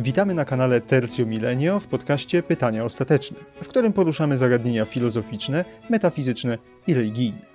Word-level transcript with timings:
Witamy 0.00 0.34
na 0.34 0.44
kanale 0.44 0.80
Tercio 0.80 1.26
Milenio 1.26 1.80
w 1.80 1.86
podcaście 1.86 2.42
Pytania 2.42 2.84
Ostateczne, 2.84 3.36
w 3.62 3.68
którym 3.68 3.92
poruszamy 3.92 4.36
zagadnienia 4.38 4.84
filozoficzne, 4.84 5.64
metafizyczne 5.90 6.58
i 6.86 6.94
religijne. 6.94 7.46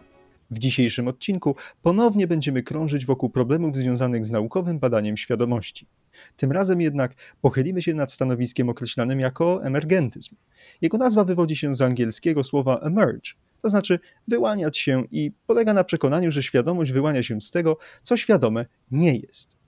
W 0.52 0.60
dzisiejszym 0.60 1.08
odcinku 1.08 1.56
ponownie 1.82 2.28
będziemy 2.28 2.64
krążyć 2.64 3.06
wokół 3.06 3.30
problemów 3.30 3.76
związanych 3.76 4.26
z 4.26 4.32
naukowym 4.32 4.80
badaniem 4.80 5.18
świadomości. 5.18 5.88
Tym 6.36 6.52
razem 6.52 6.82
jednak 6.82 7.14
pochylimy 7.42 7.82
się 7.82 7.94
nad 7.94 8.12
stanowiskiem 8.12 8.70
określanym 8.70 9.20
jako 9.20 9.66
emergentyzm. 9.66 10.36
Jego 10.82 10.98
nazwa 10.98 11.24
wywodzi 11.24 11.56
się 11.56 11.76
z 11.76 11.82
angielskiego 11.82 12.44
słowa 12.44 12.80
emerge, 12.80 13.32
to 13.62 13.70
znaczy 13.70 14.00
wyłaniać 14.28 14.78
się 14.78 15.04
i 15.12 15.32
polega 15.48 15.74
na 15.74 15.84
przekonaniu, 15.84 16.32
że 16.32 16.44
świadomość 16.44 16.92
wyłania 16.92 17.24
się 17.24 17.42
z 17.42 17.52
tego, 17.52 17.78
co 18.02 18.18
świadome 18.18 18.66
nie 18.92 19.16
jest. 19.16 19.63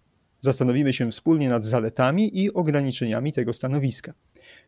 Zastanowimy 0.45 0.94
się 0.94 1.12
wspólnie 1.12 1.49
nad 1.49 1.66
zaletami 1.66 2.40
i 2.40 2.54
ograniczeniami 2.54 3.34
tego 3.34 3.54
stanowiska. 3.54 4.13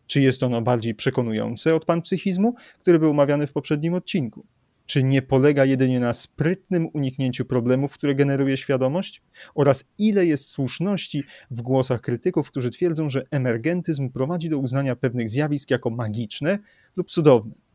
Czy 0.08 0.22
jest 0.22 0.44
ono 0.44 0.62
bardziej 0.62 0.96
przekonujące 0.96 1.76
od 1.76 1.86
panpsychizmu, 1.86 2.56
który 2.80 3.00
był 3.00 3.10
omawiany 3.10 3.48
w 3.48 3.52
poprzednim 3.52 3.94
odcinku? 3.94 4.46
Czy 4.86 5.04
nie 5.04 5.22
polega 5.22 5.66
jedynie 5.66 6.00
na 6.00 6.14
sprytnym 6.14 6.90
uniknięciu 6.94 7.46
problemów, 7.46 7.94
które 7.94 8.16
generuje 8.16 8.58
świadomość? 8.58 9.22
Oraz 9.56 9.90
ile 9.98 10.26
jest 10.26 10.50
słuszności 10.50 11.24
w 11.52 11.62
głosach 11.62 12.02
krytyków, 12.02 12.52
którzy 12.52 12.72
twierdzą, 12.72 13.10
że 13.10 13.26
emergentyzm 13.32 14.10
prowadzi 14.10 14.50
do 14.50 14.58
uznania 14.58 14.96
pewnych 14.96 15.30
zjawisk 15.30 15.72
jako 15.72 15.90
magiczne 15.90 16.60
lub 16.96 17.12
cudowne? 17.12 17.67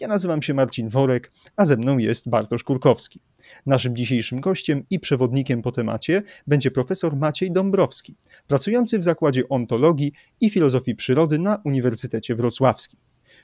Ja 0.00 0.08
nazywam 0.08 0.42
się 0.42 0.54
Marcin 0.54 0.88
Worek, 0.88 1.30
a 1.56 1.66
ze 1.66 1.76
mną 1.76 1.98
jest 1.98 2.28
Bartosz 2.28 2.64
Kurkowski. 2.64 3.20
Naszym 3.66 3.96
dzisiejszym 3.96 4.40
gościem 4.40 4.84
i 4.90 5.00
przewodnikiem 5.00 5.62
po 5.62 5.72
temacie 5.72 6.22
będzie 6.46 6.70
profesor 6.70 7.16
Maciej 7.16 7.52
Dąbrowski, 7.52 8.16
pracujący 8.46 8.98
w 8.98 9.04
Zakładzie 9.04 9.48
Ontologii 9.48 10.12
i 10.40 10.50
Filozofii 10.50 10.94
Przyrody 10.94 11.38
na 11.38 11.62
Uniwersytecie 11.64 12.34
Wrocławskim. 12.34 13.00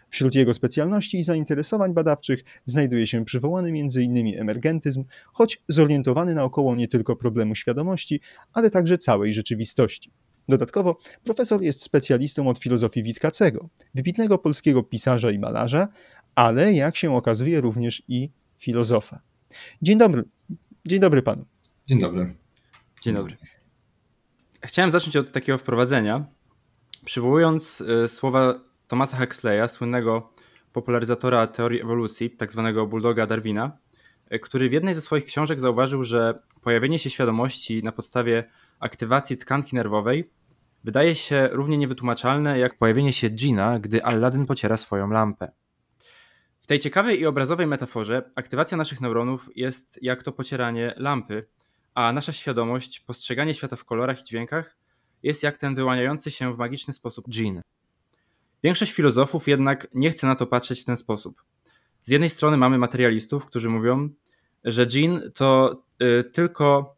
Wśród 0.08 0.34
jego 0.34 0.54
specjalności 0.54 1.18
i 1.18 1.24
zainteresowań 1.24 1.94
badawczych 1.94 2.44
znajduje 2.64 3.06
się 3.06 3.24
przywołany 3.24 3.68
m.in. 3.68 4.40
emergentyzm, 4.40 5.04
choć 5.32 5.62
zorientowany 5.68 6.34
naokoło 6.34 6.74
nie 6.74 6.88
tylko 6.88 7.16
problemu 7.16 7.54
świadomości, 7.54 8.20
ale 8.52 8.70
także 8.70 8.98
całej 8.98 9.32
rzeczywistości. 9.32 10.12
Dodatkowo 10.48 10.98
profesor 11.24 11.62
jest 11.62 11.82
specjalistą 11.82 12.48
od 12.48 12.58
filozofii 12.58 13.02
Witkacego, 13.02 13.68
wybitnego 13.94 14.38
polskiego 14.38 14.82
pisarza 14.82 15.30
i 15.30 15.38
malarza, 15.38 15.88
ale 16.34 16.72
jak 16.72 16.96
się 16.96 17.16
okazuje 17.16 17.60
również 17.60 18.02
i 18.08 18.30
filozofa. 18.58 19.20
Dzień 19.82 19.98
dobry. 19.98 20.24
Dzień 20.86 21.00
dobry 21.00 21.22
panu. 21.22 21.44
Dzień 21.86 21.98
dobry. 21.98 22.34
Dzień 23.02 23.14
dobry. 23.14 23.36
Chciałem 24.62 24.90
zacząć 24.90 25.16
od 25.16 25.30
takiego 25.30 25.58
wprowadzenia, 25.58 26.24
przywołując 27.04 27.80
y, 28.04 28.08
słowa 28.08 28.60
Thomasa 28.88 29.16
Huxleya, 29.16 29.68
słynnego 29.68 30.32
popularyzatora 30.72 31.46
teorii 31.46 31.80
ewolucji, 31.80 32.30
tak 32.30 32.52
zwanego 32.52 32.86
bulldoga 32.86 33.26
Darwina, 33.26 33.78
y, 34.32 34.38
który 34.38 34.68
w 34.68 34.72
jednej 34.72 34.94
ze 34.94 35.00
swoich 35.00 35.24
książek 35.24 35.60
zauważył, 35.60 36.02
że 36.02 36.34
pojawienie 36.62 36.98
się 36.98 37.10
świadomości 37.10 37.82
na 37.82 37.92
podstawie 37.92 38.44
aktywacji 38.80 39.36
tkanki 39.36 39.76
nerwowej 39.76 40.30
wydaje 40.84 41.14
się 41.14 41.48
równie 41.52 41.78
niewytłumaczalne 41.78 42.58
jak 42.58 42.78
pojawienie 42.78 43.12
się 43.12 43.30
dżina, 43.30 43.78
gdy 43.78 44.04
Aladdin 44.04 44.46
pociera 44.46 44.76
swoją 44.76 45.10
lampę. 45.10 45.52
W 46.64 46.66
tej 46.66 46.78
ciekawej 46.78 47.20
i 47.20 47.26
obrazowej 47.26 47.66
metaforze 47.66 48.30
aktywacja 48.34 48.76
naszych 48.76 49.00
neuronów 49.00 49.50
jest 49.56 49.98
jak 50.02 50.22
to 50.22 50.32
pocieranie 50.32 50.94
lampy, 50.96 51.46
a 51.94 52.12
nasza 52.12 52.32
świadomość, 52.32 53.00
postrzeganie 53.00 53.54
świata 53.54 53.76
w 53.76 53.84
kolorach 53.84 54.20
i 54.20 54.24
dźwiękach 54.24 54.76
jest 55.22 55.42
jak 55.42 55.56
ten 55.56 55.74
wyłaniający 55.74 56.30
się 56.30 56.52
w 56.52 56.58
magiczny 56.58 56.92
sposób 56.92 57.28
dżin. 57.28 57.62
Większość 58.62 58.92
filozofów 58.92 59.48
jednak 59.48 59.88
nie 59.94 60.10
chce 60.10 60.26
na 60.26 60.34
to 60.34 60.46
patrzeć 60.46 60.80
w 60.80 60.84
ten 60.84 60.96
sposób. 60.96 61.42
Z 62.02 62.08
jednej 62.08 62.30
strony 62.30 62.56
mamy 62.56 62.78
materialistów, 62.78 63.46
którzy 63.46 63.70
mówią, 63.70 64.08
że 64.64 64.86
dżin 64.86 65.20
to 65.34 65.82
y, 66.02 66.24
tylko, 66.24 66.96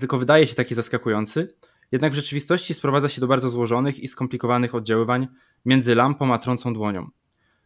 tylko 0.00 0.18
wydaje 0.18 0.46
się 0.46 0.54
taki 0.54 0.74
zaskakujący, 0.74 1.48
jednak 1.92 2.12
w 2.12 2.16
rzeczywistości 2.16 2.74
sprowadza 2.74 3.08
się 3.08 3.20
do 3.20 3.26
bardzo 3.26 3.50
złożonych 3.50 4.00
i 4.00 4.08
skomplikowanych 4.08 4.74
oddziaływań 4.74 5.28
między 5.64 5.94
lampą 5.94 6.34
a 6.34 6.38
trącą 6.38 6.74
dłonią. 6.74 7.10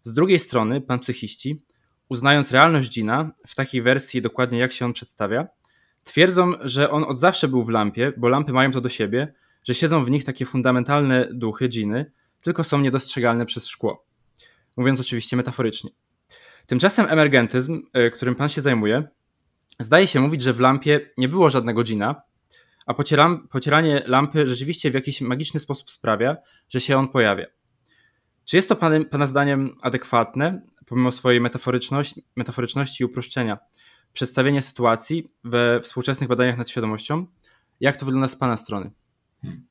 Z 0.06 0.14
drugiej 0.14 0.38
strony, 0.38 0.80
panpsychiści, 0.80 1.62
uznając 2.08 2.52
realność 2.52 2.90
Gina 2.90 3.30
w 3.46 3.54
takiej 3.54 3.82
wersji 3.82 4.22
dokładnie 4.22 4.58
jak 4.58 4.72
się 4.72 4.84
on 4.84 4.92
przedstawia, 4.92 5.48
twierdzą, 6.04 6.52
że 6.60 6.90
on 6.90 7.04
od 7.04 7.18
zawsze 7.18 7.48
był 7.48 7.64
w 7.64 7.68
lampie, 7.68 8.12
bo 8.16 8.28
lampy 8.28 8.52
mają 8.52 8.70
to 8.70 8.80
do 8.80 8.88
siebie, 8.88 9.34
że 9.64 9.74
siedzą 9.74 10.04
w 10.04 10.10
nich 10.10 10.24
takie 10.24 10.46
fundamentalne 10.46 11.28
duchy 11.32 11.68
dżiny, 11.68 12.12
tylko 12.40 12.64
są 12.64 12.80
niedostrzegalne 12.80 13.46
przez 13.46 13.66
szkło. 13.66 14.06
Mówiąc 14.76 15.00
oczywiście 15.00 15.36
metaforycznie. 15.36 15.90
Tymczasem 16.66 17.06
emergentyzm, 17.08 17.82
e, 17.92 18.10
którym 18.10 18.34
pan 18.34 18.48
się 18.48 18.60
zajmuje, 18.60 19.08
zdaje 19.80 20.06
się 20.06 20.20
mówić, 20.20 20.42
że 20.42 20.52
w 20.52 20.60
lampie 20.60 21.10
nie 21.16 21.28
było 21.28 21.50
żadnego 21.50 21.84
dżina, 21.84 22.22
a 22.86 22.94
pocieram, 22.94 23.48
pocieranie 23.48 24.02
lampy 24.06 24.46
rzeczywiście 24.46 24.90
w 24.90 24.94
jakiś 24.94 25.20
magiczny 25.20 25.60
sposób 25.60 25.90
sprawia, 25.90 26.36
że 26.68 26.80
się 26.80 26.98
on 26.98 27.08
pojawia. 27.08 27.55
Czy 28.46 28.56
jest 28.56 28.68
to 28.68 28.76
pana, 28.76 29.04
pana 29.04 29.26
zdaniem 29.26 29.76
adekwatne, 29.80 30.62
pomimo 30.86 31.12
swojej 31.12 31.40
metaforyczności, 31.40 32.24
metaforyczności 32.36 33.02
i 33.02 33.06
uproszczenia, 33.06 33.58
przedstawienie 34.12 34.62
sytuacji 34.62 35.30
we 35.44 35.80
współczesnych 35.80 36.28
badaniach 36.28 36.58
nad 36.58 36.68
świadomością? 36.68 37.26
Jak 37.80 37.96
to 37.96 38.06
wygląda 38.06 38.28
z 38.28 38.36
Pana 38.36 38.56
strony? 38.56 38.90
Hmm. 39.42 39.66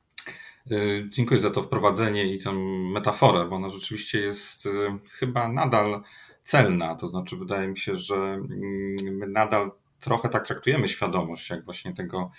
Y, 0.71 1.07
dziękuję 1.09 1.39
za 1.39 1.49
to 1.49 1.63
wprowadzenie 1.63 2.33
i 2.33 2.39
tę 2.39 2.53
metaforę, 2.93 3.45
bo 3.49 3.55
ona 3.55 3.69
rzeczywiście 3.69 4.19
jest 4.19 4.65
y, 4.65 4.69
chyba 5.11 5.47
nadal 5.47 6.01
celna. 6.43 6.95
To 6.95 7.07
znaczy, 7.07 7.37
wydaje 7.37 7.67
mi 7.67 7.77
się, 7.77 7.97
że 7.97 8.15
mm, 8.15 8.95
my 9.11 9.27
nadal 9.27 9.71
trochę 9.99 10.29
tak 10.29 10.47
traktujemy 10.47 10.89
świadomość, 10.89 11.49
jak 11.49 11.65
właśnie 11.65 11.93
tego 11.93 12.31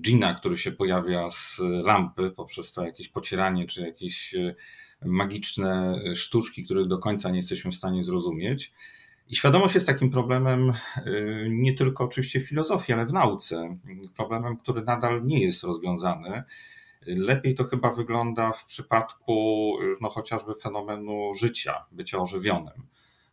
dżina, 0.00 0.34
który 0.34 0.58
się 0.58 0.72
pojawia 0.72 1.30
z 1.30 1.58
lampy 1.84 2.30
poprzez 2.30 2.72
to 2.72 2.84
jakieś 2.84 3.08
pocieranie 3.08 3.66
czy 3.66 3.80
jakieś 3.80 4.34
y, 4.34 4.56
magiczne 5.04 6.00
sztuczki, 6.14 6.64
których 6.64 6.86
do 6.86 6.98
końca 6.98 7.30
nie 7.30 7.36
jesteśmy 7.36 7.70
w 7.70 7.74
stanie 7.74 8.04
zrozumieć. 8.04 8.72
I 9.28 9.36
świadomość 9.36 9.74
jest 9.74 9.86
takim 9.86 10.10
problemem 10.10 10.72
y, 11.06 11.48
nie 11.50 11.74
tylko 11.74 12.04
oczywiście 12.04 12.40
w 12.40 12.48
filozofii, 12.48 12.92
ale 12.92 13.06
w 13.06 13.12
nauce. 13.12 13.78
Problemem, 14.16 14.56
który 14.56 14.82
nadal 14.82 15.24
nie 15.24 15.42
jest 15.42 15.62
rozwiązany. 15.62 16.42
Lepiej 17.06 17.54
to 17.54 17.64
chyba 17.64 17.94
wygląda 17.94 18.52
w 18.52 18.64
przypadku 18.64 19.72
no, 20.00 20.08
chociażby 20.10 20.52
fenomenu 20.62 21.34
życia, 21.34 21.84
bycia 21.92 22.18
ożywionym. 22.18 22.86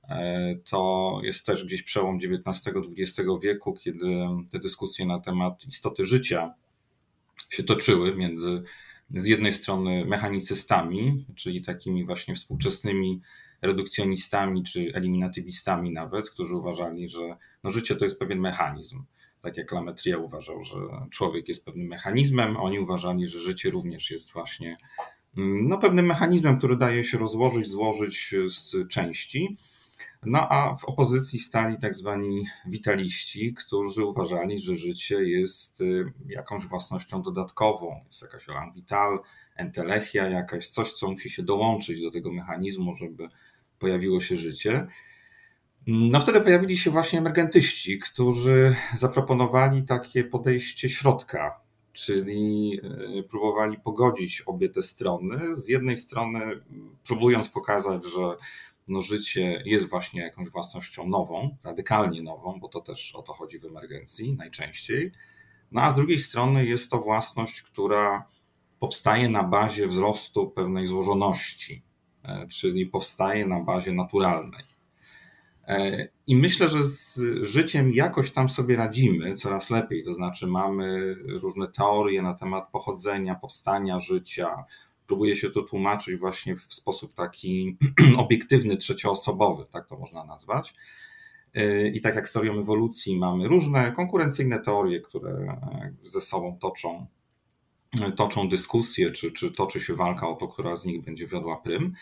E, 0.10 0.56
to 0.70 1.20
jest 1.24 1.46
też 1.46 1.66
gdzieś 1.66 1.84
przełom 1.84 2.18
XIX-XX 2.18 3.30
wieku, 3.44 3.74
kiedy 3.74 4.28
te 4.52 4.60
dyskusje 4.60 5.06
na 5.06 5.20
temat 5.20 5.66
istoty 5.68 6.06
życia 6.06 6.54
się 7.50 7.64
toczyły 7.64 8.16
między 8.16 8.64
z 9.14 9.26
jednej 9.26 9.54
strony 9.54 10.06
mechanicystami, 10.06 11.26
czyli 11.36 11.62
takimi 11.62 12.06
właśnie 12.06 12.36
współczesnymi 12.36 13.22
redukcjonistami 13.62 14.64
czy 14.64 14.92
eliminatywistami 14.94 15.92
nawet, 15.92 16.30
którzy 16.30 16.56
uważali, 16.56 17.10
że 17.10 17.38
no 17.64 17.72
życie 17.72 17.96
to 17.96 18.06
jest 18.06 18.20
pewien 18.20 18.40
mechanizm. 18.40 19.04
Tak 19.42 19.58
jak 19.58 19.72
Lametria 19.72 20.18
uważał, 20.18 20.64
że 20.64 20.76
człowiek 21.10 21.48
jest 21.48 21.66
pewnym 21.66 21.88
mechanizmem, 21.88 22.58
oni 22.58 22.80
uważali, 22.80 23.28
że 23.28 23.40
życie 23.40 23.70
również 23.70 24.12
jest 24.12 24.34
właśnie 24.34 24.78
no, 25.36 25.78
pewnym 25.78 26.06
mechanizmem, 26.06 26.58
który 26.58 26.78
daje 26.78 27.04
się 27.04 27.18
rozłożyć, 27.18 27.68
złożyć 27.68 28.36
z 28.48 28.88
części. 28.88 29.58
No 30.26 30.50
a 30.50 30.76
w 30.76 30.86
opozycji 30.86 31.40
stali 31.40 31.78
tak 31.78 31.96
zwani 31.96 32.46
witaliści, 32.66 33.54
którzy 33.54 34.06
uważali, 34.06 34.60
że 34.60 34.76
życie 34.76 35.24
jest 35.24 35.82
y, 35.82 36.14
jakąś 36.28 36.66
własnością 36.66 37.22
dodatkową. 37.22 37.96
Jest 38.08 38.22
jakaś 38.22 38.50
elan 38.50 38.74
vital, 38.74 39.20
entelechia, 39.56 40.30
jakaś 40.30 40.68
coś, 40.68 40.92
co 40.94 41.12
musi 41.12 41.30
się 41.30 41.44
dołączyć 41.44 42.02
do 42.02 42.12
tego 42.12 42.32
mechanizmu, 42.32 42.96
żeby 42.96 43.30
pojawiło 43.80 44.22
się 44.22 44.36
życie. 44.36 44.88
No 45.88 46.20
wtedy 46.20 46.42
pojawili 46.42 46.78
się 46.78 46.92
właśnie 46.92 47.20
emergentyści, 47.20 48.00
którzy 48.00 48.76
zaproponowali 48.96 49.84
takie 49.84 50.24
podejście 50.24 50.90
środka, 50.90 51.60
czyli 51.94 52.80
y, 53.20 53.24
próbowali 53.24 53.78
pogodzić 53.80 54.42
obie 54.42 54.70
te 54.70 54.82
strony. 54.82 55.56
Z 55.56 55.68
jednej 55.68 55.98
strony 55.98 56.40
próbując 57.04 57.50
pokazać, 57.50 58.06
że 58.06 58.38
no 58.88 59.02
życie 59.02 59.64
jest 59.66 59.90
właśnie 59.90 60.22
jakąś 60.22 60.50
własnością 60.50 61.08
nową, 61.08 61.58
radykalnie 61.64 62.24
nową, 62.24 62.60
bo 62.60 62.68
to 62.68 62.82
też 62.82 63.16
o 63.16 63.22
to 63.22 63.34
chodzi 63.34 63.60
w 63.60 63.66
emergencji 63.66 64.36
najczęściej. 64.36 65.12
No 65.72 65.82
a 65.82 65.92
z 65.92 65.96
drugiej 65.96 66.20
strony 66.20 66.66
jest 66.66 66.92
to 66.92 66.98
własność, 67.02 67.62
która 67.62 68.28
powstaje 68.80 69.30
na 69.30 69.44
bazie 69.44 69.88
wzrostu 69.88 70.50
pewnej 70.50 70.88
złożoności, 70.88 71.84
e, 72.24 72.48
czyli 72.48 72.86
powstaje 72.86 73.46
na 73.46 73.60
bazie 73.60 73.92
naturalnej. 73.92 74.64
E, 75.68 76.08
I 76.28 76.36
myślę, 76.36 76.70
że 76.70 76.86
z 76.86 77.20
życiem 77.42 77.94
jakoś 77.94 78.32
tam 78.32 78.50
sobie 78.50 78.76
radzimy 78.76 79.36
coraz 79.36 79.70
lepiej. 79.70 80.04
To 80.04 80.14
znaczy, 80.14 80.48
mamy 80.48 81.16
różne 81.16 81.68
teorie 81.68 82.22
na 82.22 82.34
temat 82.34 82.72
pochodzenia, 82.72 83.36
powstania 83.36 84.00
życia, 84.00 84.66
próbuje 85.12 85.36
się 85.36 85.50
to 85.50 85.62
tłumaczyć 85.62 86.20
właśnie 86.20 86.56
w 86.56 86.74
sposób 86.74 87.14
taki 87.14 87.78
obiektywny, 88.18 88.78
trzecioosobowy, 88.78 89.66
tak 89.72 89.88
to 89.88 89.98
można 89.98 90.26
nazwać. 90.26 90.74
I 91.94 92.02
tak 92.02 92.16
jak 92.16 92.30
z 92.30 92.32
teorią 92.32 92.60
ewolucji 92.60 93.18
mamy 93.18 93.48
różne 93.48 93.92
konkurencyjne 93.92 94.60
teorie, 94.60 95.02
które 95.02 95.58
ze 96.04 96.22
sobą 96.22 96.58
toczą, 96.62 97.06
toczą 98.16 98.50
dyskusje, 98.50 99.12
czy, 99.12 99.32
czy 99.32 99.52
toczy 99.52 99.80
się 99.80 99.96
walka 99.96 100.30
o 100.30 100.36
to, 100.36 100.48
która 100.48 100.78
z 100.78 100.86
nich 100.86 101.04
będzie 101.04 101.28
wiodła 101.28 101.58
prym. 101.58 101.94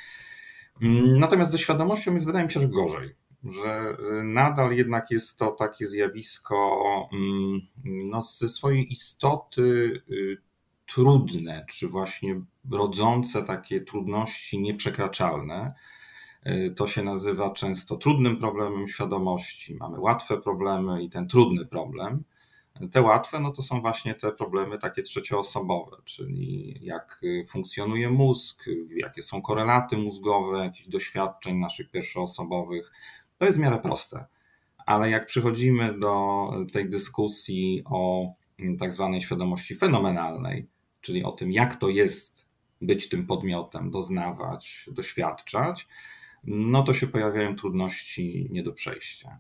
Natomiast 1.20 1.52
ze 1.52 1.58
świadomością 1.58 2.14
jest, 2.14 2.26
wydaje 2.26 2.46
mi 2.46 2.52
się, 2.52 2.60
że 2.60 2.68
gorzej 2.68 3.16
że 3.44 3.98
nadal 4.24 4.72
jednak 4.72 5.12
jest 5.12 5.40
to 5.40 5.52
takie 5.52 5.86
zjawisko 5.86 7.10
mm, 7.14 7.62
no, 7.86 8.22
ze 8.22 8.50
swojej 8.50 8.92
istoty 8.92 9.62
y, 10.12 10.49
trudne, 10.94 11.66
czy 11.70 11.88
właśnie 11.88 12.42
rodzące 12.72 13.44
takie 13.44 13.82
trudności 13.82 14.62
nieprzekraczalne. 14.62 15.74
Y, 16.48 16.74
to 16.78 16.88
się 16.88 17.04
nazywa 17.04 17.50
często 17.50 17.98
trudnym 17.98 18.38
problemem 18.38 18.88
świadomości. 18.88 19.76
Mamy 19.76 20.00
łatwe 20.00 20.38
problemy 20.38 21.04
i 21.04 21.10
ten 21.10 21.28
trudny 21.28 21.66
problem. 21.66 22.24
Te 22.92 23.02
łatwe 23.02 23.40
no 23.40 23.52
to 23.52 23.62
są 23.62 23.82
właśnie 23.82 24.16
te 24.16 24.32
problemy 24.32 24.78
takie 24.78 25.04
trzecioosobowe, 25.04 25.98
czyli 26.06 26.80
jak 26.82 27.22
funkcjonuje 27.48 28.10
mózg, 28.10 28.66
jakie 28.96 29.22
są 29.22 29.42
korelaty 29.42 29.98
mózgowe, 29.98 30.58
jakichś 30.58 30.88
doświadczeń 30.88 31.58
naszych 31.58 31.92
pierwszoosobowych, 31.92 32.92
to 33.38 33.46
jest 33.46 33.58
w 33.58 33.62
miarę 33.62 33.80
proste. 33.80 34.26
Ale 34.86 35.10
jak 35.10 35.26
przychodzimy 35.26 36.00
do 36.00 36.50
tej 36.74 36.90
dyskusji 36.90 37.84
o 37.86 38.28
tak 38.80 38.94
zwanej 38.94 39.22
świadomości 39.22 39.76
fenomenalnej, 39.76 40.68
czyli 41.02 41.24
o 41.24 41.32
tym, 41.32 41.52
jak 41.52 41.76
to 41.76 41.90
jest 41.90 42.50
być 42.82 43.10
tym 43.10 43.28
podmiotem, 43.28 43.92
doznawać, 43.92 44.90
doświadczać, 44.92 45.88
no 46.44 46.84
to 46.84 46.94
się 46.94 47.08
pojawiają 47.08 47.56
trudności 47.56 48.48
nie 48.52 48.64
do 48.64 48.74
przejścia. 48.74 49.40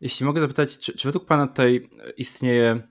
Jeśli 0.00 0.26
mogę 0.26 0.40
zapytać, 0.40 0.78
czy, 0.78 0.96
czy 0.96 1.08
według 1.08 1.26
Pana 1.26 1.46
tutaj 1.46 1.88
istnieje 2.16 2.88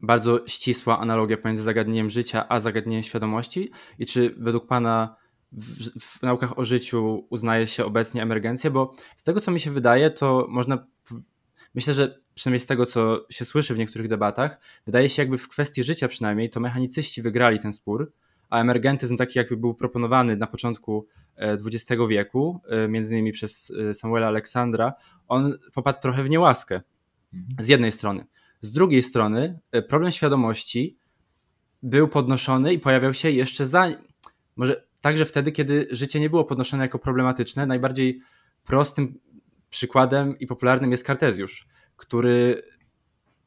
bardzo 0.00 0.46
ścisła 0.46 0.98
analogia 0.98 1.36
pomiędzy 1.36 1.62
zagadnieniem 1.62 2.10
życia 2.10 2.48
a 2.48 2.60
zagadnieniem 2.60 3.02
świadomości? 3.02 3.70
I 3.98 4.06
czy 4.06 4.34
według 4.38 4.66
Pana 4.66 5.16
w, 5.52 6.00
w, 6.00 6.22
naukach 6.22 6.58
o 6.58 6.64
życiu 6.64 7.26
uznaje 7.30 7.66
się 7.66 7.84
obecnie 7.84 8.22
emergencję, 8.22 8.70
bo 8.70 8.94
z 9.16 9.24
tego 9.24 9.40
co 9.40 9.50
mi 9.50 9.60
się 9.60 9.70
wydaje, 9.70 10.10
to 10.10 10.46
można. 10.48 10.86
Myślę, 11.74 11.94
że 11.94 12.20
przynajmniej 12.36 12.60
z 12.60 12.66
tego, 12.66 12.86
co 12.86 13.26
się 13.30 13.44
słyszy 13.44 13.74
w 13.74 13.78
niektórych 13.78 14.08
debatach, 14.08 14.58
wydaje 14.86 15.08
się, 15.08 15.22
jakby 15.22 15.38
w 15.38 15.48
kwestii 15.48 15.84
życia 15.84 16.08
przynajmniej, 16.08 16.50
to 16.50 16.60
mechanicyści 16.60 17.22
wygrali 17.22 17.58
ten 17.58 17.72
spór, 17.72 18.12
a 18.50 18.60
emergentyzm 18.60 19.16
taki, 19.16 19.38
jakby 19.38 19.56
był 19.56 19.74
proponowany 19.74 20.36
na 20.36 20.46
początku 20.46 21.06
XX 21.36 21.90
e, 21.90 22.08
wieku, 22.08 22.60
e, 22.68 22.88
między 22.88 23.14
innymi 23.14 23.32
przez 23.32 23.72
e, 23.90 23.94
Samuela 23.94 24.26
Aleksandra, 24.26 24.92
on 25.28 25.58
popadł 25.74 26.00
trochę 26.00 26.24
w 26.24 26.30
niełaskę. 26.30 26.80
Mhm. 27.34 27.64
Z 27.64 27.68
jednej 27.68 27.92
strony. 27.92 28.24
Z 28.60 28.72
drugiej 28.72 29.02
strony, 29.02 29.58
problem 29.88 30.12
świadomości 30.12 30.96
był 31.82 32.08
podnoszony 32.08 32.72
i 32.72 32.78
pojawiał 32.78 33.14
się 33.14 33.30
jeszcze 33.30 33.66
za. 33.66 33.88
Może 34.56 34.84
także 35.00 35.24
wtedy, 35.24 35.52
kiedy 35.52 35.88
życie 35.90 36.20
nie 36.20 36.30
było 36.30 36.44
podnoszone 36.44 36.82
jako 36.82 36.98
problematyczne. 36.98 37.66
Najbardziej 37.66 38.20
prostym 38.64 39.18
przykładem 39.70 40.38
i 40.38 40.46
popularnym 40.46 40.90
jest 40.90 41.04
Kartezjusz, 41.04 41.66
który 41.96 42.62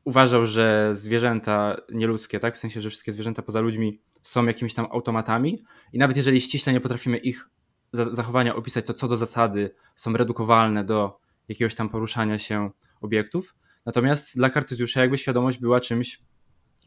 uważał, 0.04 0.46
że 0.46 0.90
zwierzęta 0.96 1.76
nieludzkie, 1.92 2.40
tak, 2.40 2.56
w 2.56 2.58
sensie, 2.58 2.82
że 2.82 2.90
wszystkie 2.90 3.12
zwierzęta 3.12 3.42
poza 3.42 3.62
ludźmi 3.62 4.02
są 4.22 4.46
jakimiś 4.46 4.74
tam 4.74 4.88
automatami 4.92 5.60
i 5.94 5.98
nawet 5.98 6.18
jeżeli 6.18 6.42
ściśle 6.42 6.74
nie 6.74 6.82
potrafimy 6.82 7.18
ich 7.18 7.48
zachowania 7.94 8.56
opisać, 8.56 8.86
to 8.86 8.94
co 8.94 9.08
do 9.08 9.18
zasady 9.18 9.72
są 9.96 10.14
redukowalne 10.14 10.84
do 10.84 11.20
jakiegoś 11.48 11.76
tam 11.76 11.90
poruszania 11.90 12.40
się 12.40 12.72
obiektów. 13.02 13.56
Natomiast 13.86 14.36
dla 14.36 14.50
Kartezjusza 14.50 15.02
jakby 15.02 15.18
świadomość 15.18 15.58
była 15.58 15.80
czymś 15.80 16.22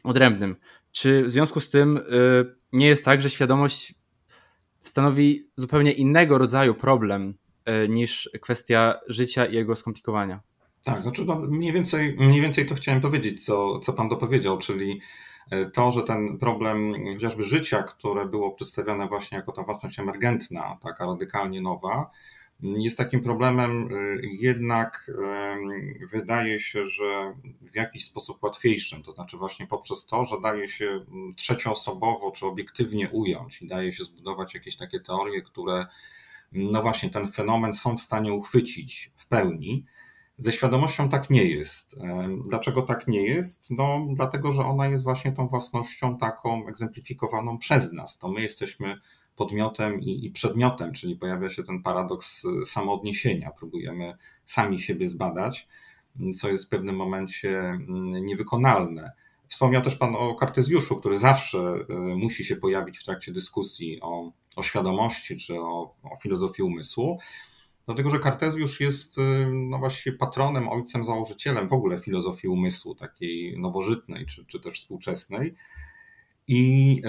odrębnym. 0.03 0.55
Czy 0.91 1.23
w 1.23 1.31
związku 1.31 1.59
z 1.59 1.69
tym 1.69 1.95
yy, 1.95 2.55
nie 2.71 2.87
jest 2.87 3.05
tak, 3.05 3.21
że 3.21 3.29
świadomość 3.29 3.95
stanowi 4.83 5.43
zupełnie 5.55 5.91
innego 5.91 6.37
rodzaju 6.37 6.73
problem 6.73 7.37
e, 7.65 7.87
niż 7.87 8.29
kwestia 8.41 8.99
życia 9.07 9.45
i 9.45 9.55
jego 9.55 9.75
skomplikowania. 9.75 10.41
Tak, 10.83 11.01
znaczy 11.01 11.25
no, 11.25 11.35
mniej, 11.35 11.73
więcej, 11.73 12.15
mniej 12.19 12.41
więcej 12.41 12.65
to 12.65 12.75
chciałem 12.75 13.01
powiedzieć, 13.01 13.45
co, 13.45 13.79
co 13.79 13.93
Pan 13.93 14.09
dopowiedział, 14.09 14.57
czyli 14.57 15.01
e, 15.51 15.65
to, 15.65 15.91
że 15.91 16.03
ten 16.03 16.37
problem 16.37 16.93
chociażby 17.13 17.43
życia, 17.43 17.83
które 17.83 18.25
było 18.25 18.51
przedstawione 18.51 19.07
właśnie 19.07 19.37
jako 19.37 19.51
ta 19.51 19.63
własność 19.63 19.99
emergentna, 19.99 20.77
taka 20.81 21.05
radykalnie 21.05 21.61
nowa, 21.61 22.11
jest 22.63 22.97
takim 22.97 23.21
problemem 23.21 23.87
y, 23.91 24.21
jednak 24.23 25.11
wydaje 26.11 26.59
się, 26.59 26.85
że 26.85 27.35
w 27.61 27.75
jakiś 27.75 28.05
sposób 28.05 28.43
łatwiejszym, 28.43 29.03
to 29.03 29.11
znaczy 29.11 29.37
właśnie 29.37 29.67
poprzez 29.67 30.05
to, 30.05 30.25
że 30.25 30.35
daje 30.41 30.69
się 30.69 30.85
mm, 30.85 31.33
trzecioosobowo 31.33 32.31
czy 32.31 32.45
obiektywnie 32.45 33.09
ująć 33.09 33.61
i 33.61 33.67
daje 33.67 33.93
się 33.93 34.03
zbudować 34.03 34.53
jakieś 34.53 34.77
takie 34.77 34.99
teorie, 34.99 35.41
które 35.41 35.85
no 36.51 36.81
właśnie 36.81 37.09
ten 37.09 37.31
fenomen 37.31 37.73
są 37.73 37.97
w 37.97 38.01
stanie 38.01 38.33
uchwycić 38.33 39.11
w 39.17 39.27
pełni. 39.27 39.85
Ze 40.37 40.51
świadomością 40.51 41.09
tak 41.09 41.29
nie 41.29 41.45
jest. 41.45 41.95
Dlaczego 42.47 42.81
tak 42.81 43.07
nie 43.07 43.27
jest? 43.27 43.71
No, 43.71 44.07
dlatego, 44.13 44.51
że 44.51 44.65
ona 44.65 44.87
jest 44.87 45.03
właśnie 45.03 45.31
tą 45.31 45.47
własnością 45.47 46.17
taką 46.17 46.67
egzemplifikowaną 46.67 47.57
przez 47.57 47.93
nas. 47.93 48.17
To 48.17 48.27
my 48.27 48.41
jesteśmy 48.41 48.95
podmiotem 49.35 50.01
i, 50.01 50.31
przedmiotem, 50.31 50.93
czyli 50.93 51.15
pojawia 51.15 51.49
się 51.49 51.63
ten 51.63 51.83
paradoks 51.83 52.45
y, 52.45 52.65
samoodniesienia. 52.65 53.51
Próbujemy 53.51 54.13
sami 54.45 54.79
siebie 54.79 55.09
zbadać, 55.09 55.67
co 56.35 56.49
jest 56.49 56.65
w 56.65 56.69
pewnym 56.69 56.95
momencie 56.95 57.79
niewykonalne. 58.21 59.11
Wspomniał 59.47 59.81
też 59.81 59.95
Pan 59.95 60.15
o 60.15 60.35
Kartezjuszu, 60.35 60.95
który 60.95 61.19
zawsze 61.19 61.75
y, 61.89 62.15
musi 62.15 62.45
się 62.45 62.55
pojawić 62.55 62.99
w 62.99 63.03
trakcie 63.03 63.31
dyskusji 63.31 64.01
o, 64.01 64.31
o 64.55 64.63
świadomości 64.63 65.37
czy 65.37 65.59
o, 65.59 65.95
o 66.03 66.17
filozofii 66.21 66.63
umysłu. 66.63 67.19
Dlatego, 67.85 68.09
że 68.09 68.19
Kartezjusz 68.19 68.79
jest 68.79 69.17
y, 69.17 69.21
no 69.53 69.77
właściwie 69.77 70.17
patronem, 70.17 70.69
ojcem, 70.69 71.03
założycielem 71.03 71.67
w 71.67 71.73
ogóle 71.73 71.99
filozofii 71.99 72.47
umysłu, 72.47 72.95
takiej 72.95 73.59
nowożytnej 73.59 74.25
czy, 74.25 74.45
czy 74.45 74.59
też 74.59 74.79
współczesnej. 74.79 75.55
I 76.47 77.01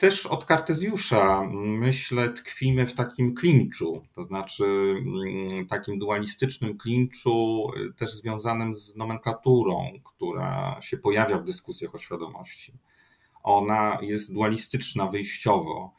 też 0.00 0.26
od 0.26 0.44
Kartezjusza, 0.44 1.48
myślę, 1.52 2.28
tkwimy 2.28 2.86
w 2.86 2.94
takim 2.94 3.34
klinczu, 3.34 4.02
to 4.14 4.24
znaczy 4.24 4.64
mm, 4.64 5.66
takim 5.66 5.98
dualistycznym 5.98 6.78
klinczu, 6.78 7.66
y, 7.76 7.92
też 7.92 8.14
związanym 8.14 8.74
z 8.74 8.96
nomenklaturą, 8.96 9.90
która 10.04 10.76
się 10.80 10.96
pojawia 10.96 11.38
w 11.38 11.44
dyskusjach 11.44 11.94
o 11.94 11.98
świadomości. 11.98 12.72
Ona 13.42 13.98
jest 14.02 14.32
dualistyczna 14.32 15.06
wyjściowo. 15.06 15.94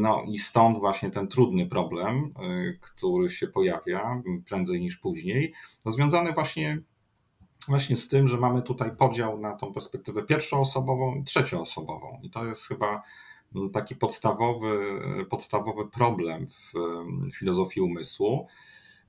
No 0.00 0.22
i 0.28 0.38
stąd 0.38 0.78
właśnie 0.78 1.10
ten 1.10 1.28
trudny 1.28 1.66
problem, 1.66 2.34
y, 2.42 2.78
który 2.80 3.30
się 3.30 3.48
pojawia 3.48 4.22
prędzej 4.48 4.80
niż 4.80 4.96
później, 4.96 5.52
związany 5.86 6.32
właśnie 6.32 6.82
właśnie 7.68 7.96
z 7.96 8.08
tym, 8.08 8.28
że 8.28 8.36
mamy 8.36 8.62
tutaj 8.62 8.96
podział 8.96 9.40
na 9.40 9.56
tą 9.56 9.72
perspektywę 9.72 10.22
pierwszoosobową 10.22 11.14
i 11.14 11.24
trzecioosobową. 11.24 12.20
I 12.22 12.30
to 12.30 12.46
jest 12.46 12.66
chyba 12.66 13.02
mm, 13.54 13.70
taki 13.70 13.96
podstawowy, 13.96 14.78
podstawowy 15.30 15.88
problem 15.88 16.46
w 16.46 16.72
filozofii 17.38 17.80
umysłu. 17.80 18.46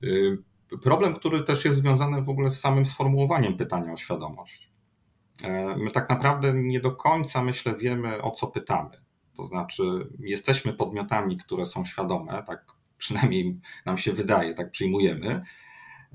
Y, 0.02 0.38
problem, 0.82 1.14
który 1.14 1.42
też 1.42 1.64
jest 1.64 1.78
związany 1.78 2.22
w 2.22 2.28
ogóle 2.28 2.50
z 2.50 2.60
samym 2.60 2.86
sformułowaniem 2.86 3.56
pytania 3.56 3.92
o 3.92 3.96
świadomość. 3.96 4.72
E, 5.44 5.76
my 5.76 5.90
tak 5.90 6.10
naprawdę 6.10 6.52
nie 6.54 6.80
do 6.80 6.92
końca, 6.92 7.42
myślę, 7.42 7.76
wiemy 7.76 8.22
o 8.22 8.30
co 8.30 8.46
pytamy. 8.46 9.01
To 9.36 9.44
znaczy, 9.44 9.82
jesteśmy 10.18 10.72
podmiotami, 10.72 11.36
które 11.36 11.66
są 11.66 11.84
świadome, 11.84 12.42
tak 12.46 12.64
przynajmniej 12.98 13.60
nam 13.86 13.98
się 13.98 14.12
wydaje, 14.12 14.54
tak 14.54 14.70
przyjmujemy, 14.70 15.42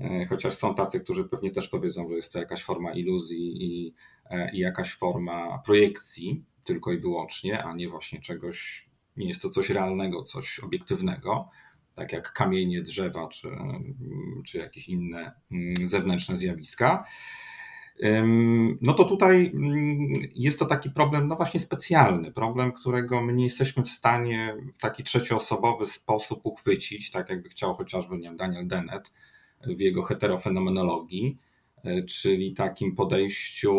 E, 0.00 0.26
chociaż 0.26 0.54
są 0.54 0.74
tacy, 0.74 1.00
którzy 1.00 1.24
pewnie 1.24 1.50
też 1.50 1.68
powiedzą, 1.68 2.08
że 2.08 2.16
jest 2.16 2.32
to 2.32 2.38
jakaś 2.38 2.62
forma 2.62 2.92
iluzji 2.92 3.64
i, 3.64 3.94
e, 4.30 4.50
i 4.52 4.58
jakaś 4.58 4.94
forma 4.94 5.58
projekcji 5.58 6.44
tylko 6.64 6.92
i 6.92 7.00
wyłącznie, 7.00 7.64
a 7.64 7.74
nie 7.74 7.88
właśnie 7.88 8.20
czegoś, 8.20 8.88
nie 9.16 9.28
jest 9.28 9.42
to 9.42 9.48
coś 9.48 9.70
realnego, 9.70 10.22
coś 10.22 10.58
obiektywnego, 10.58 11.50
tak 11.94 12.12
jak 12.12 12.32
kamienie, 12.32 12.82
drzewa 12.82 13.28
czy, 13.28 13.48
czy 14.46 14.58
jakieś 14.58 14.88
inne 14.88 15.32
mm, 15.52 15.74
zewnętrzne 15.76 16.36
zjawiska. 16.36 17.04
No 18.80 18.94
to 18.94 19.04
tutaj 19.04 19.50
mm, 19.54 20.12
jest 20.34 20.58
to 20.58 20.66
taki 20.66 20.90
problem, 20.90 21.28
no 21.28 21.36
właśnie 21.36 21.60
specjalny, 21.60 22.32
problem, 22.32 22.72
którego 22.72 23.20
my 23.20 23.32
nie 23.32 23.44
jesteśmy 23.44 23.82
w 23.82 23.88
stanie 23.88 24.56
w 24.74 24.78
taki 24.78 25.04
trzecioosobowy 25.04 25.86
sposób 25.86 26.40
uchwycić, 26.42 27.10
tak 27.10 27.30
jakby 27.30 27.48
chciał 27.48 27.74
chociażby 27.74 28.16
nie 28.16 28.22
wiem, 28.22 28.36
Daniel 28.36 28.66
Dennett, 28.66 29.12
w 29.66 29.80
jego 29.80 30.02
heterofenomenologii, 30.02 31.36
e, 31.84 32.02
czyli 32.02 32.54
takim 32.54 32.94
podejściu, 32.94 33.74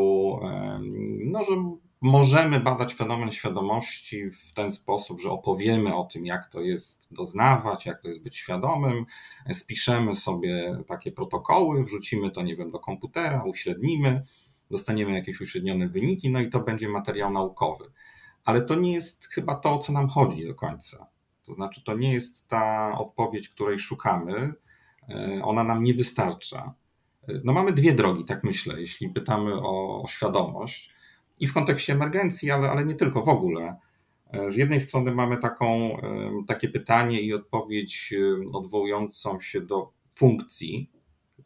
no, 1.25 1.43
że 1.43 1.53
możemy 2.01 2.59
badać 2.59 2.93
fenomen 2.93 3.31
świadomości 3.31 4.31
w 4.31 4.53
ten 4.53 4.71
sposób, 4.71 5.21
że 5.21 5.31
opowiemy 5.31 5.95
o 5.95 6.03
tym, 6.03 6.25
jak 6.25 6.49
to 6.49 6.61
jest 6.61 7.13
doznawać, 7.13 7.85
jak 7.85 8.01
to 8.01 8.07
jest 8.07 8.23
być 8.23 8.37
świadomym, 8.37 9.05
spiszemy 9.53 10.15
sobie 10.15 10.83
takie 10.87 11.11
protokoły, 11.11 11.83
wrzucimy 11.83 12.31
to, 12.31 12.41
nie 12.41 12.55
wiem, 12.55 12.71
do 12.71 12.79
komputera, 12.79 13.43
uśrednimy, 13.43 14.23
dostaniemy 14.71 15.13
jakieś 15.13 15.41
uśrednione 15.41 15.87
wyniki, 15.87 16.29
no 16.29 16.39
i 16.39 16.49
to 16.49 16.59
będzie 16.59 16.89
materiał 16.89 17.31
naukowy. 17.31 17.91
Ale 18.45 18.61
to 18.61 18.75
nie 18.75 18.93
jest 18.93 19.27
chyba 19.27 19.55
to, 19.55 19.73
o 19.73 19.77
co 19.77 19.93
nam 19.93 20.09
chodzi 20.09 20.47
do 20.47 20.55
końca. 20.55 21.07
To 21.43 21.53
znaczy, 21.53 21.83
to 21.83 21.97
nie 21.97 22.13
jest 22.13 22.47
ta 22.47 22.91
odpowiedź, 22.97 23.49
której 23.49 23.79
szukamy, 23.79 24.53
e, 25.09 25.41
ona 25.43 25.63
nam 25.63 25.83
nie 25.83 25.93
wystarcza. 25.93 26.73
E, 27.27 27.33
no 27.43 27.53
mamy 27.53 27.73
dwie 27.73 27.93
drogi, 27.93 28.25
tak 28.25 28.43
myślę, 28.43 28.81
jeśli 28.81 29.09
pytamy 29.09 29.53
o, 29.53 30.03
o 30.03 30.07
świadomość 30.07 30.98
i 31.39 31.47
w 31.47 31.53
kontekście 31.53 31.93
emergencji, 31.93 32.51
ale, 32.51 32.71
ale 32.71 32.85
nie 32.85 32.95
tylko 32.95 33.21
w 33.21 33.29
ogóle. 33.29 33.75
Z 34.49 34.57
jednej 34.57 34.81
strony 34.81 35.11
mamy 35.11 35.37
taką, 35.37 35.97
takie 36.47 36.69
pytanie 36.69 37.21
i 37.21 37.33
odpowiedź 37.33 38.13
odwołującą 38.53 39.39
się 39.39 39.61
do 39.61 39.91
funkcji, 40.15 40.91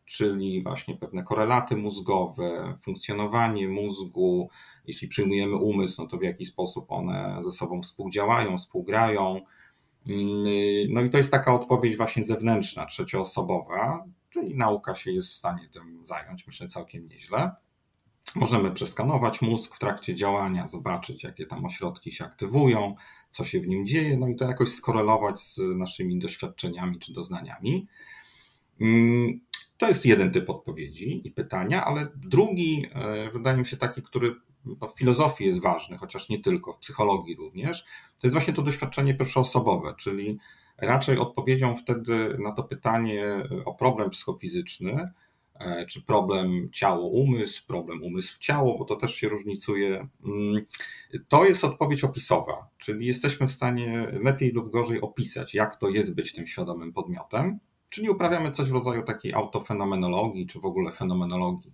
czyli 0.05 0.63
właśnie 0.63 0.95
pewne 0.95 1.23
korelaty 1.23 1.75
mózgowe, 1.75 2.77
funkcjonowanie 2.81 3.67
mózgu. 3.67 4.49
Jeśli 4.87 5.07
przyjmujemy 5.07 5.55
umysł, 5.55 6.01
no 6.01 6.07
to 6.07 6.17
w 6.17 6.23
jaki 6.23 6.45
sposób 6.45 6.91
one 6.91 7.39
ze 7.41 7.51
sobą 7.51 7.81
współdziałają, 7.81 8.57
współgrają. 8.57 9.41
Mm, 10.07 10.43
no 10.89 11.01
i 11.01 11.09
to 11.09 11.17
jest 11.17 11.31
taka 11.31 11.53
odpowiedź 11.53 11.97
właśnie 11.97 12.23
zewnętrzna, 12.23 12.85
trzecioosobowa, 12.85 14.05
czyli 14.29 14.55
nauka 14.55 14.95
się 14.95 15.11
jest 15.11 15.29
w 15.29 15.33
stanie 15.33 15.69
tym 15.73 16.01
zająć, 16.05 16.47
myślę, 16.47 16.67
całkiem 16.67 17.07
nieźle. 17.07 17.51
Możemy 18.35 18.71
przeskanować 18.71 19.41
mózg 19.41 19.75
w 19.75 19.79
trakcie 19.79 20.15
działania, 20.15 20.67
zobaczyć, 20.67 21.23
jakie 21.23 21.45
tam 21.45 21.65
ośrodki 21.65 22.11
się 22.11 22.25
aktywują, 22.25 22.95
co 23.29 23.43
się 23.43 23.59
w 23.59 23.67
nim 23.67 23.85
dzieje, 23.85 24.17
no 24.17 24.27
i 24.27 24.35
to 24.35 24.45
jakoś 24.45 24.69
skorelować 24.69 25.39
z 25.39 25.57
naszymi 25.75 26.19
doświadczeniami 26.19 26.99
czy 26.99 27.13
doznaniami. 27.13 27.87
Mm, 28.81 29.39
to 29.77 29.87
jest 29.87 30.05
jeden 30.05 30.31
typ 30.31 30.49
odpowiedzi 30.49 31.21
i 31.27 31.31
pytania, 31.31 31.85
ale 31.85 32.07
drugi, 32.15 32.85
e, 32.93 33.31
wydaje 33.31 33.57
mi 33.57 33.65
się 33.65 33.77
taki, 33.77 34.01
który 34.01 34.35
no, 34.65 34.87
w 34.87 34.97
filozofii 34.97 35.45
jest 35.45 35.61
ważny, 35.61 35.97
chociaż 35.97 36.29
nie 36.29 36.39
tylko, 36.39 36.73
w 36.73 36.77
psychologii 36.77 37.35
również, 37.35 37.83
to 38.19 38.27
jest 38.27 38.33
właśnie 38.33 38.53
to 38.53 38.61
doświadczenie 38.61 39.13
pierwszoosobowe, 39.13 39.95
czyli 39.97 40.39
raczej 40.77 41.17
odpowiedzią 41.17 41.77
wtedy 41.77 42.37
na 42.39 42.51
to 42.51 42.63
pytanie 42.63 43.23
o 43.65 43.73
problem 43.73 44.09
psychofizyczny, 44.09 45.11
czy 45.89 46.01
problem 46.01 46.69
ciało-umysł, 46.71 47.67
problem 47.67 48.03
umysł-ciało, 48.03 48.77
bo 48.77 48.85
to 48.85 48.95
też 48.95 49.15
się 49.15 49.29
różnicuje. 49.29 50.07
Mm, 50.25 50.65
to 51.27 51.45
jest 51.45 51.63
odpowiedź 51.63 52.03
opisowa, 52.03 52.67
czyli 52.77 53.05
jesteśmy 53.05 53.47
w 53.47 53.51
stanie 53.51 54.07
lepiej 54.23 54.51
lub 54.51 54.71
gorzej 54.71 55.01
opisać, 55.01 55.53
jak 55.53 55.75
to 55.75 55.89
jest 55.89 56.15
być 56.15 56.33
tym 56.33 56.47
świadomym 56.47 56.93
podmiotem, 56.93 57.59
czyli 57.89 58.09
uprawiamy 58.09 58.51
coś 58.51 58.69
w 58.69 58.73
rodzaju 58.73 59.03
takiej 59.03 59.33
autofenomenologii, 59.33 60.47
czy 60.47 60.59
w 60.59 60.65
ogóle 60.65 60.91
fenomenologii. 60.91 61.73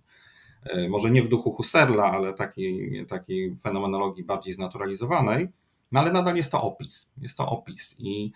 E, 0.64 0.88
może 0.88 1.10
nie 1.10 1.22
w 1.22 1.28
duchu 1.28 1.52
Husserla, 1.52 2.04
ale 2.04 2.32
takiej, 2.32 3.06
takiej 3.06 3.56
fenomenologii 3.56 4.24
bardziej 4.24 4.52
znaturalizowanej, 4.52 5.48
no 5.92 6.00
ale 6.00 6.12
nadal 6.12 6.36
jest 6.36 6.52
to 6.52 6.62
opis. 6.62 7.12
Jest 7.18 7.36
to 7.36 7.48
opis 7.48 7.94
i, 7.98 8.32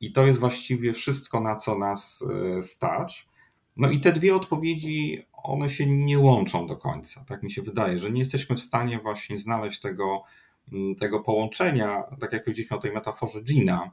i 0.00 0.12
to 0.12 0.26
jest 0.26 0.40
właściwie 0.40 0.92
wszystko, 0.92 1.40
na 1.40 1.56
co 1.56 1.78
nas 1.78 2.24
e, 2.56 2.62
stać. 2.62 3.28
No 3.78 3.90
i 3.90 4.00
te 4.00 4.12
dwie 4.12 4.34
odpowiedzi, 4.34 5.18
one 5.32 5.70
się 5.70 5.86
nie 5.86 6.18
łączą 6.18 6.66
do 6.66 6.76
końca. 6.76 7.24
Tak 7.24 7.42
mi 7.42 7.50
się 7.50 7.62
wydaje, 7.62 7.98
że 7.98 8.10
nie 8.10 8.18
jesteśmy 8.18 8.56
w 8.56 8.60
stanie 8.60 8.98
właśnie 8.98 9.38
znaleźć 9.38 9.80
tego, 9.80 10.22
tego 11.00 11.20
połączenia, 11.20 12.02
tak 12.20 12.32
jak 12.32 12.44
powiedzieliśmy 12.44 12.76
o 12.76 12.80
tej 12.80 12.92
metaforze 12.92 13.42
Gina. 13.42 13.90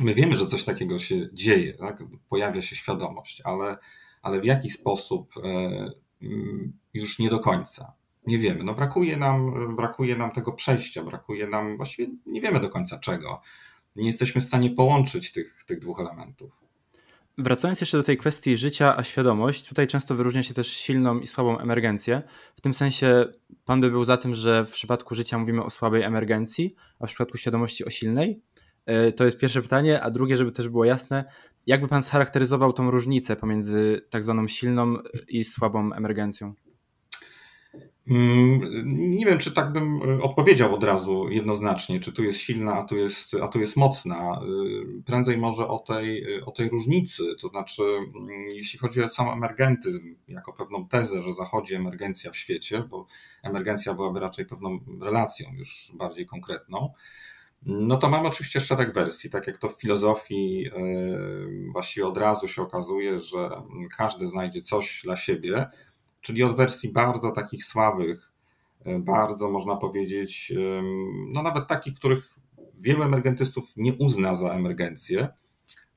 My 0.00 0.14
wiemy, 0.14 0.36
że 0.36 0.46
coś 0.46 0.64
takiego 0.64 0.98
się 0.98 1.28
dzieje, 1.32 1.74
tak? 1.74 2.04
pojawia 2.28 2.62
się 2.62 2.76
świadomość, 2.76 3.42
ale, 3.44 3.76
ale 4.22 4.40
w 4.40 4.44
jaki 4.44 4.70
sposób 4.70 5.34
e, 5.44 5.90
Mm, 6.22 6.72
już 6.94 7.18
nie 7.18 7.30
do 7.30 7.38
końca. 7.38 7.92
Nie 8.26 8.38
wiemy. 8.38 8.64
No 8.64 8.74
brakuje 8.74 9.16
nam, 9.16 9.76
brakuje 9.76 10.16
nam 10.16 10.30
tego 10.30 10.52
przejścia, 10.52 11.02
brakuje 11.02 11.46
nam 11.46 11.76
właściwie 11.76 12.12
nie 12.26 12.40
wiemy 12.40 12.60
do 12.60 12.68
końca 12.68 12.98
czego. 12.98 13.40
Nie 13.96 14.06
jesteśmy 14.06 14.40
w 14.40 14.44
stanie 14.44 14.70
połączyć 14.70 15.32
tych, 15.32 15.64
tych 15.66 15.78
dwóch 15.78 16.00
elementów. 16.00 16.65
Wracając 17.38 17.80
jeszcze 17.80 17.96
do 17.96 18.02
tej 18.02 18.16
kwestii 18.16 18.56
życia 18.56 18.96
a 18.96 19.02
świadomość, 19.02 19.68
tutaj 19.68 19.86
często 19.86 20.14
wyróżnia 20.14 20.42
się 20.42 20.54
też 20.54 20.68
silną 20.68 21.18
i 21.18 21.26
słabą 21.26 21.58
emergencję. 21.58 22.22
W 22.56 22.60
tym 22.60 22.74
sensie 22.74 23.24
pan 23.64 23.80
by 23.80 23.90
był 23.90 24.04
za 24.04 24.16
tym, 24.16 24.34
że 24.34 24.64
w 24.64 24.70
przypadku 24.70 25.14
życia 25.14 25.38
mówimy 25.38 25.64
o 25.64 25.70
słabej 25.70 26.02
emergencji, 26.02 26.74
a 27.00 27.06
w 27.06 27.08
przypadku 27.08 27.38
świadomości 27.38 27.84
o 27.84 27.90
silnej. 27.90 28.42
E, 28.86 29.12
to 29.12 29.24
jest 29.24 29.38
pierwsze 29.38 29.62
pytanie, 29.62 30.02
a 30.02 30.10
drugie, 30.10 30.36
żeby 30.36 30.52
też 30.52 30.68
było 30.68 30.84
jasne, 30.84 31.24
jakby 31.66 31.88
pan 31.88 32.02
scharakteryzował 32.02 32.72
tą 32.72 32.90
różnicę 32.90 33.36
pomiędzy 33.36 34.06
tak 34.10 34.24
zwaną 34.24 34.48
silną 34.48 34.96
i 35.28 35.44
słabą 35.44 35.92
emergencją? 35.92 36.54
Mm, 38.10 38.60
nie 39.18 39.26
wiem, 39.26 39.38
czy 39.38 39.52
tak 39.52 39.72
bym 39.72 40.00
e, 40.02 40.22
odpowiedział 40.22 40.74
od 40.74 40.84
razu 40.84 41.28
jednoznacznie, 41.30 42.00
czy 42.00 42.12
tu 42.12 42.24
jest 42.24 42.38
silna, 42.38 42.74
a 42.74 42.84
tu 42.84 42.96
jest, 42.96 43.34
a 43.42 43.48
tu 43.48 43.60
jest 43.60 43.76
mocna. 43.76 44.16
E, 44.16 45.02
prędzej 45.06 45.38
może 45.38 45.68
o 45.68 45.78
tej, 45.78 46.40
o 46.44 46.50
tej 46.50 46.68
różnicy, 46.68 47.22
to 47.40 47.48
znaczy, 47.48 47.82
mm, 47.82 48.28
jeśli 48.50 48.78
chodzi 48.78 49.02
o 49.02 49.08
sam 49.08 49.28
emergentyzm, 49.28 50.14
jako 50.28 50.52
pewną 50.52 50.88
tezę, 50.88 51.22
że 51.22 51.32
zachodzi 51.32 51.74
emergencja 51.74 52.30
w 52.30 52.36
świecie, 52.36 52.82
bo 52.90 53.06
emergencja 53.42 53.94
byłaby 53.94 54.20
raczej 54.20 54.46
pewną 54.46 54.78
relacją 55.00 55.48
już 55.58 55.92
bardziej 55.94 56.26
konkretną, 56.26 56.92
no 57.62 57.96
to 57.96 58.08
mamy 58.08 58.28
oczywiście 58.28 58.60
szereg 58.60 58.94
wersji, 58.94 59.30
tak 59.30 59.46
jak 59.46 59.58
to 59.58 59.68
w 59.68 59.80
filozofii 59.80 60.66
e, 60.66 60.72
właściwie 61.72 62.06
od 62.06 62.16
razu 62.16 62.48
się 62.48 62.62
okazuje, 62.62 63.20
że 63.20 63.50
każdy 63.96 64.26
znajdzie 64.26 64.60
coś 64.60 65.00
dla 65.04 65.16
siebie, 65.16 65.66
czyli 66.26 66.42
od 66.42 66.56
wersji 66.56 66.92
bardzo 66.92 67.30
takich 67.30 67.64
słabych, 67.64 68.32
e, 68.84 68.98
bardzo 68.98 69.50
można 69.50 69.76
powiedzieć, 69.76 70.52
no 71.32 71.42
nawet 71.42 71.66
takich, 71.66 71.94
których 71.94 72.34
wielu 72.78 73.02
emergentystów 73.02 73.72
nie 73.76 73.94
uzna 73.94 74.34
za 74.34 74.50
emergencję, 74.50 75.28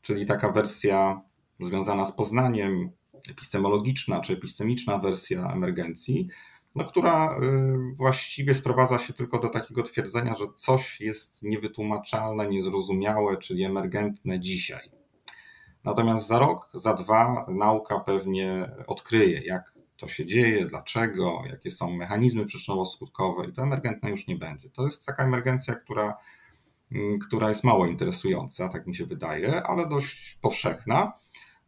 czyli 0.02 0.26
taka 0.26 0.52
wersja 0.52 1.22
związana 1.60 2.06
z 2.06 2.12
poznaniem, 2.12 2.92
epistemologiczna 3.30 4.22
czy 4.22 4.34
epistemiczna 4.34 4.98
wersja 4.98 5.52
emergencji, 5.54 6.28
no, 6.76 6.86
która 6.86 7.38
y, 7.38 7.96
właściwie 7.96 8.56
sprowadza 8.56 9.00
się 9.00 9.14
tylko 9.14 9.40
do 9.40 9.50
takiego 9.50 9.84
twierdzenia, 9.84 10.36
że 10.36 10.46
coś 10.54 11.02
jest 11.02 11.44
niewytłumaczalne, 11.44 12.48
niezrozumiałe, 12.48 13.38
czyli 13.38 13.64
emergentne 13.64 14.40
dzisiaj. 14.40 14.92
Natomiast 15.84 16.28
za 16.28 16.40
rok, 16.40 16.70
za 16.74 16.94
dwa 16.94 17.46
nauka 17.48 18.00
pewnie 18.00 18.72
odkryje, 18.88 19.42
jak 19.46 19.79
to 20.00 20.08
się 20.08 20.26
dzieje, 20.26 20.66
dlaczego, 20.66 21.44
jakie 21.50 21.72
są 21.72 21.92
mechanizmy 21.92 22.46
przyczynowo-skutkowe 22.46 23.50
i 23.50 23.54
to 23.54 23.62
emergentne 23.64 24.10
już 24.10 24.28
nie 24.28 24.36
będzie. 24.36 24.70
To 24.70 24.84
jest 24.84 25.06
taka 25.06 25.24
emergencja, 25.24 25.76
która, 25.76 26.18
mm, 26.92 27.20
która 27.20 27.50
jest 27.50 27.64
mało 27.64 27.86
interesująca, 27.86 28.70
tak 28.70 28.88
mi 28.88 28.96
się 28.96 29.06
wydaje, 29.06 29.64
ale 29.64 29.90
dość 29.90 30.38
powszechna. 30.42 31.14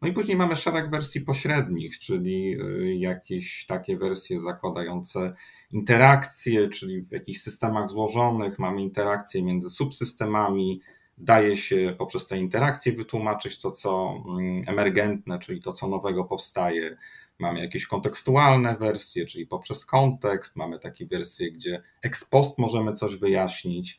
No 0.02 0.08
i 0.08 0.12
później 0.12 0.36
mamy 0.36 0.56
szereg 0.56 0.90
wersji 0.90 1.20
pośrednich, 1.20 1.98
czyli 1.98 2.56
y, 2.62 2.96
jakieś 2.96 3.66
takie 3.66 3.96
wersje 3.96 4.40
zakładające 4.40 5.34
interakcje, 5.72 6.68
czyli 6.68 7.02
w 7.02 7.12
jakichś 7.12 7.40
systemach 7.40 7.90
złożonych 7.90 8.58
mamy 8.58 8.82
interakcje 8.82 9.42
między 9.42 9.70
subsystemami, 9.70 10.80
daje 11.18 11.56
się 11.56 11.94
poprzez 11.98 12.26
te 12.26 12.38
interakcje 12.38 12.92
wytłumaczyć 12.92 13.58
to, 13.58 13.70
co 13.70 14.22
mm, 14.28 14.62
emergentne, 14.66 15.38
czyli 15.38 15.62
to, 15.62 15.72
co 15.72 15.88
nowego 15.88 16.24
powstaje. 16.24 16.96
Mamy 17.42 17.60
jakieś 17.60 17.86
kontekstualne 17.86 18.76
wersje, 18.76 19.26
czyli 19.26 19.46
poprzez 19.46 19.86
kontekst, 19.86 20.56
mamy 20.56 20.78
takie 20.78 21.06
wersje, 21.06 21.52
gdzie 21.52 21.82
ex 22.02 22.24
post 22.24 22.58
możemy 22.58 22.92
coś 22.92 23.16
wyjaśnić. 23.16 23.98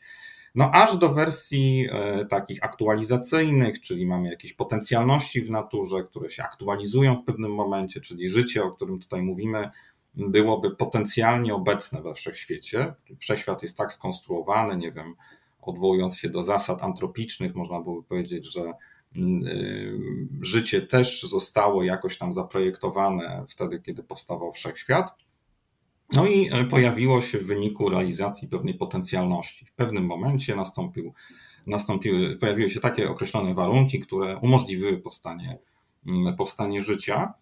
No 0.55 0.71
aż 0.73 0.97
do 0.97 1.09
wersji 1.09 1.87
e, 1.91 2.25
takich 2.25 2.63
aktualizacyjnych, 2.63 3.81
czyli 3.81 4.05
mamy 4.05 4.29
jakieś 4.29 4.53
potencjalności 4.53 5.41
w 5.41 5.51
naturze, 5.51 6.03
które 6.03 6.29
się 6.29 6.43
aktualizują 6.43 7.15
w 7.15 7.25
pewnym 7.25 7.51
momencie, 7.55 8.01
czyli 8.01 8.29
życie, 8.29 8.63
o 8.63 8.71
którym 8.71 8.99
tutaj 8.99 9.21
mówimy, 9.21 9.69
byłoby 10.15 10.75
potencjalnie 10.75 11.53
obecne 11.53 12.01
we 12.01 12.13
wszechświecie. 12.13 12.93
Wszechświat 13.19 13.63
jest 13.63 13.77
tak 13.77 13.91
skonstruowany, 13.91 14.77
nie 14.77 14.91
wiem, 14.91 15.15
odwołując 15.61 16.17
się 16.17 16.29
do 16.29 16.43
zasad 16.43 16.83
antropicznych, 16.83 17.55
można 17.55 17.81
byłoby 17.81 18.07
powiedzieć, 18.07 18.45
że 18.53 18.73
życie 20.41 20.81
też 20.81 21.23
zostało 21.23 21.83
jakoś 21.83 22.17
tam 22.17 22.33
zaprojektowane 22.33 23.45
wtedy, 23.49 23.81
kiedy 23.81 24.03
powstawał 24.03 24.53
wszechświat. 24.53 25.11
No 26.13 26.27
i 26.27 26.49
e, 26.51 26.65
pojawiło 26.65 27.21
się 27.21 27.37
w 27.37 27.45
wyniku 27.45 27.89
realizacji 27.89 28.47
pewnej 28.47 28.73
potencjalności. 28.73 29.65
W 29.65 29.73
pewnym 29.73 30.05
momencie 30.05 30.55
nastąpił, 30.55 31.13
nastąpiły, 31.67 32.35
pojawiły 32.35 32.69
się 32.69 32.79
takie 32.79 33.09
określone 33.09 33.53
warunki, 33.53 33.99
które 33.99 34.37
umożliwiły 34.37 34.97
powstanie, 34.97 35.57
mm, 36.07 36.35
powstanie 36.35 36.81
życia. 36.81 37.33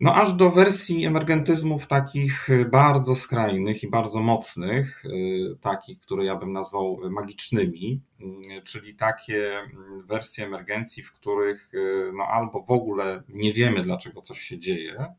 No 0.00 0.14
aż 0.14 0.32
do 0.32 0.50
wersji 0.50 1.04
emergentyzmów 1.04 1.86
takich 1.86 2.48
bardzo 2.70 3.16
skrajnych 3.16 3.82
i 3.82 3.90
bardzo 3.90 4.20
mocnych, 4.20 5.04
y, 5.04 5.56
takich, 5.60 6.00
które 6.00 6.24
ja 6.24 6.36
bym 6.36 6.52
nazwał 6.52 7.00
magicznymi, 7.10 8.00
y, 8.20 8.62
czyli 8.62 8.96
takie 8.96 9.60
wersje 10.04 10.46
emergencji, 10.46 11.02
w 11.02 11.12
których 11.12 11.74
y, 11.74 12.12
no 12.14 12.24
albo 12.24 12.62
w 12.62 12.70
ogóle 12.70 13.22
nie 13.28 13.52
wiemy, 13.52 13.82
dlaczego 13.82 14.22
coś 14.22 14.40
się 14.40 14.58
dzieje, 14.58 15.14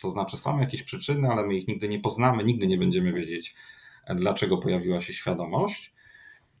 to 0.00 0.10
znaczy 0.10 0.36
są 0.36 0.60
jakieś 0.60 0.82
przyczyny, 0.82 1.28
ale 1.28 1.46
my 1.46 1.54
ich 1.54 1.68
nigdy 1.68 1.88
nie 1.88 2.00
poznamy, 2.00 2.44
nigdy 2.44 2.66
nie 2.66 2.78
będziemy 2.78 3.12
wiedzieć, 3.12 3.54
dlaczego 4.14 4.58
pojawiła 4.58 5.00
się 5.00 5.12
świadomość, 5.12 5.95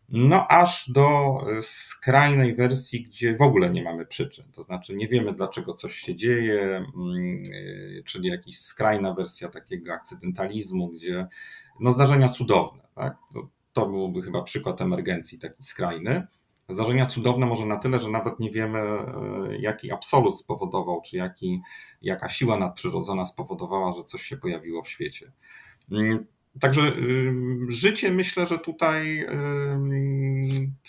no 0.08 0.48
aż 0.48 0.90
do 0.90 1.36
e, 1.58 1.62
skrajnej 1.62 2.54
wersji, 2.54 3.02
gdzie 3.02 3.36
w 3.36 3.42
ogóle 3.42 3.70
nie 3.70 3.82
mamy 3.82 4.06
przyczyn. 4.06 4.44
To 4.52 4.62
znaczy 4.62 4.96
nie 4.96 5.08
wiemy, 5.08 5.32
dlaczego 5.32 5.74
coś 5.74 5.94
się 5.94 6.14
dzieje, 6.14 6.60
mm, 6.60 7.42
e, 7.98 8.02
czyli 8.02 8.28
jakaś 8.28 8.58
skrajna 8.58 9.14
wersja 9.14 9.48
takiego 9.48 9.92
akcydentalizmu, 9.92 10.88
gdzie 10.88 11.26
no 11.80 11.90
zdarzenia 11.90 12.28
cudowne. 12.28 12.82
Tak? 12.94 13.16
To, 13.34 13.48
to 13.72 13.86
byłby 13.86 14.22
chyba 14.22 14.42
przykład 14.42 14.80
emergencji 14.80 15.38
taki 15.38 15.62
skrajny. 15.62 16.26
Zdarzenia 16.68 17.06
cudowne 17.06 17.46
może 17.46 17.66
na 17.66 17.76
tyle, 17.76 18.00
że 18.00 18.10
nawet 18.10 18.40
nie 18.40 18.50
wiemy, 18.50 18.78
e, 18.78 19.04
jaki 19.58 19.92
absolut 19.92 20.38
spowodował, 20.38 21.02
czy 21.02 21.16
jaki, 21.16 21.60
jaka 22.02 22.28
siła 22.28 22.58
nadprzyrodzona 22.58 23.26
spowodowała, 23.26 23.92
że 23.92 24.02
coś 24.02 24.22
się 24.22 24.36
pojawiło 24.36 24.82
w 24.82 24.88
świecie. 24.88 25.32
Także 26.60 26.92
życie 27.68 28.10
myślę, 28.10 28.46
że 28.46 28.58
tutaj 28.58 29.26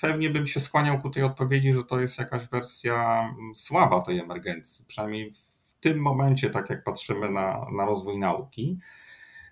pewnie 0.02 0.30
bym 0.30 0.48
się 0.48 0.60
skłaniał 0.60 1.02
ku 1.02 1.10
tej 1.10 1.24
odpowiedzi, 1.24 1.74
że 1.74 1.84
to 1.84 2.00
jest 2.00 2.18
jakaś 2.18 2.48
wersja 2.48 3.30
słaba 3.56 4.02
tej 4.02 4.20
emergencji, 4.20 4.86
przynajmniej 4.88 5.34
w 5.34 5.80
tym 5.80 6.00
momencie, 6.00 6.50
tak 6.50 6.70
jak 6.70 6.84
patrzymy 6.84 7.30
na, 7.30 7.68
na 7.78 7.86
rozwój 7.86 8.20
nauki. 8.20 8.80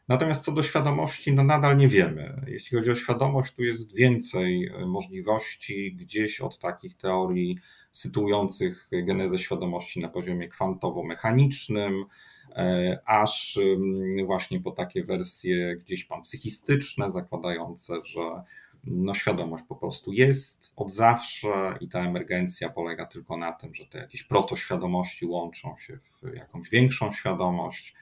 Natomiast 0.07 0.43
co 0.43 0.51
do 0.51 0.63
świadomości, 0.63 1.33
no 1.33 1.43
nadal 1.43 1.77
nie 1.77 1.87
wiemy. 1.87 2.45
Jeśli 2.47 2.77
chodzi 2.77 2.91
o 2.91 2.95
świadomość, 2.95 3.55
tu 3.55 3.63
jest 3.63 3.95
więcej 3.95 4.71
możliwości 4.87 5.95
gdzieś 5.95 6.41
od 6.41 6.59
takich 6.59 6.97
teorii 6.97 7.59
sytuujących 7.91 8.89
genezę 8.91 9.37
świadomości 9.37 9.99
na 9.99 10.09
poziomie 10.09 10.49
kwantowo-mechanicznym, 10.49 12.03
aż 13.05 13.59
właśnie 14.25 14.59
po 14.59 14.71
takie 14.71 15.03
wersje 15.03 15.75
gdzieś 15.75 16.05
panpsychistyczne, 16.05 17.11
zakładające, 17.11 17.93
że 18.03 18.43
no 18.83 19.13
świadomość 19.13 19.63
po 19.67 19.75
prostu 19.75 20.13
jest 20.13 20.73
od 20.75 20.91
zawsze 20.91 21.77
i 21.81 21.87
ta 21.87 21.99
emergencja 21.99 22.69
polega 22.69 23.05
tylko 23.05 23.37
na 23.37 23.51
tym, 23.51 23.75
że 23.75 23.85
te 23.85 23.97
jakieś 23.97 24.23
protoświadomości 24.23 25.25
łączą 25.25 25.77
się 25.77 25.97
w 25.97 26.35
jakąś 26.35 26.69
większą 26.69 27.11
świadomość. 27.11 27.95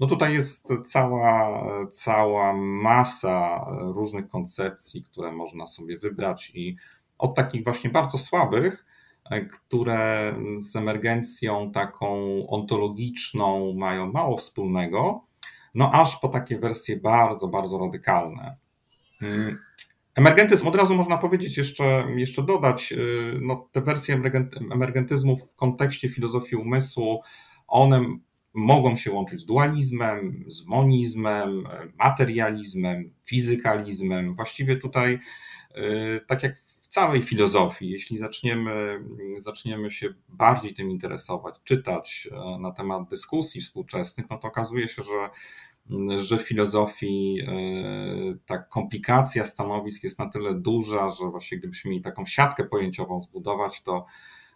No 0.00 0.06
tutaj 0.06 0.32
jest 0.32 0.72
cała, 0.84 1.64
cała 1.90 2.52
masa 2.56 3.66
różnych 3.94 4.28
koncepcji, 4.28 5.02
które 5.02 5.32
można 5.32 5.66
sobie 5.66 5.98
wybrać 5.98 6.52
i 6.54 6.76
od 7.18 7.34
takich 7.34 7.64
właśnie 7.64 7.90
bardzo 7.90 8.18
słabych 8.18 8.84
które 9.38 10.34
z 10.56 10.76
emergencją 10.76 11.72
taką 11.72 12.26
ontologiczną 12.48 13.74
mają 13.74 14.12
mało 14.12 14.36
wspólnego, 14.36 15.24
no 15.74 15.92
aż 15.92 16.16
po 16.16 16.28
takie 16.28 16.58
wersje 16.58 16.96
bardzo, 16.96 17.48
bardzo 17.48 17.78
radykalne. 17.78 18.56
Mm, 19.22 19.58
emergentyzm, 20.14 20.68
od 20.68 20.76
razu 20.76 20.94
można 20.94 21.18
powiedzieć, 21.18 21.58
jeszcze, 21.58 22.06
jeszcze 22.16 22.42
dodać, 22.42 22.92
y, 22.92 23.38
no, 23.40 23.68
te 23.72 23.80
wersje 23.80 24.22
emergentyzmu 24.72 25.36
w 25.36 25.54
kontekście 25.54 26.08
filozofii 26.08 26.56
umysłu, 26.56 27.22
one 27.68 28.04
mogą 28.54 28.96
się 28.96 29.12
łączyć 29.12 29.40
z 29.40 29.44
dualizmem, 29.44 30.44
z 30.48 30.66
monizmem, 30.66 31.68
materializmem, 31.98 33.14
fizykalizmem. 33.26 34.34
Właściwie 34.34 34.76
tutaj, 34.76 35.18
y, 35.76 36.20
tak 36.26 36.42
jak 36.42 36.69
całej 36.90 37.22
filozofii, 37.22 37.90
jeśli 37.90 38.18
zaczniemy, 38.18 39.04
zaczniemy 39.38 39.90
się 39.90 40.14
bardziej 40.28 40.74
tym 40.74 40.90
interesować, 40.90 41.54
czytać 41.64 42.28
e, 42.32 42.58
na 42.58 42.72
temat 42.72 43.08
dyskusji 43.08 43.60
współczesnych, 43.60 44.30
no 44.30 44.38
to 44.38 44.48
okazuje 44.48 44.88
się, 44.88 45.02
że, 45.02 45.30
że 46.20 46.38
w 46.38 46.42
filozofii 46.42 47.38
e, 47.40 47.52
ta 48.46 48.58
komplikacja 48.58 49.44
stanowisk 49.44 50.04
jest 50.04 50.18
na 50.18 50.28
tyle 50.28 50.54
duża, 50.54 51.10
że 51.10 51.24
właśnie 51.30 51.58
gdybyśmy 51.58 51.90
mieli 51.90 52.02
taką 52.02 52.24
siatkę 52.24 52.64
pojęciową 52.64 53.22
zbudować, 53.22 53.82
to, 53.82 54.06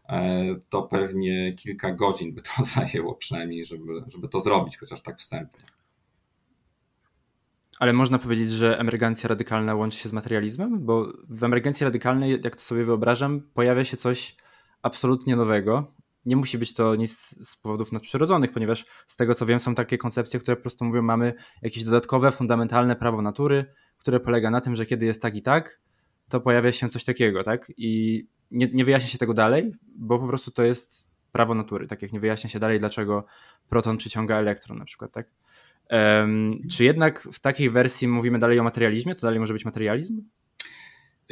e, 0.09 0.45
to 0.69 0.83
pewnie 0.83 1.53
kilka 1.53 1.93
godzin 1.93 2.35
by 2.35 2.43
to 2.43 2.65
zajęło 2.75 3.15
przynajmniej, 3.15 3.67
żeby, 3.67 4.05
żeby 4.09 4.29
to 4.29 4.41
zrobić, 4.41 4.79
chociaż 4.79 5.03
tak 5.03 5.19
wstępnie. 5.19 5.65
Ale 7.79 7.93
można 7.93 8.19
powiedzieć, 8.19 8.53
że 8.53 8.79
emergencja 8.79 9.29
radykalna 9.29 9.75
łączy 9.75 9.99
się 9.99 10.09
z 10.09 10.13
materializmem? 10.13 10.85
Bo 10.87 11.13
w 11.29 11.45
emergencji 11.45 11.85
radykalnej, 11.85 12.41
jak 12.45 12.57
to 12.57 12.63
sobie 12.63 12.85
wyobrażam, 12.85 13.43
pojawia 13.55 13.85
się 13.85 13.97
coś 13.97 14.37
absolutnie 14.83 15.37
nowego. 15.37 15.95
Nie 16.27 16.37
musi 16.37 16.59
być 16.59 16.75
to 16.75 16.95
nic 16.95 17.35
z 17.49 17.57
powodów 17.57 17.93
nadprzyrodzonych, 17.93 18.53
ponieważ 18.53 18.85
z 19.07 19.17
tego 19.17 19.35
co 19.35 19.47
wiem, 19.47 19.61
są 19.61 19.75
takie 19.75 19.99
koncepcje, 19.99 20.41
które 20.41 20.57
po 20.57 20.63
prostu 20.63 20.85
mówią, 20.85 21.03
mamy 21.03 21.35
jakieś 21.63 21.85
dodatkowe, 21.85 22.31
fundamentalne 22.31 22.97
prawo 22.97 23.23
natury, 23.23 23.65
które 23.99 24.21
polega 24.21 24.51
na 24.51 24.61
tym, 24.61 24.77
że 24.77 24.87
kiedy 24.87 25.07
jest 25.07 25.23
tak 25.23 25.37
i 25.37 25.43
tak, 25.43 25.81
to 26.29 26.41
pojawia 26.41 26.73
się 26.73 26.89
coś 26.89 27.05
takiego, 27.05 27.43
tak? 27.43 27.73
I 27.77 28.23
nie, 28.51 28.69
nie 28.73 28.85
wyjaśnia 28.85 29.09
się 29.09 29.19
tego 29.19 29.35
dalej, 29.35 29.73
bo 29.97 30.19
po 30.19 30.27
prostu 30.27 30.51
to 30.51 30.63
jest 30.63 31.11
prawo 31.33 31.55
natury. 31.55 31.87
Tak 31.87 32.03
jak 32.03 32.13
nie 32.13 32.21
wyjaśnia 32.21 32.51
się 32.51 32.59
dalej, 32.59 32.79
dlaczego 32.79 33.25
proton 33.69 33.97
przyciąga 33.97 34.37
elektron, 34.37 34.79
na 34.79 34.85
przykład, 34.85 35.13
tak? 35.13 35.31
Um, 35.91 36.61
czy 36.71 36.85
jednak 36.85 37.29
w 37.33 37.41
takiej 37.41 37.71
wersji 37.71 38.09
mówimy 38.09 38.39
dalej 38.39 38.59
o 38.61 38.65
materializmie? 38.65 39.15
To 39.15 39.27
dalej 39.27 39.41
może 39.41 39.53
być 39.53 39.65
materializm? 39.65 40.23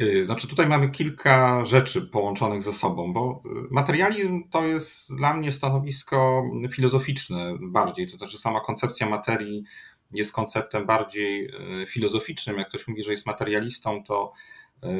Y, 0.01 0.25
znaczy, 0.25 0.47
tutaj 0.47 0.67
mamy 0.67 0.89
kilka 0.89 1.65
rzeczy 1.65 2.01
połączonych 2.01 2.63
ze 2.63 2.73
sobą, 2.73 3.13
bo 3.13 3.43
y, 3.45 3.49
materializm 3.71 4.49
to 4.49 4.65
jest 4.65 5.15
dla 5.15 5.33
mnie 5.33 5.51
stanowisko 5.51 6.43
filozoficzne 6.71 7.57
bardziej. 7.61 8.07
To 8.07 8.17
znaczy, 8.17 8.37
sama 8.37 8.59
koncepcja 8.59 9.09
materii 9.09 9.63
jest 10.11 10.33
konceptem 10.33 10.85
bardziej 10.85 11.45
y, 11.81 11.85
filozoficznym. 11.87 12.57
Jak 12.57 12.69
ktoś 12.69 12.87
mówi, 12.87 13.03
że 13.03 13.11
jest 13.11 13.25
materialistą, 13.25 14.03
to 14.03 14.33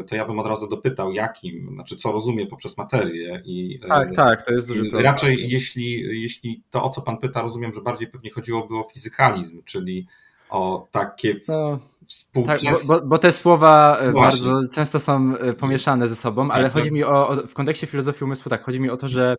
to 0.07 0.15
ja 0.15 0.25
bym 0.25 0.39
od 0.39 0.47
razu 0.47 0.67
dopytał, 0.67 1.13
jakim, 1.13 1.69
znaczy 1.73 1.95
co 1.95 2.11
rozumie 2.11 2.47
poprzez 2.47 2.77
materię. 2.77 3.41
I, 3.45 3.79
e, 3.83 3.87
tak, 3.87 4.15
tak, 4.15 4.45
to 4.45 4.53
jest 4.53 4.67
duży 4.67 4.81
problem. 4.81 5.03
Raczej 5.03 5.49
jeśli, 5.49 6.21
jeśli 6.21 6.63
to, 6.69 6.83
o 6.83 6.89
co 6.89 7.01
pan 7.01 7.17
pyta, 7.17 7.41
rozumiem, 7.41 7.73
że 7.73 7.81
bardziej 7.81 8.07
pewnie 8.07 8.31
chodziłoby 8.31 8.77
o 8.77 8.87
fizykalizm, 8.93 9.63
czyli 9.63 10.07
o 10.49 10.87
takie 10.91 11.35
no, 11.47 11.79
współczesne... 12.07 12.71
Tak, 12.71 12.79
bo, 12.87 13.01
bo, 13.07 13.17
te 13.17 13.31
słowa 13.31 13.97
e, 13.99 14.11
Właśnie. 14.11 14.45
bardzo 14.45 14.69
często 14.69 14.99
są 14.99 15.33
pomieszane 15.57 16.07
ze 16.07 16.15
sobą, 16.15 16.51
ale 16.51 16.63
tak, 16.63 16.73
chodzi 16.73 16.85
tak. 16.85 16.93
mi 16.93 17.03
o, 17.03 17.27
o, 17.27 17.47
w 17.47 17.53
kontekście 17.53 17.87
filozofii 17.87 18.23
umysłu, 18.23 18.49
tak, 18.49 18.63
chodzi 18.63 18.79
mi 18.79 18.89
o 18.89 18.97
to, 18.97 19.07
że 19.07 19.35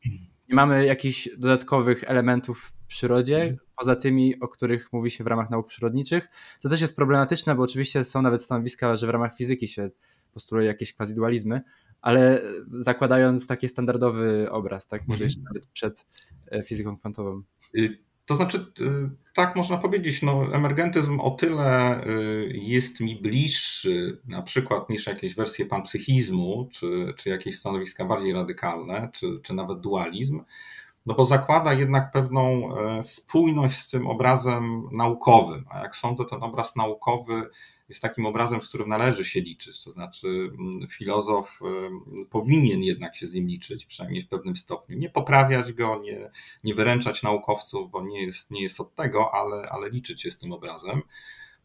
nie 0.49 0.55
mamy 0.55 0.87
jakichś 0.87 1.29
dodatkowych 1.39 2.05
elementów 2.07 2.61
w 2.61 2.87
przyrodzie, 2.87 3.37
mhm. 3.37 3.59
poza 3.77 3.97
tymi, 3.97 4.41
o 4.41 4.49
których 4.49 4.93
mówi 4.93 5.11
się 5.11 5.25
w 5.25 5.27
ramach 5.27 5.51
nauk 5.51 5.67
przyrodniczych, 5.67 6.29
co 6.59 6.69
też 6.69 6.81
jest 6.81 6.97
problematyczne, 6.97 7.55
bo 7.55 7.63
oczywiście 7.63 8.05
są 8.05 8.23
nawet 8.23 8.43
stanowiska, 8.43 8.97
że 8.97 9.07
w 9.07 9.11
ramach 9.11 9.37
fizyki 9.37 9.69
się 9.69 9.91
postuluje 10.35 10.67
jakieś 10.67 10.95
quasi-dualizmy, 10.95 11.61
ale 12.01 12.43
zakładając 12.73 13.47
taki 13.47 13.69
standardowy 13.69 14.51
obraz, 14.51 14.87
tak, 14.87 15.09
może 15.09 15.25
mhm. 15.25 15.27
jeszcze 15.27 15.41
nawet 15.41 15.67
przed 15.67 16.07
e, 16.51 16.63
fizyką 16.63 16.97
kwantową. 16.97 17.43
Y, 17.79 17.99
to 18.27 18.37
znaczy, 18.37 18.59
y, 18.59 19.11
tak 19.35 19.57
można 19.57 19.77
powiedzieć, 19.77 20.23
no, 20.23 20.55
emergentyzm 20.55 21.21
o 21.21 21.31
tyle 21.31 22.01
y, 22.07 22.53
jest 22.55 23.01
mi 23.01 23.17
bliższy 23.17 24.21
na 24.29 24.43
przykład 24.43 24.91
niż 24.91 25.07
jakieś 25.07 25.35
wersje 25.35 25.67
panpsychizmu, 25.67 26.69
czy, 26.73 27.15
czy 27.17 27.29
jakieś 27.29 27.59
stanowiska 27.59 28.05
bardziej 28.05 28.33
radykalne, 28.33 29.11
czy, 29.13 29.41
czy 29.43 29.55
nawet 29.55 29.81
dualizm, 29.81 30.41
no 31.07 31.15
bo 31.15 31.25
zakłada 31.25 31.73
jednak 31.73 32.13
pewną 32.13 32.77
e, 32.77 33.03
spójność 33.03 33.79
z 33.79 33.89
tym 33.89 34.07
obrazem 34.07 34.83
naukowym. 34.93 35.65
A 35.71 35.79
jak 35.79 35.97
sądzę, 35.97 36.25
ten 36.25 36.43
obraz 36.43 36.77
naukowy 36.77 37.43
jest 37.89 38.03
takim 38.03 38.27
obrazem, 38.27 38.63
z 38.63 38.69
którym 38.69 38.89
należy 38.89 39.25
się 39.25 39.41
liczyć. 39.41 39.85
To 39.85 39.91
znaczy, 39.91 40.27
mm, 40.29 40.89
filozof 40.89 41.61
y, 42.23 42.27
powinien 42.27 42.83
jednak 42.83 43.17
się 43.17 43.27
z 43.27 43.35
nim 43.35 43.47
liczyć, 43.47 43.87
przynajmniej 43.87 44.23
w 44.23 44.29
pewnym 44.29 44.57
stopniu. 44.57 44.99
Nie 44.99 45.11
poprawiać 45.11 45.73
go, 45.73 46.01
nie, 46.03 46.31
nie 46.65 46.75
wyręczać 46.75 47.23
naukowców, 47.23 47.91
bo 47.91 48.03
nie 48.03 48.23
jest, 48.23 48.51
nie 48.51 48.63
jest 48.63 48.81
od 48.81 48.95
tego, 48.95 49.35
ale, 49.35 49.69
ale 49.71 49.91
liczyć 49.91 50.23
się 50.23 50.31
z 50.31 50.39
tym 50.39 50.53
obrazem. 50.53 51.03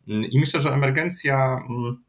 Mm, 0.07 0.25
I 0.25 0.39
myślę, 0.39 0.59
że 0.59 0.73
emergencja 0.73 1.65
mm, 1.69 2.03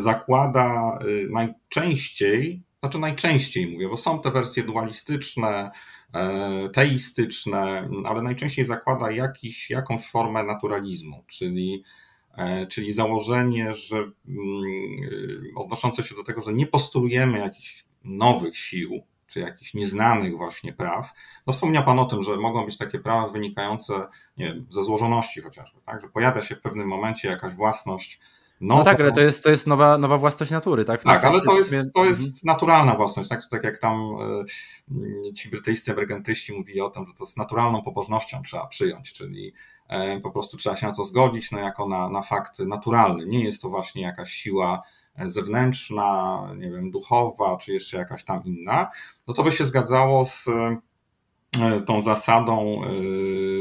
zakłada 0.00 0.98
y, 1.08 1.28
najczęściej, 1.30 2.62
znaczy 2.80 2.98
najczęściej 2.98 3.72
mówię, 3.72 3.88
bo 3.88 3.96
są 3.96 4.20
te 4.20 4.30
wersje 4.30 4.62
dualistyczne, 4.62 5.70
e, 6.14 6.68
teistyczne, 6.68 7.88
ale 8.04 8.22
najczęściej 8.22 8.64
zakłada 8.64 9.10
jakiś, 9.10 9.70
jakąś 9.70 10.08
formę 10.08 10.44
naturalizmu, 10.44 11.24
czyli 11.26 11.84
czyli 12.68 12.92
założenie, 12.92 13.74
że 13.74 13.96
mm, 13.96 14.12
odnoszące 15.56 16.02
się 16.02 16.14
do 16.14 16.24
tego, 16.24 16.40
że 16.40 16.52
nie 16.52 16.66
postulujemy 16.66 17.38
jakichś 17.38 17.84
nowych 18.04 18.56
sił, 18.56 19.02
czy 19.26 19.40
jakichś 19.40 19.74
nieznanych 19.74 20.36
właśnie 20.36 20.72
praw. 20.72 21.12
No 21.46 21.52
wspomniał 21.52 21.84
Pan 21.84 21.98
o 21.98 22.04
tym, 22.04 22.22
że 22.22 22.36
mogą 22.36 22.64
być 22.64 22.78
takie 22.78 22.98
prawa 22.98 23.28
wynikające 23.28 24.08
nie 24.36 24.46
wiem, 24.46 24.66
ze 24.70 24.82
złożoności 24.82 25.40
chociażby, 25.40 25.80
tak? 25.86 26.00
że 26.00 26.08
pojawia 26.08 26.42
się 26.42 26.56
w 26.56 26.60
pewnym 26.60 26.88
momencie 26.88 27.28
jakaś 27.28 27.54
własność 27.54 28.20
no, 28.60 28.76
no 28.76 28.84
tak, 28.84 29.00
ale 29.00 29.12
to 29.12 29.20
jest, 29.20 29.44
to 29.44 29.50
jest 29.50 29.66
nowa, 29.66 29.98
nowa 29.98 30.18
własność 30.18 30.50
natury, 30.50 30.84
tak? 30.84 31.02
tak, 31.02 31.24
ale 31.24 31.40
to 31.40 31.56
jest, 31.56 31.74
to 31.94 32.04
jest 32.04 32.20
mhm. 32.20 32.40
naturalna 32.44 32.94
własność, 32.94 33.28
tak? 33.28 33.46
tak 33.50 33.64
jak 33.64 33.78
tam 33.78 34.16
e, 35.28 35.32
ci 35.32 35.48
brytyjscy 35.48 35.92
emergentyści 35.92 36.52
mówili 36.52 36.80
o 36.80 36.90
tym, 36.90 37.06
że 37.06 37.12
to 37.12 37.26
z 37.26 37.36
naturalną 37.36 37.82
pobożnością 37.82 38.42
trzeba 38.42 38.66
przyjąć, 38.66 39.12
czyli 39.12 39.52
e, 39.88 40.20
po 40.20 40.30
prostu 40.30 40.56
trzeba 40.56 40.76
się 40.76 40.86
na 40.86 40.94
to 40.94 41.04
zgodzić, 41.04 41.50
no 41.50 41.58
jako 41.58 41.88
na, 41.88 42.08
na 42.08 42.22
fakt 42.22 42.58
naturalny. 42.58 43.26
Nie 43.26 43.44
jest 43.44 43.62
to 43.62 43.68
właśnie 43.68 44.02
jakaś 44.02 44.32
siła 44.32 44.82
e, 45.16 45.30
zewnętrzna, 45.30 46.40
nie 46.58 46.70
wiem, 46.70 46.90
duchowa, 46.90 47.56
czy 47.56 47.72
jeszcze 47.72 47.96
jakaś 47.96 48.24
tam 48.24 48.44
inna. 48.44 48.90
No 49.28 49.34
to 49.34 49.42
by 49.42 49.52
się 49.52 49.64
zgadzało 49.64 50.26
z 50.26 50.46
tą 51.86 52.02
zasadą 52.02 52.80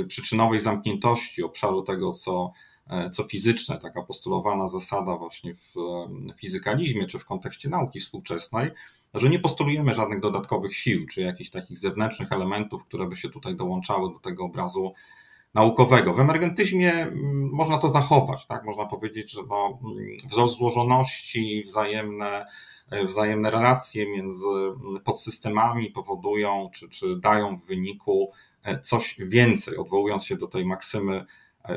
przyczynowej 0.08 0.62
zamkniętości 0.62 1.44
obszaru 1.44 1.82
tego, 1.82 2.14
co 2.14 2.52
co 3.12 3.24
fizyczne, 3.24 3.78
taka 3.78 4.04
postulowana 4.04 4.68
zasada 4.68 5.18
właśnie 5.18 5.56
w 5.56 5.74
fizykalizmie 6.38 7.08
czy 7.08 7.20
w 7.20 7.26
kontekście 7.26 7.70
nauki 7.70 8.00
współczesnej, 8.00 8.72
że 9.14 9.30
nie 9.30 9.40
postulujemy 9.40 9.94
żadnych 9.94 10.20
dodatkowych 10.20 10.76
sił 10.76 11.08
czy 11.08 11.22
jakichś 11.22 11.50
takich 11.50 11.80
zewnętrznych 11.80 12.32
elementów, 12.32 12.86
które 12.86 13.08
by 13.08 13.16
się 13.16 13.30
tutaj 13.30 13.56
dołączały 13.56 14.14
do 14.14 14.20
tego 14.20 14.46
obrazu 14.46 14.94
naukowego. 15.54 16.14
W 16.14 16.20
emergentyzmie 16.20 17.08
można 17.52 17.78
to 17.78 17.90
zachować, 17.90 18.46
tak? 18.46 18.66
Można 18.66 18.86
powiedzieć, 18.86 19.32
że 19.32 19.42
no, 19.50 19.80
wzrost 20.30 20.58
złożoności, 20.58 21.64
wzajemne, 21.66 22.46
e, 22.92 23.06
wzajemne 23.06 23.52
relacje 23.52 24.10
między 24.10 24.48
podsystemami 25.04 25.92
powodują, 25.92 26.70
czy, 26.74 26.90
czy 26.90 27.20
dają 27.20 27.58
w 27.58 27.66
wyniku 27.66 28.32
e, 28.64 28.80
coś 28.80 29.16
więcej, 29.20 29.78
odwołując 29.78 30.26
się 30.26 30.38
do 30.38 30.48
tej 30.48 30.66
maksymy 30.66 31.26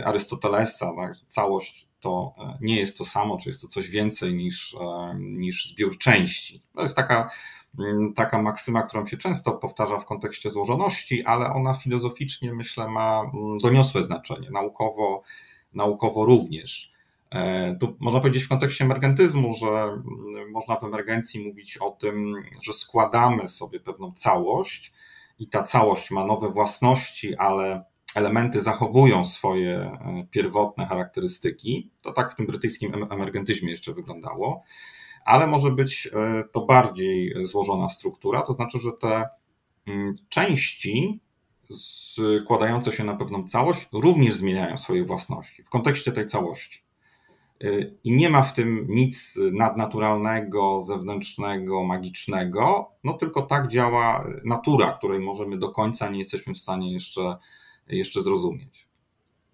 Arystotelesa, 0.05 0.93
tak? 0.97 1.17
całość 1.27 1.89
to 2.01 2.35
e, 2.39 2.59
nie 2.61 2.77
jest 2.77 2.99
to 2.99 3.05
samo, 3.05 3.39
czy 3.39 3.49
jest 3.49 3.63
to 3.63 3.69
coś 3.69 3.89
więcej 3.89 4.35
niż, 4.35 4.75
e, 4.75 5.15
niż 5.19 5.67
zbiór 5.67 5.99
części. 5.99 6.63
To 6.75 6.83
jest 6.83 6.97
taka, 6.97 7.31
mm, 7.79 8.15
taka 8.15 8.43
maksyma, 8.43 8.83
którą 8.83 9.07
się 9.07 9.17
często 9.17 9.53
powtarza 9.53 9.99
w 9.99 10.05
kontekście 10.05 10.51
złożoności, 10.51 11.25
ale 11.25 11.53
ona 11.53 11.75
filozoficznie, 11.75 12.53
myślę, 12.53 12.89
ma 12.89 13.21
mm, 13.21 13.59
doniosłe 13.59 14.03
znaczenie, 14.03 14.51
naukowo, 14.51 15.23
naukowo 15.75 16.25
również. 16.25 16.93
E, 17.31 17.77
tu 17.77 17.97
można 18.01 18.21
powiedzieć 18.21 18.45
w 18.45 18.49
kontekście 18.49 18.85
emergentyzmu, 18.85 19.55
że 19.55 19.69
mm, 19.69 20.51
można 20.51 20.77
w 20.77 20.85
emergencji 20.85 21.49
mówić 21.49 21.77
o 21.79 21.91
tym, 21.91 22.35
że 22.63 22.73
składamy 22.73 23.49
sobie 23.49 23.81
pewną 23.81 24.13
całość 24.13 24.93
i 25.39 25.49
ta 25.49 25.63
całość 25.63 26.11
ma 26.11 26.25
nowe 26.25 26.49
własności, 26.49 27.37
ale 27.37 27.85
elementy 28.19 28.61
zachowują 28.61 29.25
swoje 29.25 29.77
e, 29.77 30.27
pierwotne 30.31 30.87
charakterystyki. 30.87 31.91
To 32.03 32.13
tak 32.13 32.33
w 32.33 32.35
tym 32.35 32.47
brytyjskim 32.47 33.07
emergentyzmie 33.11 33.71
jeszcze 33.71 33.93
wyglądało, 33.93 34.63
ale 35.25 35.47
może 35.47 35.71
być 35.71 36.09
e, 36.13 36.45
to 36.53 36.61
bardziej 36.61 37.47
złożona 37.47 37.89
struktura, 37.89 38.43
to 38.43 38.53
znaczy, 38.53 38.79
że 38.79 38.93
te 38.93 39.29
mm, 39.87 40.15
części 40.29 41.21
składające 41.71 42.93
się 42.93 43.05
na 43.05 43.17
pewną 43.17 43.45
całość 43.45 43.89
również 43.93 44.35
zmieniają 44.35 44.77
swoje 44.77 45.05
własności 45.05 45.63
w 45.63 45.69
kontekście 45.69 46.13
tej 46.13 46.27
całości. 46.27 46.83
E, 47.65 47.67
I 48.05 48.17
nie 48.17 48.31
ma 48.31 48.43
w 48.43 48.55
tym 48.55 48.87
nic 48.89 49.39
nadnaturalnego, 49.53 50.81
zewnętrznego, 50.81 51.85
magicznego, 51.85 52.91
no 53.05 53.13
tylko 53.13 53.43
tak 53.43 53.69
działa 53.69 54.27
natura, 54.45 54.93
której 54.93 55.21
możemy 55.21 55.59
do 55.59 55.69
końca 55.69 56.11
nie 56.11 56.19
jesteśmy 56.19 56.55
w 56.55 56.59
stanie 56.59 56.93
jeszcze 56.93 57.37
jeszcze 57.97 58.23
zrozumieć. 58.23 58.89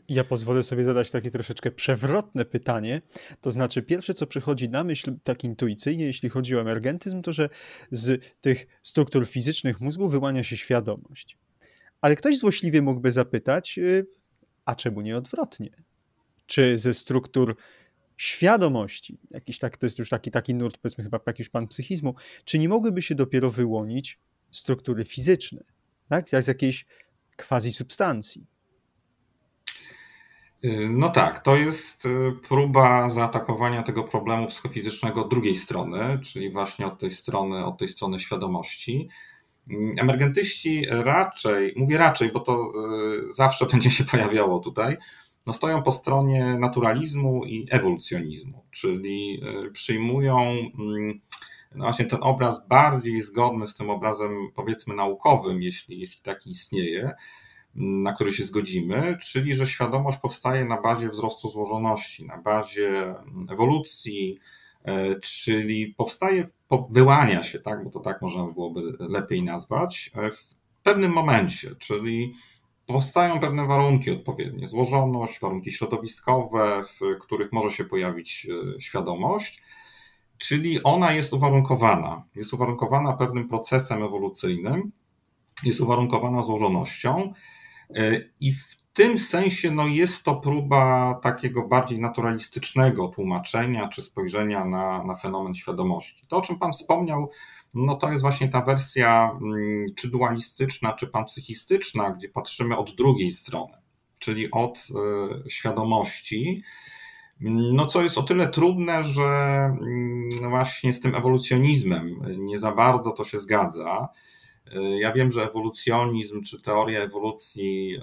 Ja 0.09 0.25
pozwolę 0.25 0.63
sobie 0.63 0.85
zadać 0.85 1.11
takie 1.11 1.31
troszeczkę 1.31 1.71
przewrotne 1.71 2.45
pytanie. 2.45 3.03
To 3.41 3.51
znaczy, 3.51 3.83
pierwsze, 3.83 4.15
co 4.15 4.27
przychodzi 4.27 4.69
na 4.69 4.85
myśl 4.85 5.15
tak 5.23 5.45
intuicyjnie, 5.45 6.05
jeśli 6.05 6.29
chodzi 6.29 6.57
o 6.57 6.61
emergentyzm, 6.61 7.23
to 7.23 7.33
że 7.33 7.49
z 7.91 8.25
tych 8.41 8.67
struktur 8.83 9.27
fizycznych 9.27 9.81
mózgu 9.81 10.09
wyłania 10.09 10.45
się 10.45 10.57
świadomość. 10.57 11.39
Ale 12.01 12.17
ktoś 12.17 12.39
złośliwie 12.39 12.83
mógłby 12.83 13.13
zapytać, 13.13 13.79
y, 13.79 14.07
a 14.65 14.75
czemu 14.75 15.01
nie 15.01 15.17
odwrotnie? 15.17 15.71
Czy 16.47 16.79
ze 16.79 16.95
struktur 16.95 17.57
świadomości, 18.17 19.19
jakiś 19.31 19.59
tak, 19.59 19.77
to 19.77 19.87
jest 19.87 19.99
już 19.99 20.09
taki, 20.09 20.31
taki 20.31 20.55
nurt, 20.55 20.79
powiedzmy 20.79 21.05
chyba 21.05 21.21
jakiś 21.27 21.49
pan 21.49 21.69
psychizmu, 21.69 22.15
czy 22.45 22.59
nie 22.59 22.69
mogłyby 22.69 23.03
się 23.03 23.15
dopiero 23.15 23.51
wyłonić 23.51 24.19
struktury 24.51 25.05
fizyczne? 25.05 25.65
Tak? 26.09 26.29
Z 26.29 26.47
jakiejś 26.47 26.87
quasi 27.37 27.73
substancji. 27.73 28.47
Y, 30.65 30.89
no 30.91 31.09
tak, 31.09 31.39
to 31.39 31.57
jest 31.57 32.07
y, 32.07 32.33
próba 32.49 33.11
zaatakowania 33.11 33.83
tego 33.83 34.05
problemu 34.05 34.47
psychofizycznego 34.47 35.25
drugiej 35.25 35.57
strony, 35.57 36.19
czyli 36.23 36.51
właśnie 36.51 36.87
od 36.87 36.99
tej 36.99 37.11
strony, 37.11 37.65
od 37.65 37.79
tej 37.79 37.89
strony 37.89 38.21
świadomości. 38.21 39.09
Mm, 39.71 39.95
emergentyści 39.99 40.87
raczej, 40.91 41.75
mówię 41.77 41.99
raczej, 41.99 42.33
bo 42.33 42.41
to 42.41 42.73
y, 43.29 43.33
zawsze 43.33 43.67
będzie 43.73 43.91
się 43.91 44.05
pojawiało 44.05 44.59
tutaj, 44.59 44.97
no 45.47 45.53
stoją 45.53 45.83
po 45.83 45.93
stronie 45.93 46.59
naturalizmu 46.59 47.45
i 47.45 47.67
ewolucjonizmu, 47.71 48.65
czyli 48.71 49.43
przyjmują 49.73 50.41
mm, 50.41 51.21
no 51.75 51.85
właśnie 51.85 52.05
ten 52.05 52.19
obraz 52.23 52.69
bardziej 52.69 53.23
zgodny 53.23 53.67
z 53.67 53.75
tym 53.75 53.91
obrazem, 53.91 54.49
powiedzmy, 54.55 54.95
naukowym, 54.95 55.63
jeśli, 55.63 56.01
jeśli 56.01 56.23
taki 56.23 56.51
istnieje, 56.51 57.15
na 57.75 58.13
który 58.13 58.33
się 58.33 58.45
zgodzimy, 58.45 59.17
czyli 59.23 59.57
że 59.57 59.67
świadomość 59.67 60.19
powstaje 60.19 60.65
na 60.65 60.81
bazie 60.81 61.09
wzrostu 61.09 61.49
złożoności, 61.49 62.27
na 62.27 62.39
bazie 62.39 63.15
ewolucji, 63.51 64.39
e, 64.85 65.21
czyli 65.21 65.95
powstaje, 65.97 66.49
wyłania 66.91 67.43
się, 67.43 67.59
tak, 67.59 67.85
bo 67.85 67.91
to 67.91 68.01
tak 68.01 68.23
można 68.23 68.45
byłoby 68.45 68.81
lepiej 68.99 69.43
nazwać, 69.43 70.11
e, 70.15 70.31
w 70.31 70.45
pewnym 70.83 71.13
momencie, 71.13 71.75
czyli 71.79 72.33
powstają 72.87 73.41
pewne 73.41 73.67
warunki 73.67 74.11
odpowiednie, 74.11 74.69
złożoność, 74.69 75.41
warunki 75.41 75.73
środowiskowe, 75.73 76.83
w 77.01 77.19
których 77.21 77.53
może 77.53 77.71
się 77.71 77.85
pojawić 77.85 78.47
e, 78.77 78.81
świadomość 78.81 79.63
Czyli 80.39 80.83
ona 80.83 81.13
jest 81.13 81.33
uwarunkowana. 81.33 82.25
Jest 82.35 82.53
uwarunkowana 82.53 83.13
pewnym 83.13 83.49
procesem 83.49 84.03
ewolucyjnym, 84.03 84.93
jest 85.65 85.81
uwarunkowana 85.81 86.43
złożonością 86.43 87.33
e, 87.95 88.21
i 88.41 88.53
w 88.53 88.85
tym 88.95 89.19
sensie 89.19 89.71
no 89.71 89.87
jest 89.87 90.23
to 90.23 90.35
próba 90.35 91.15
takiego 91.23 91.69
bardziej 91.69 92.01
naturalistycznego 92.01 93.09
tłumaczenia 93.09 93.89
czy 93.89 94.03
spojrzenia 94.03 94.65
na, 94.65 95.05
na 95.05 95.17
fenomen 95.17 95.55
świadomości. 95.55 96.27
To, 96.27 96.37
o 96.37 96.43
czym 96.43 96.59
Pan 96.59 96.73
wspomniał, 96.73 97.31
no 97.75 97.95
to 97.95 98.11
jest 98.11 98.23
właśnie 98.23 98.49
ta 98.49 98.61
wersja 98.61 99.39
mm, 99.43 99.87
czy 99.97 100.11
dualistyczna, 100.11 100.93
czy 100.93 101.07
panpsychistyczna, 101.07 102.11
gdzie 102.11 102.29
patrzymy 102.29 102.77
od 102.77 102.95
drugiej 102.95 103.31
strony, 103.31 103.73
czyli 104.19 104.51
od 104.51 104.79
y, 105.47 105.51
świadomości 105.51 106.63
no, 107.41 107.87
co 107.87 108.03
jest 108.03 108.19
o 108.19 108.23
tyle 108.23 108.49
trudne, 108.49 109.05
że 109.05 109.25
mm, 109.25 110.29
właśnie 110.49 110.93
z 110.93 111.01
tym 111.01 111.15
ewolucjonizmem 111.15 112.21
nie 112.39 112.59
za 112.59 112.73
bardzo 112.73 113.11
to 113.11 113.25
się 113.25 113.39
zgadza. 113.39 114.09
Y, 114.73 114.99
ja 114.99 115.13
wiem, 115.13 115.31
że 115.31 115.51
ewolucjonizm 115.51 116.43
czy 116.43 116.61
teoria 116.61 117.01
ewolucji 117.01 117.97
y, 117.97 118.01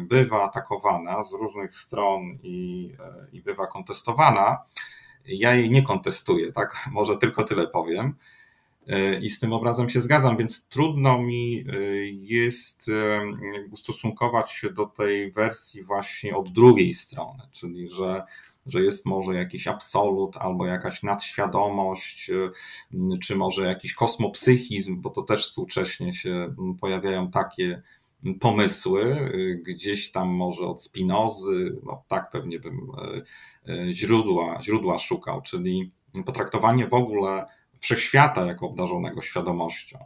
bywa 0.00 0.42
atakowana 0.42 1.24
z 1.24 1.32
różnych 1.32 1.76
stron 1.76 2.38
i, 2.42 2.90
y, 3.32 3.36
i 3.36 3.42
bywa 3.42 3.66
kontestowana. 3.66 4.58
Ja 5.26 5.54
jej 5.54 5.70
nie 5.70 5.82
kontestuję, 5.82 6.52
tak? 6.52 6.76
Może 6.92 7.16
tylko 7.16 7.44
tyle 7.44 7.66
powiem. 7.66 8.14
I 9.20 9.30
z 9.30 9.40
tym 9.40 9.52
obrazem 9.52 9.88
się 9.88 10.00
zgadzam, 10.00 10.36
więc 10.36 10.68
trudno 10.68 11.22
mi 11.22 11.64
jest 12.12 12.90
ustosunkować 13.70 14.52
się 14.52 14.70
do 14.70 14.86
tej 14.86 15.32
wersji 15.32 15.82
właśnie 15.82 16.36
od 16.36 16.52
drugiej 16.52 16.94
strony, 16.94 17.42
czyli 17.52 17.90
że 17.90 18.22
że 18.66 18.82
jest 18.82 19.06
może 19.06 19.34
jakiś 19.34 19.66
absolut 19.66 20.36
albo 20.36 20.66
jakaś 20.66 21.02
nadświadomość, 21.02 22.30
y, 22.30 23.18
czy 23.22 23.36
może 23.36 23.64
jakiś 23.64 23.94
kosmopsychizm, 23.94 25.00
bo 25.00 25.10
to 25.10 25.22
też 25.22 25.48
współcześnie 25.48 26.12
się 26.12 26.54
pojawiają 26.80 27.30
takie 27.30 27.82
pomysły, 28.40 29.30
y, 29.34 29.62
gdzieś 29.66 30.12
tam 30.12 30.28
może 30.28 30.66
od 30.66 30.82
Spinozy, 30.82 31.76
no 31.82 32.04
tak 32.08 32.30
pewnie 32.30 32.60
bym 32.60 32.90
y, 33.68 33.94
źródła, 33.94 34.62
źródła 34.62 34.98
szukał, 34.98 35.42
czyli 35.42 35.92
potraktowanie 36.26 36.88
w 36.88 36.94
ogóle 36.94 37.46
wszechświata 37.80 38.46
jako 38.46 38.66
obdarzonego 38.66 39.22
świadomością. 39.22 39.98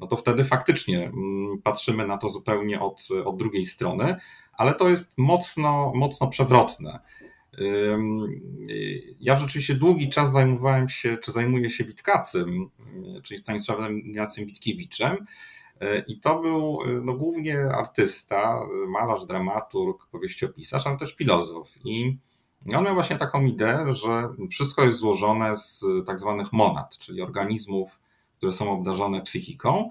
No 0.00 0.06
to 0.06 0.16
wtedy 0.16 0.44
faktycznie 0.44 1.04
mm, 1.04 1.62
patrzymy 1.62 2.06
na 2.06 2.18
to 2.18 2.28
zupełnie 2.28 2.80
od, 2.80 3.08
od 3.24 3.36
drugiej 3.36 3.66
strony, 3.66 4.16
ale 4.52 4.74
to 4.74 4.88
jest 4.88 5.18
mocno, 5.18 5.92
mocno 5.94 6.28
przewrotne. 6.28 6.98
Ja 9.20 9.36
rzeczywiście 9.36 9.74
długi 9.74 10.08
czas 10.10 10.32
zajmowałem 10.32 10.88
się, 10.88 11.16
czy 11.16 11.32
zajmuję 11.32 11.70
się 11.70 11.84
Witkacym, 11.84 12.70
czyli 13.22 13.38
Stanisławem 13.38 13.98
Ignacym 13.98 14.46
Witkiewiczem. 14.46 15.16
I 16.06 16.20
to 16.20 16.40
był 16.40 16.78
no, 17.04 17.14
głównie 17.14 17.58
artysta, 17.60 18.60
malarz, 18.88 19.26
dramaturg, 19.26 20.06
powieściopisarz, 20.06 20.86
ale 20.86 20.96
też 20.96 21.16
filozof. 21.16 21.74
I 21.84 22.18
on 22.76 22.84
miał 22.84 22.94
właśnie 22.94 23.16
taką 23.16 23.46
ideę, 23.46 23.92
że 23.92 24.28
wszystko 24.50 24.84
jest 24.84 24.98
złożone 24.98 25.56
z 25.56 25.84
tak 26.06 26.20
zwanych 26.20 26.52
monad, 26.52 26.98
czyli 26.98 27.22
organizmów, 27.22 28.00
które 28.36 28.52
są 28.52 28.70
obdarzone 28.70 29.22
psychiką. 29.22 29.90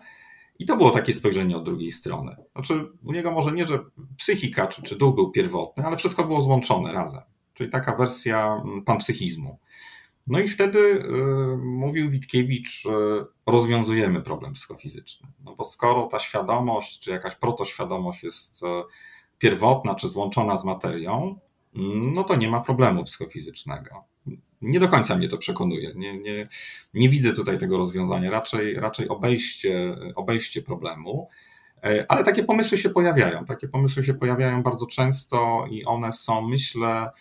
I 0.59 0.65
to 0.65 0.77
było 0.77 0.91
takie 0.91 1.13
spojrzenie 1.13 1.57
od 1.57 1.63
drugiej 1.63 1.91
strony. 1.91 2.35
Znaczy, 2.51 2.91
u 3.03 3.11
niego 3.11 3.31
może 3.31 3.51
nie, 3.51 3.65
że 3.65 3.79
psychika 4.17 4.67
czy, 4.67 4.83
czy 4.83 4.95
duch 4.95 5.15
był 5.15 5.31
pierwotny, 5.31 5.85
ale 5.85 5.97
wszystko 5.97 6.23
było 6.23 6.41
złączone 6.41 6.93
razem. 6.93 7.21
Czyli 7.59 7.69
taka 7.69 7.95
wersja 7.95 8.61
mm, 8.65 8.83
panpsychizmu. 8.83 9.59
No 10.27 10.39
i 10.39 10.47
wtedy 10.47 10.79
y, 10.79 11.57
mówił 11.57 12.09
Witkiewicz, 12.09 12.83
rozwiązujemy 13.45 14.21
problem 14.21 14.53
psychofizyczny. 14.53 15.27
No 15.43 15.55
bo 15.55 15.63
skoro 15.63 16.03
ta 16.03 16.19
świadomość, 16.19 16.99
czy 16.99 17.11
jakaś 17.11 17.35
protoświadomość 17.35 18.23
jest 18.23 18.63
y, 18.63 18.65
pierwotna, 19.37 19.95
czy 19.95 20.07
złączona 20.07 20.57
z 20.57 20.65
materią, 20.65 21.39
mm, 21.75 22.13
no 22.13 22.23
to 22.23 22.35
nie 22.35 22.49
ma 22.49 22.59
problemu 22.59 23.03
psychofizycznego. 23.03 24.03
Nie 24.61 24.79
do 24.79 24.89
końca 24.89 25.15
mnie 25.15 25.27
to 25.27 25.37
przekonuje. 25.37 25.93
Nie, 25.95 26.19
nie, 26.19 26.47
nie 26.93 27.09
widzę 27.09 27.33
tutaj 27.33 27.57
tego 27.57 27.77
rozwiązania, 27.77 28.31
raczej, 28.31 28.75
raczej 28.75 29.07
obejście, 29.07 29.95
obejście 30.15 30.61
problemu. 30.61 31.29
E, 31.83 32.05
ale 32.07 32.23
takie 32.23 32.43
pomysły 32.43 32.77
się 32.77 32.89
pojawiają. 32.89 33.45
Takie 33.45 33.67
pomysły 33.67 34.03
się 34.03 34.13
pojawiają 34.13 34.63
bardzo 34.63 34.87
często 34.87 35.65
i 35.71 35.85
one 35.85 36.13
są, 36.13 36.41
myślę, 36.41 37.11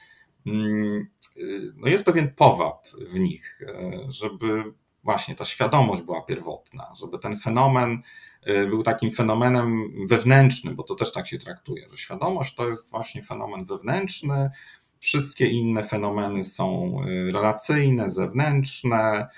no 1.76 1.88
jest 1.88 2.04
pewien 2.04 2.34
powab 2.34 2.87
w 2.87 3.18
nich, 3.18 3.62
e, 3.62 3.92
żeby 4.08 4.64
właśnie 5.04 5.34
ta 5.34 5.44
świadomość 5.44 6.02
była 6.02 6.22
pierwotna, 6.22 6.92
żeby 7.00 7.18
ten 7.18 7.38
fenomen 7.40 8.02
e, 8.42 8.66
był 8.66 8.82
takim 8.82 9.11
fenomenem 9.11 9.90
wewnętrznym, 10.06 10.76
bo 10.76 10.82
to 10.82 10.94
też 10.94 11.12
tak 11.12 11.26
się 11.26 11.38
traktuje, 11.38 11.88
że 11.90 11.98
świadomość 11.98 12.54
to 12.54 12.68
jest 12.68 12.90
właśnie 12.90 13.22
fenomen 13.22 13.64
wewnętrzny, 13.64 14.50
wszystkie 14.98 15.46
inne 15.46 15.84
fenomeny 15.84 16.44
są 16.44 16.96
e, 17.00 17.32
relacyjne, 17.32 18.11
zewnętrzne, 18.11 19.28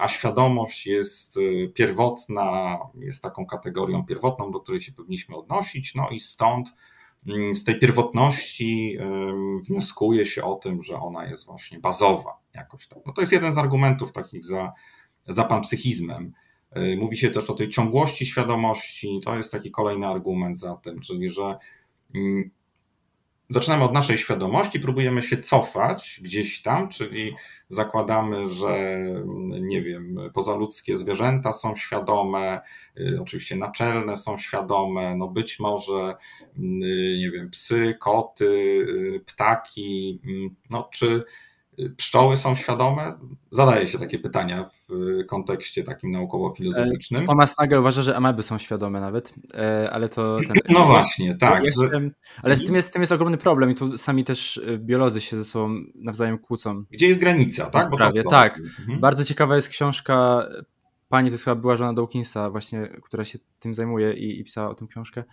a 0.00 0.08
świadomość 0.08 0.86
jest 0.86 1.38
pierwotna, 1.74 2.78
jest 2.94 3.22
taką 3.22 3.46
kategorią 3.46 4.04
pierwotną, 4.04 4.52
do 4.52 4.60
której 4.60 4.80
się 4.80 4.92
powinniśmy 4.92 5.36
odnosić, 5.36 5.94
no 5.94 6.08
i 6.10 6.20
stąd 6.20 6.68
Mm, 6.68 6.89
z 7.54 7.64
tej 7.64 7.78
pierwotności 7.78 8.98
wnioskuje 9.68 10.26
się 10.26 10.44
o 10.44 10.54
tym, 10.54 10.82
że 10.82 11.00
ona 11.00 11.26
jest 11.26 11.46
właśnie 11.46 11.78
bazowa 11.78 12.38
jakoś 12.54 12.88
tak. 12.88 12.98
No 13.06 13.12
to 13.12 13.20
jest 13.20 13.32
jeden 13.32 13.52
z 13.52 13.58
argumentów 13.58 14.12
takich 14.12 14.44
za, 14.44 14.72
za 15.22 15.44
panpsychizmem. 15.44 16.32
Mówi 16.96 17.16
się 17.16 17.30
też 17.30 17.50
o 17.50 17.54
tej 17.54 17.68
ciągłości 17.68 18.26
świadomości, 18.26 19.20
to 19.24 19.36
jest 19.36 19.52
taki 19.52 19.70
kolejny 19.70 20.06
argument 20.06 20.58
za 20.58 20.76
tym, 20.76 21.00
czyli 21.00 21.30
że 21.30 21.58
mm, 22.14 22.50
zaczynamy 23.50 23.84
od 23.84 23.92
naszej 23.92 24.18
świadomości, 24.18 24.80
próbujemy 24.80 25.22
się 25.22 25.36
cofać 25.36 26.20
gdzieś 26.22 26.62
tam, 26.62 26.88
czyli 26.88 27.34
zakładamy, 27.68 28.48
że 28.48 29.00
nie 29.60 29.82
wiem, 29.82 30.18
pozaludzkie 30.34 30.96
zwierzęta 30.96 31.52
są 31.52 31.76
świadome, 31.76 32.60
y, 32.98 33.18
oczywiście 33.22 33.56
naczelne 33.56 34.16
są 34.16 34.38
świadome, 34.38 35.16
no 35.16 35.28
być 35.28 35.60
może 35.60 36.16
y, 36.58 36.60
nie 37.18 37.30
wiem, 37.30 37.50
psy, 37.50 37.96
koty, 38.00 38.46
y, 38.46 39.20
ptaki, 39.26 40.20
no 40.70 40.88
czy 40.92 41.24
pszczoły 41.96 42.36
są 42.36 42.54
świadome? 42.54 43.12
Zadaje 43.52 43.88
się 43.88 43.98
takie 43.98 44.18
pytania 44.18 44.70
w 44.88 44.92
kontekście 45.26 45.84
takim 45.84 46.10
naukowo-filozoficznym. 46.10 47.22
E, 47.22 47.26
Thomas 47.26 47.58
Nagel 47.58 47.78
uważa, 47.78 48.02
że 48.02 48.16
ameby 48.16 48.42
są 48.42 48.58
świadome 48.58 49.00
nawet, 49.00 49.34
e, 49.54 49.90
ale 49.92 50.08
to... 50.08 50.36
Ten... 50.36 50.56
No 50.68 50.86
właśnie, 50.86 51.34
tak. 51.34 51.64
Ja 51.64 51.70
że... 51.70 52.10
Ale 52.42 52.56
z 52.56 52.64
tym, 52.64 52.74
jest, 52.74 52.88
z 52.88 52.90
tym 52.90 53.02
jest 53.02 53.12
ogromny 53.12 53.36
problem 53.36 53.70
i 53.70 53.74
tu 53.74 53.98
sami 53.98 54.24
też 54.24 54.60
e, 54.66 54.78
biolodzy 54.78 55.20
się 55.20 55.38
ze 55.38 55.44
sobą 55.44 55.74
nawzajem 55.94 56.38
kłócą. 56.38 56.84
Gdzie 56.90 57.08
jest 57.08 57.20
granica, 57.20 57.70
tak? 57.70 57.84
Sprawie. 57.84 58.24
Tak. 58.24 58.58
Mhm. 58.58 59.00
Bardzo 59.00 59.24
ciekawa 59.24 59.56
jest 59.56 59.68
książka 59.68 60.46
pani 61.10 61.28
to 61.28 61.34
jest 61.34 61.44
chyba 61.44 61.54
była 61.54 61.76
żona 61.76 61.92
Dawkinsa 61.92 62.50
właśnie, 62.50 62.88
która 63.02 63.24
się 63.24 63.38
tym 63.58 63.74
zajmuje 63.74 64.12
i, 64.12 64.40
i 64.40 64.44
pisała 64.44 64.70
o 64.70 64.74
tym 64.74 64.86
książkę. 64.86 65.24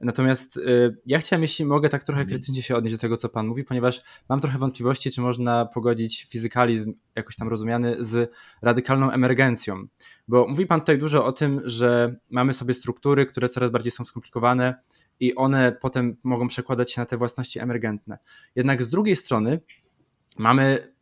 Natomiast 0.00 0.56
y, 0.56 0.96
ja 1.06 1.18
chciałem, 1.18 1.42
jeśli 1.42 1.64
mogę, 1.64 1.88
tak 1.88 2.04
trochę 2.04 2.20
mhm. 2.20 2.38
krytycznie 2.38 2.62
się 2.62 2.76
odnieść 2.76 2.96
do 2.96 3.00
tego, 3.00 3.16
co 3.16 3.28
pan 3.28 3.46
mówi, 3.46 3.64
ponieważ 3.64 4.02
mam 4.28 4.40
trochę 4.40 4.58
wątpliwości, 4.58 5.10
czy 5.10 5.20
można 5.20 5.66
pogodzić 5.66 6.26
fizykalizm 6.30 6.94
jakoś 7.14 7.36
tam 7.36 7.48
rozumiany 7.48 7.96
z 7.98 8.32
radykalną 8.62 9.10
emergencją. 9.10 9.86
Bo 10.28 10.46
mówi 10.48 10.66
pan 10.66 10.80
tutaj 10.80 10.98
dużo 10.98 11.24
o 11.24 11.32
tym, 11.32 11.60
że 11.64 12.16
mamy 12.30 12.52
sobie 12.52 12.74
struktury, 12.74 13.26
które 13.26 13.48
coraz 13.48 13.70
bardziej 13.70 13.92
są 13.92 14.04
skomplikowane 14.04 14.74
i 15.20 15.34
one 15.34 15.76
potem 15.80 16.16
mogą 16.22 16.48
przekładać 16.48 16.92
się 16.92 17.00
na 17.00 17.06
te 17.06 17.16
własności 17.16 17.58
emergentne. 17.58 18.18
Jednak 18.56 18.82
z 18.82 18.88
drugiej 18.88 19.16
strony 19.16 19.60
mamy 20.38 20.93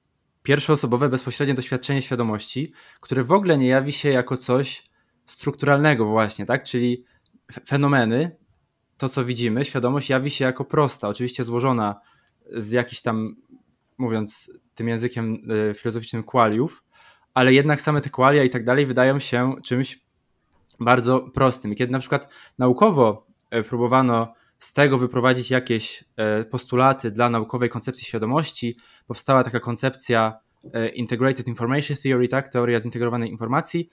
pierwszoosobowe, 0.43 1.09
bezpośrednie 1.09 1.55
doświadczenie 1.55 2.03
świadomości, 2.03 2.73
które 3.01 3.25
w 3.25 3.33
ogóle 3.33 3.59
nie 3.59 3.67
jawi 3.67 3.93
się 3.93 4.09
jako 4.09 4.37
coś 4.37 4.85
strukturalnego 5.27 6.07
właśnie, 6.07 6.47
tak? 6.47 6.65
Czyli 6.65 7.05
fenomeny, 7.69 8.37
to 8.97 9.09
co 9.09 9.25
widzimy, 9.25 9.65
świadomość 9.65 10.11
jawi 10.11 10.31
się 10.31 10.45
jako 10.45 10.65
prosta, 10.65 11.09
oczywiście 11.09 11.45
złożona 11.45 11.95
z 12.57 12.71
jakichś 12.71 13.03
tam, 13.03 13.37
mówiąc 13.99 14.51
tym 14.75 14.89
językiem 14.89 15.39
e, 15.71 15.75
filozoficznym, 15.75 16.23
kwaliów, 16.23 16.85
ale 17.35 17.53
jednak 17.53 17.81
same 17.81 18.01
te 18.01 18.11
kwalia 18.11 18.45
i 18.45 18.51
tak 18.51 18.65
dalej 18.65 18.87
wydają 18.87 19.19
się 19.19 19.55
czymś 19.65 20.01
bardzo 20.81 21.21
prostym. 21.21 21.73
I 21.73 21.77
kiedy 21.77 21.93
na 21.93 21.99
przykład 21.99 22.29
naukowo 22.59 23.27
e, 23.51 23.63
próbowano 23.63 24.35
z 24.63 24.73
tego 24.73 24.99
wyprowadzić 24.99 25.51
jakieś 25.51 26.05
e, 26.17 26.45
postulaty 26.45 27.11
dla 27.11 27.31
naukowej 27.31 27.69
koncepcji 27.69 28.05
świadomości. 28.07 28.77
Powstała 29.07 29.45
taka 29.45 29.61
koncepcja 29.61 30.39
e, 30.75 30.89
Integrated 30.89 31.49
Information 31.49 31.97
Theory, 32.03 32.29
tak, 32.29 32.49
teoria 32.49 32.81
zintegrowanej 32.81 33.31
informacji, 33.31 33.91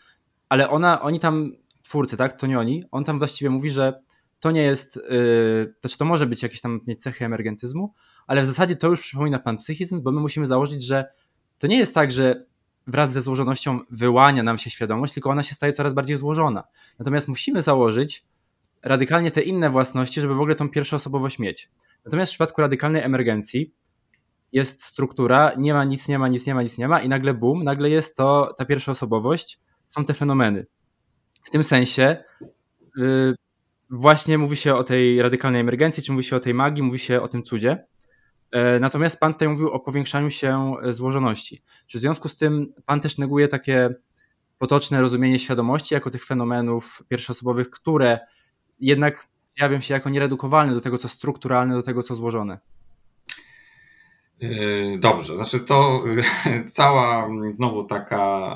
ale 0.49 0.69
ona, 0.69 1.01
oni 1.01 1.19
tam, 1.19 1.51
twórcy, 1.82 2.17
tak, 2.17 2.34
to 2.34 2.47
nie 2.47 2.60
oni, 2.60 2.84
on 2.91 3.03
tam 3.03 3.19
właściwie 3.19 3.49
mówi, 3.49 3.69
że 3.69 4.01
to 4.39 4.51
nie 4.51 4.62
jest, 4.62 4.95
yy, 4.95 5.73
znaczy 5.82 5.97
to 5.97 6.05
może 6.05 6.25
być 6.25 6.43
jakieś 6.43 6.62
tam 6.62 6.82
cechy 6.97 7.25
emergentyzmu, 7.25 7.93
ale 8.27 8.41
w 8.41 8.45
zasadzie 8.45 8.75
to 8.75 8.88
już 8.88 9.01
przypomina 9.01 9.39
pan 9.39 9.58
psychizm, 9.58 10.01
bo 10.01 10.12
my 10.12 10.21
musimy 10.21 10.47
założyć, 10.47 10.84
że 10.84 11.05
to 11.58 11.67
nie 11.67 11.77
jest 11.77 11.95
tak, 11.95 12.12
że 12.12 12.45
wraz 12.88 13.12
ze 13.12 13.21
złożonością 13.21 13.79
wyłania 13.89 14.43
nam 14.43 14.58
się 14.58 14.69
świadomość, 14.69 15.13
tylko 15.13 15.29
ona 15.29 15.43
się 15.43 15.55
staje 15.55 15.73
coraz 15.73 15.93
bardziej 15.93 16.17
złożona. 16.17 16.63
Natomiast 16.99 17.27
musimy 17.27 17.62
założyć, 17.62 18.25
radykalnie 18.84 19.32
te 19.32 19.42
inne 19.42 19.70
własności, 19.70 20.22
żeby 20.22 20.36
w 20.36 20.39
ogóle 20.39 20.56
tą 20.56 20.70
pierwszoosobowość 20.70 21.39
mieć. 21.39 21.70
Natomiast 22.06 22.32
w 22.32 22.34
przypadku 22.34 22.62
radykalnej 22.62 23.02
emergencji 23.04 23.74
jest 24.52 24.84
struktura, 24.84 25.52
nie 25.58 25.74
ma 25.74 25.84
nic, 25.84 26.08
nie 26.08 26.20
ma 26.20 26.28
nic, 26.28 26.48
nie 26.48 26.56
ma 26.56 26.63
nic, 26.63 26.78
nie 26.78 26.88
ma 26.88 27.02
i 27.02 27.10
nagle 27.10 27.34
boom, 27.34 27.63
nagle 27.63 27.89
jest 27.89 28.18
to 28.18 28.54
ta 28.58 28.65
pierwszoosobowość, 28.65 29.60
są 29.88 30.06
te 30.06 30.13
fenomeny. 30.13 30.65
W 31.44 31.50
tym 31.50 31.63
sensie 31.63 32.24
yy, 32.96 33.36
właśnie 33.89 34.38
mówi 34.38 34.58
się 34.58 34.76
o 34.76 34.84
tej 34.84 35.22
radykalnej 35.22 35.62
emergencji, 35.62 36.04
czy 36.04 36.12
mówi 36.12 36.24
się 36.24 36.36
o 36.36 36.39
tej 36.39 36.54
magii, 36.54 36.84
mówi 36.84 37.00
się 37.00 37.22
o 37.22 37.28
tym 37.28 37.44
cudzie. 37.44 37.86
Yy, 38.54 38.80
natomiast 38.80 39.20
pan 39.20 39.34
tutaj 39.34 39.48
mówił 39.48 39.70
o 39.70 39.80
powiększaniu 39.80 40.32
się 40.32 40.74
e, 40.84 40.94
złożoności. 40.94 41.63
Czy 41.88 41.98
w 41.98 42.02
związku 42.02 42.30
z 42.30 42.38
tym 42.38 42.74
pan 42.86 43.02
też 43.02 43.18
neguje 43.18 43.48
takie 43.48 43.89
potoczne 44.58 45.02
rozumienie 45.02 45.39
świadomości 45.39 45.94
jako 45.94 46.10
tych 46.10 46.26
fenomenów 46.26 47.04
pierwszoosobowych, 47.08 47.70
które 47.70 48.20
jednak 48.80 49.28
jawią 49.60 49.82
się 49.82 49.94
jako 49.94 50.10
nieredukowalne 50.10 50.74
do 50.74 50.82
tego, 50.82 50.98
co 50.98 51.10
strukturalne, 51.10 51.76
do 51.76 51.82
tego, 51.82 52.04
co 52.04 52.15
złożone. 52.15 52.60
Yy, 54.39 54.98
dobrze, 54.98 55.36
znaczy 55.36 55.60
to 55.60 56.04
yy, 56.46 56.63
cała 56.78 57.30
znowu 57.54 57.84
taka, 57.84 58.56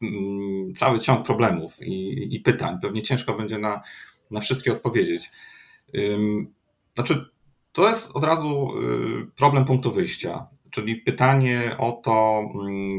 yy, 0.00 0.74
cały 0.76 1.00
ciąg 1.00 1.26
problemów 1.26 1.82
i, 1.82 2.34
i 2.36 2.40
pytań. 2.40 2.78
Pewnie 2.82 3.02
ciężko 3.02 3.34
będzie 3.34 3.58
na, 3.58 3.82
na 4.30 4.40
wszystkie 4.40 4.72
odpowiedzieć. 4.72 5.30
Znaczy, 6.94 7.24
to 7.72 7.88
jest 7.88 8.10
od 8.14 8.24
razu 8.24 8.68
problem 9.36 9.64
punktu 9.64 9.92
wyjścia, 9.92 10.46
czyli 10.70 10.96
pytanie 10.96 11.76
o 11.78 11.92
to, 11.92 12.42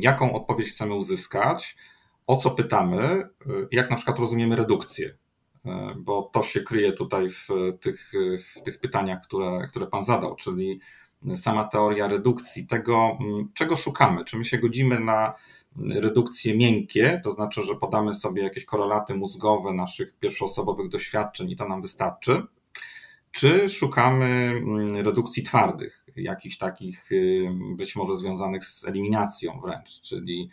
jaką 0.01 0.33
odpowiedź 0.33 0.69
chcemy 0.69 0.93
uzyskać, 0.93 1.77
o 2.27 2.35
co 2.35 2.51
pytamy, 2.51 3.29
jak 3.71 3.89
na 3.89 3.95
przykład 3.95 4.19
rozumiemy 4.19 4.55
redukcję. 4.55 5.17
E, 5.65 5.95
bo 5.97 6.29
to 6.33 6.43
się 6.43 6.61
kryje 6.61 6.93
tutaj 6.93 7.29
w 7.29 7.47
tych, 7.81 8.11
w 8.39 8.61
tych 8.61 8.79
pytaniach, 8.79 9.21
które, 9.23 9.67
które 9.69 9.87
Pan 9.87 10.03
zadał, 10.03 10.35
czyli 10.35 10.79
sama 11.35 11.63
teoria 11.63 12.07
redukcji, 12.07 12.67
tego, 12.67 13.17
czego 13.53 13.77
szukamy. 13.77 14.25
Czy 14.25 14.37
my 14.37 14.45
się 14.45 14.57
godzimy 14.57 14.99
na 14.99 15.33
redukcje 15.95 16.57
miękkie, 16.57 17.21
to 17.23 17.31
znaczy, 17.31 17.63
że 17.63 17.75
podamy 17.75 18.13
sobie 18.13 18.43
jakieś 18.43 18.65
korelaty 18.65 19.15
mózgowe 19.15 19.73
naszych 19.73 20.19
pierwszoosobowych 20.19 20.89
doświadczeń 20.89 21.51
i 21.51 21.55
to 21.55 21.67
nam 21.67 21.81
wystarczy, 21.81 22.43
czy 23.31 23.69
szukamy 23.69 24.61
redukcji 25.03 25.43
twardych. 25.43 26.05
jakichś 26.15 26.57
takich 26.57 27.09
być 27.75 27.95
może 27.95 28.15
związanych 28.15 28.65
z 28.65 28.85
eliminacją 28.85 29.61
wręcz, 29.61 30.01
czyli 30.01 30.49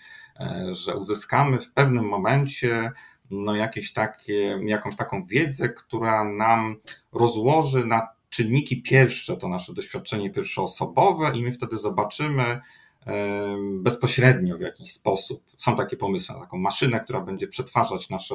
że 0.70 0.96
uzyskamy 0.96 1.60
w 1.60 1.72
pewnym 1.72 2.04
momencie 2.04 2.92
no 3.30 3.56
jakieś 3.56 3.92
takie, 3.92 4.60
jakąś 4.64 4.96
taką 4.96 5.24
wiedzę, 5.24 5.68
która 5.68 6.24
nam 6.24 6.76
rozłoży 7.12 7.86
na 7.86 8.08
czynniki 8.30 8.82
pierwsze, 8.82 9.36
to 9.36 9.48
nasze 9.48 9.74
doświadczenie 9.74 10.30
pierwszoosobowe 10.30 11.36
i 11.36 11.42
my 11.42 11.52
wtedy 11.52 11.78
zobaczymy 11.78 12.60
bezpośrednio 13.58 14.58
w 14.58 14.60
jakiś 14.60 14.92
sposób. 14.92 15.42
Są 15.56 15.76
takie 15.76 15.96
pomysły 15.96 16.34
na 16.34 16.40
taką 16.40 16.58
maszynę, 16.58 17.00
która 17.00 17.20
będzie 17.20 17.48
przetwarzać 17.48 18.10
nasze 18.10 18.34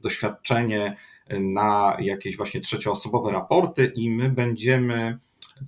doświadczenie 0.00 0.96
na 1.30 1.96
jakieś 2.00 2.36
właśnie 2.36 2.60
trzecioosobowe 2.60 3.32
raporty 3.32 3.92
i 3.94 4.10
my 4.10 4.28
będziemy 4.28 5.18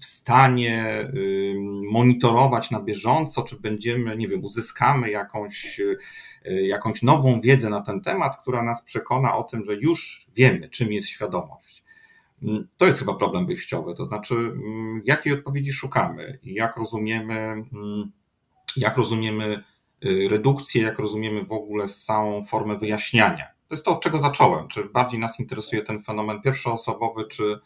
w 0.01 0.05
stanie 0.05 1.09
monitorować 1.91 2.71
na 2.71 2.81
bieżąco, 2.81 3.43
czy 3.43 3.61
będziemy, 3.61 4.17
nie 4.17 4.29
wiem, 4.29 4.45
uzyskamy 4.45 5.11
jakąś, 5.11 5.81
y, 5.81 5.99
jakąś 6.67 7.03
nową 7.03 7.41
wiedzę 7.41 7.71
na 7.71 7.81
ten 7.81 8.01
temat, 8.01 8.41
która 8.41 8.63
nas 8.63 8.83
przekona 8.83 9.37
o 9.37 9.43
tym, 9.43 9.65
że 9.65 9.75
już 9.75 10.27
wiemy, 10.37 10.69
czym 10.69 10.93
jest 10.93 11.09
świadomość. 11.09 11.85
Mm, 12.43 12.69
to 12.77 12.87
jest 12.87 12.99
chyba 12.99 13.15
problem 13.15 13.47
wyjściowy, 13.47 13.95
to 13.95 14.05
znaczy, 14.05 14.35
mm, 14.35 15.03
jakiej 15.05 15.33
odpowiedzi 15.33 15.73
szukamy 15.73 16.39
jak 16.43 16.77
rozumiemy, 16.77 17.35
mm, 17.35 18.13
jak 18.77 18.97
rozumiemy 18.97 19.65
y, 20.05 20.29
redukcję, 20.31 20.83
jak 20.83 20.99
rozumiemy 20.99 21.45
w 21.45 21.53
ogóle 21.53 21.89
całą 21.89 22.45
formę 22.45 22.79
wyjaśniania. 22.79 23.47
To 23.69 23.75
jest 23.75 23.85
to, 23.85 23.91
od 23.91 24.03
czego 24.03 24.19
zacząłem. 24.19 24.69
Czy 24.69 24.85
bardziej 24.85 25.21
nas 25.21 25.41
interesuje 25.41 25.83
ten 25.83 26.03
fenomen 26.03 26.43
pierwszoosobowy, 26.43 27.25
czy, 27.25 27.61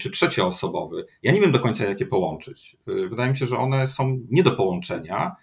czy 0.00 0.10
trzecioosobowy? 0.10 1.06
Ja 1.22 1.32
nie 1.32 1.40
wiem 1.40 1.52
do 1.52 1.60
końca, 1.60 1.84
jak 1.84 2.00
je 2.00 2.06
połączyć. 2.06 2.76
Y, 2.88 3.08
wydaje 3.08 3.30
mi 3.30 3.36
się, 3.36 3.46
że 3.46 3.58
one 3.58 3.88
są 3.88 4.20
nie 4.30 4.42
do 4.42 4.50
połączenia 4.50 5.36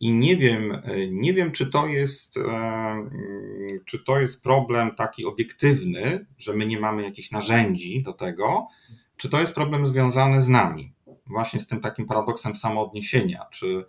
i 0.00 0.12
nie 0.12 0.36
wiem, 0.36 0.72
e, 0.72 1.08
nie 1.10 1.34
wiem, 1.34 1.52
czy 1.52 1.66
to 1.66 1.86
jest, 1.86 2.36
e, 2.36 2.40
mm, 2.40 3.10
czy 3.84 4.04
to 4.04 4.20
jest 4.20 4.42
problem 4.42 4.94
taki 4.94 5.24
obiektywny, 5.24 6.26
że 6.38 6.52
my 6.54 6.66
nie 6.66 6.80
mamy 6.80 7.02
jakichś 7.02 7.30
narzędzi 7.30 8.02
do 8.02 8.12
tego, 8.12 8.68
czy 9.16 9.28
to 9.28 9.40
jest 9.40 9.54
problem 9.54 9.86
związany 9.86 10.42
z 10.42 10.48
nami, 10.48 10.92
właśnie 11.26 11.60
z 11.60 11.66
tym 11.66 11.80
takim 11.80 12.06
paradoksem 12.06 12.56
samoodniesienia, 12.56 13.44
czy, 13.50 13.84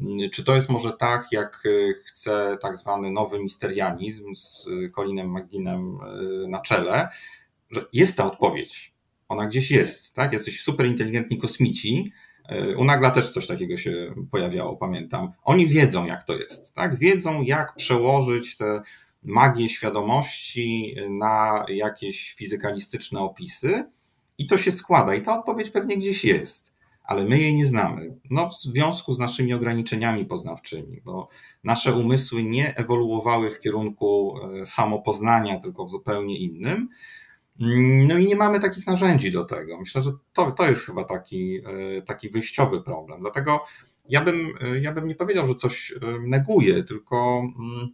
mm, 0.00 0.30
czy 0.30 0.44
to 0.44 0.54
jest 0.54 0.68
może 0.68 0.92
tak, 0.92 1.26
jak 1.32 1.62
e, 1.66 1.94
chce 2.06 2.58
tak 2.62 2.76
zwany 2.76 3.10
nowy 3.10 3.42
misterianizm 3.42 4.34
z 4.34 4.68
Colinem 4.94 5.32
McGinnem 5.32 5.98
na 6.48 6.60
czele, 6.60 7.08
że 7.70 7.84
jest 7.92 8.16
ta 8.16 8.24
odpowiedź, 8.24 8.94
ona 9.28 9.46
gdzieś 9.46 9.70
jest, 9.70 10.14
tak? 10.14 10.32
Jacyś 10.32 10.62
superinteligentni 10.62 11.38
kosmici, 11.38 12.12
u 12.76 12.84
Nagla 12.84 13.10
też 13.10 13.28
coś 13.28 13.46
takiego 13.46 13.76
się 13.76 14.14
pojawiało, 14.30 14.76
pamiętam. 14.76 15.32
Oni 15.44 15.66
wiedzą, 15.66 16.06
jak 16.06 16.24
to 16.24 16.36
jest, 16.36 16.74
tak? 16.74 16.98
Wiedzą, 16.98 17.42
jak 17.42 17.74
przełożyć 17.74 18.56
tę 18.56 18.82
magię 19.22 19.68
świadomości 19.68 20.96
na 21.10 21.64
jakieś 21.68 22.34
fizykalistyczne 22.34 23.20
opisy 23.20 23.84
i 24.38 24.46
to 24.46 24.58
się 24.58 24.72
składa 24.72 25.14
i 25.14 25.22
ta 25.22 25.38
odpowiedź 25.38 25.70
pewnie 25.70 25.96
gdzieś 25.96 26.24
jest, 26.24 26.74
ale 27.04 27.24
my 27.24 27.38
jej 27.38 27.54
nie 27.54 27.66
znamy. 27.66 28.16
No, 28.30 28.48
w 28.48 28.54
związku 28.54 29.12
z 29.12 29.18
naszymi 29.18 29.54
ograniczeniami 29.54 30.24
poznawczymi, 30.24 31.00
bo 31.04 31.28
nasze 31.64 31.94
umysły 31.94 32.42
nie 32.42 32.76
ewoluowały 32.76 33.50
w 33.50 33.60
kierunku 33.60 34.38
e, 34.62 34.66
samopoznania, 34.66 35.58
tylko 35.58 35.86
w 35.86 35.90
zupełnie 35.90 36.38
innym. 36.38 36.88
No 37.58 38.18
i 38.18 38.26
nie 38.26 38.36
mamy 38.36 38.60
takich 38.60 38.86
narzędzi 38.86 39.30
do 39.30 39.44
tego. 39.44 39.78
Myślę, 39.78 40.02
że 40.02 40.12
to, 40.32 40.52
to 40.52 40.68
jest 40.68 40.86
chyba 40.86 41.04
taki, 41.04 41.60
e, 41.96 42.02
taki 42.02 42.30
wyjściowy 42.30 42.82
problem. 42.82 43.20
Dlatego 43.20 43.64
ja 44.08 44.24
bym, 44.24 44.54
e, 44.60 44.78
ja 44.78 44.92
bym 44.92 45.08
nie 45.08 45.14
powiedział, 45.14 45.48
że 45.48 45.54
coś 45.54 45.92
e, 45.92 45.96
neguje, 46.20 46.84
tylko 46.84 47.38
mm, 47.38 47.88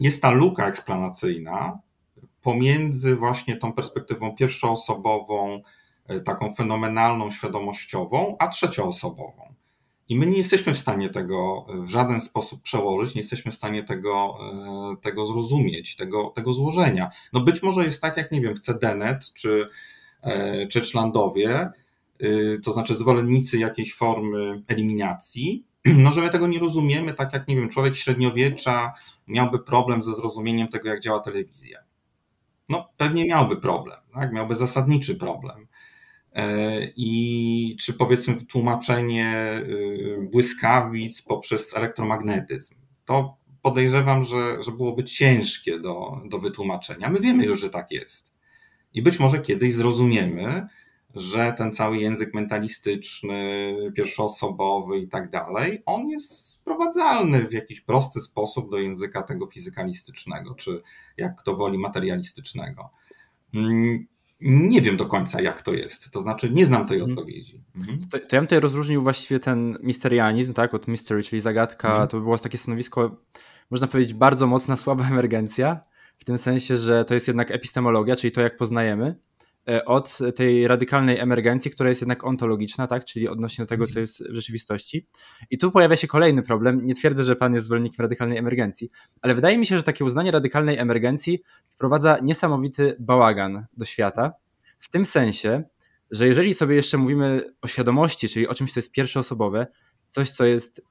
jest 0.00 0.22
ta 0.22 0.30
luka 0.30 0.68
eksplanacyjna 0.68 1.78
pomiędzy 2.42 3.16
właśnie 3.16 3.56
tą 3.56 3.72
perspektywą 3.72 4.36
pierwszoosobową, 4.36 5.62
taką 6.24 6.54
fenomenalną, 6.54 7.30
świadomościową, 7.30 8.36
a 8.38 8.48
trzecioosobową. 8.48 9.54
I 10.08 10.16
my 10.16 10.26
nie 10.26 10.38
jesteśmy 10.38 10.74
w 10.74 10.78
stanie 10.78 11.08
tego 11.08 11.66
w 11.68 11.90
żaden 11.90 12.20
sposób 12.20 12.62
przełożyć, 12.62 13.14
nie 13.14 13.20
jesteśmy 13.20 13.52
w 13.52 13.54
stanie 13.54 13.82
tego, 13.82 14.38
e, 14.92 14.96
tego 15.02 15.26
zrozumieć, 15.26 15.96
tego, 15.96 16.32
tego 16.34 16.54
złożenia. 16.54 17.10
No 17.32 17.40
być 17.40 17.62
może 17.62 17.84
jest 17.84 18.02
tak, 18.02 18.16
jak 18.16 18.32
nie 18.32 18.40
wiem, 18.40 18.54
chce 18.54 18.78
Dennett 18.78 19.32
czy, 19.32 19.68
e, 20.22 20.66
czy 20.66 20.80
Czlandowie, 20.80 21.70
y, 22.22 22.60
to 22.64 22.72
znaczy 22.72 22.94
zwolennicy 22.94 23.58
jakiejś 23.58 23.94
formy 23.94 24.62
eliminacji, 24.66 25.64
no 26.04 26.12
że 26.12 26.20
my 26.20 26.30
tego 26.30 26.46
nie 26.46 26.58
rozumiemy, 26.58 27.14
tak 27.14 27.32
jak, 27.32 27.48
nie 27.48 27.56
wiem, 27.56 27.68
człowiek 27.68 27.96
średniowiecza 27.96 28.92
miałby 29.26 29.58
problem 29.58 30.02
ze 30.02 30.14
zrozumieniem 30.14 30.68
tego, 30.68 30.88
jak 30.88 31.00
działa 31.00 31.20
telewizja. 31.20 31.78
No 32.68 32.88
pewnie 32.96 33.26
miałby 33.26 33.56
problem, 33.56 34.00
tak? 34.14 34.32
miałby 34.32 34.54
zasadniczy 34.54 35.16
problem. 35.16 35.66
E, 36.34 36.80
i 36.96 37.76
czy 37.80 37.94
powiedzmy 37.94 38.36
tłumaczenie 38.44 39.56
y, 39.58 40.28
błyskawic 40.32 41.22
poprzez 41.22 41.76
elektromagnetyzm. 41.76 42.74
To 43.04 43.36
podejrzewam, 43.62 44.24
że, 44.24 44.62
że 44.62 44.72
byłoby 44.72 45.04
ciężkie 45.04 45.80
do, 45.80 46.22
do 46.28 46.38
wytłumaczenia. 46.38 47.10
My 47.10 47.20
wiemy 47.20 47.44
już, 47.44 47.60
że 47.60 47.70
tak 47.70 47.90
jest. 47.90 48.34
I 48.94 49.02
być 49.02 49.18
może 49.18 49.38
kiedyś 49.38 49.74
zrozumiemy, 49.74 50.66
że 51.14 51.54
ten 51.58 51.72
cały 51.72 51.98
język 51.98 52.34
mentalistyczny, 52.34 53.74
pierwszoosobowy 53.96 54.98
i 54.98 55.08
tak 55.08 55.30
dalej, 55.30 55.82
on 55.86 56.08
jest 56.08 56.48
sprowadzalny 56.48 57.48
w 57.48 57.52
jakiś 57.52 57.80
prosty 57.80 58.20
sposób 58.20 58.70
do 58.70 58.78
języka 58.78 59.22
tego 59.22 59.46
fizykalistycznego, 59.46 60.54
czy 60.54 60.82
jak 61.16 61.40
kto 61.40 61.56
woli 61.56 61.78
materialistycznego. 61.78 62.90
Nie 64.40 64.80
wiem 64.80 64.96
do 64.96 65.06
końca, 65.06 65.40
jak 65.40 65.62
to 65.62 65.72
jest. 65.72 66.10
To 66.10 66.20
znaczy, 66.20 66.50
nie 66.50 66.66
znam 66.66 66.86
tej 66.86 66.98
mhm. 66.98 67.18
odpowiedzi. 67.18 67.64
Mhm. 67.76 68.00
To, 68.10 68.18
to, 68.18 68.36
ja 68.36 68.40
bym 68.40 68.46
tutaj 68.46 68.60
rozróżnił 68.60 69.02
właściwie 69.02 69.40
ten 69.40 69.78
misterianizm, 69.82 70.52
tak, 70.52 70.74
od 70.74 70.88
mystery, 70.88 71.22
czyli 71.22 71.42
zagadka. 71.42 71.88
Mhm. 71.88 72.08
To 72.08 72.16
by 72.16 72.22
było 72.22 72.38
takie 72.38 72.58
stanowisko, 72.58 73.16
można 73.70 73.86
powiedzieć, 73.86 74.14
bardzo 74.14 74.46
mocna, 74.46 74.76
słaba 74.76 75.06
emergencja. 75.08 75.80
W 76.16 76.24
tym 76.24 76.38
sensie, 76.38 76.76
że 76.76 77.04
to 77.04 77.14
jest 77.14 77.28
jednak 77.28 77.50
epistemologia, 77.50 78.16
czyli 78.16 78.32
to, 78.32 78.40
jak 78.40 78.56
poznajemy, 78.56 79.16
od 79.86 80.18
tej 80.36 80.68
radykalnej 80.68 81.18
emergencji, 81.18 81.70
która 81.70 81.88
jest 81.88 82.00
jednak 82.00 82.24
ontologiczna, 82.24 82.86
tak, 82.86 83.04
czyli 83.04 83.28
odnośnie 83.28 83.64
do 83.64 83.68
tego, 83.68 83.86
co 83.86 84.00
jest 84.00 84.22
w 84.30 84.34
rzeczywistości. 84.34 85.06
I 85.50 85.58
tu 85.58 85.70
pojawia 85.70 85.96
się 85.96 86.06
kolejny 86.06 86.42
problem. 86.42 86.86
Nie 86.86 86.94
twierdzę, 86.94 87.24
że 87.24 87.36
pan 87.36 87.54
jest 87.54 87.66
zwolennikiem 87.66 88.02
radykalnej 88.02 88.38
emergencji, 88.38 88.90
ale 89.20 89.34
wydaje 89.34 89.58
mi 89.58 89.66
się, 89.66 89.76
że 89.76 89.82
takie 89.82 90.04
uznanie 90.04 90.30
radykalnej 90.30 90.78
emergencji 90.78 91.42
wprowadza 91.68 92.18
niesamowity 92.22 92.96
bałagan 93.00 93.66
do 93.76 93.84
świata. 93.84 94.32
W 94.78 94.90
tym 94.90 95.06
sensie, 95.06 95.64
że 96.10 96.26
jeżeli 96.26 96.54
sobie 96.54 96.76
jeszcze 96.76 96.98
mówimy 96.98 97.54
o 97.62 97.66
świadomości, 97.66 98.28
czyli 98.28 98.48
o 98.48 98.54
czymś, 98.54 98.72
co 98.72 98.78
jest 98.78 98.92
pierwszoosobowe, 98.92 99.66
coś, 100.08 100.30
co 100.30 100.44
jest 100.44 100.82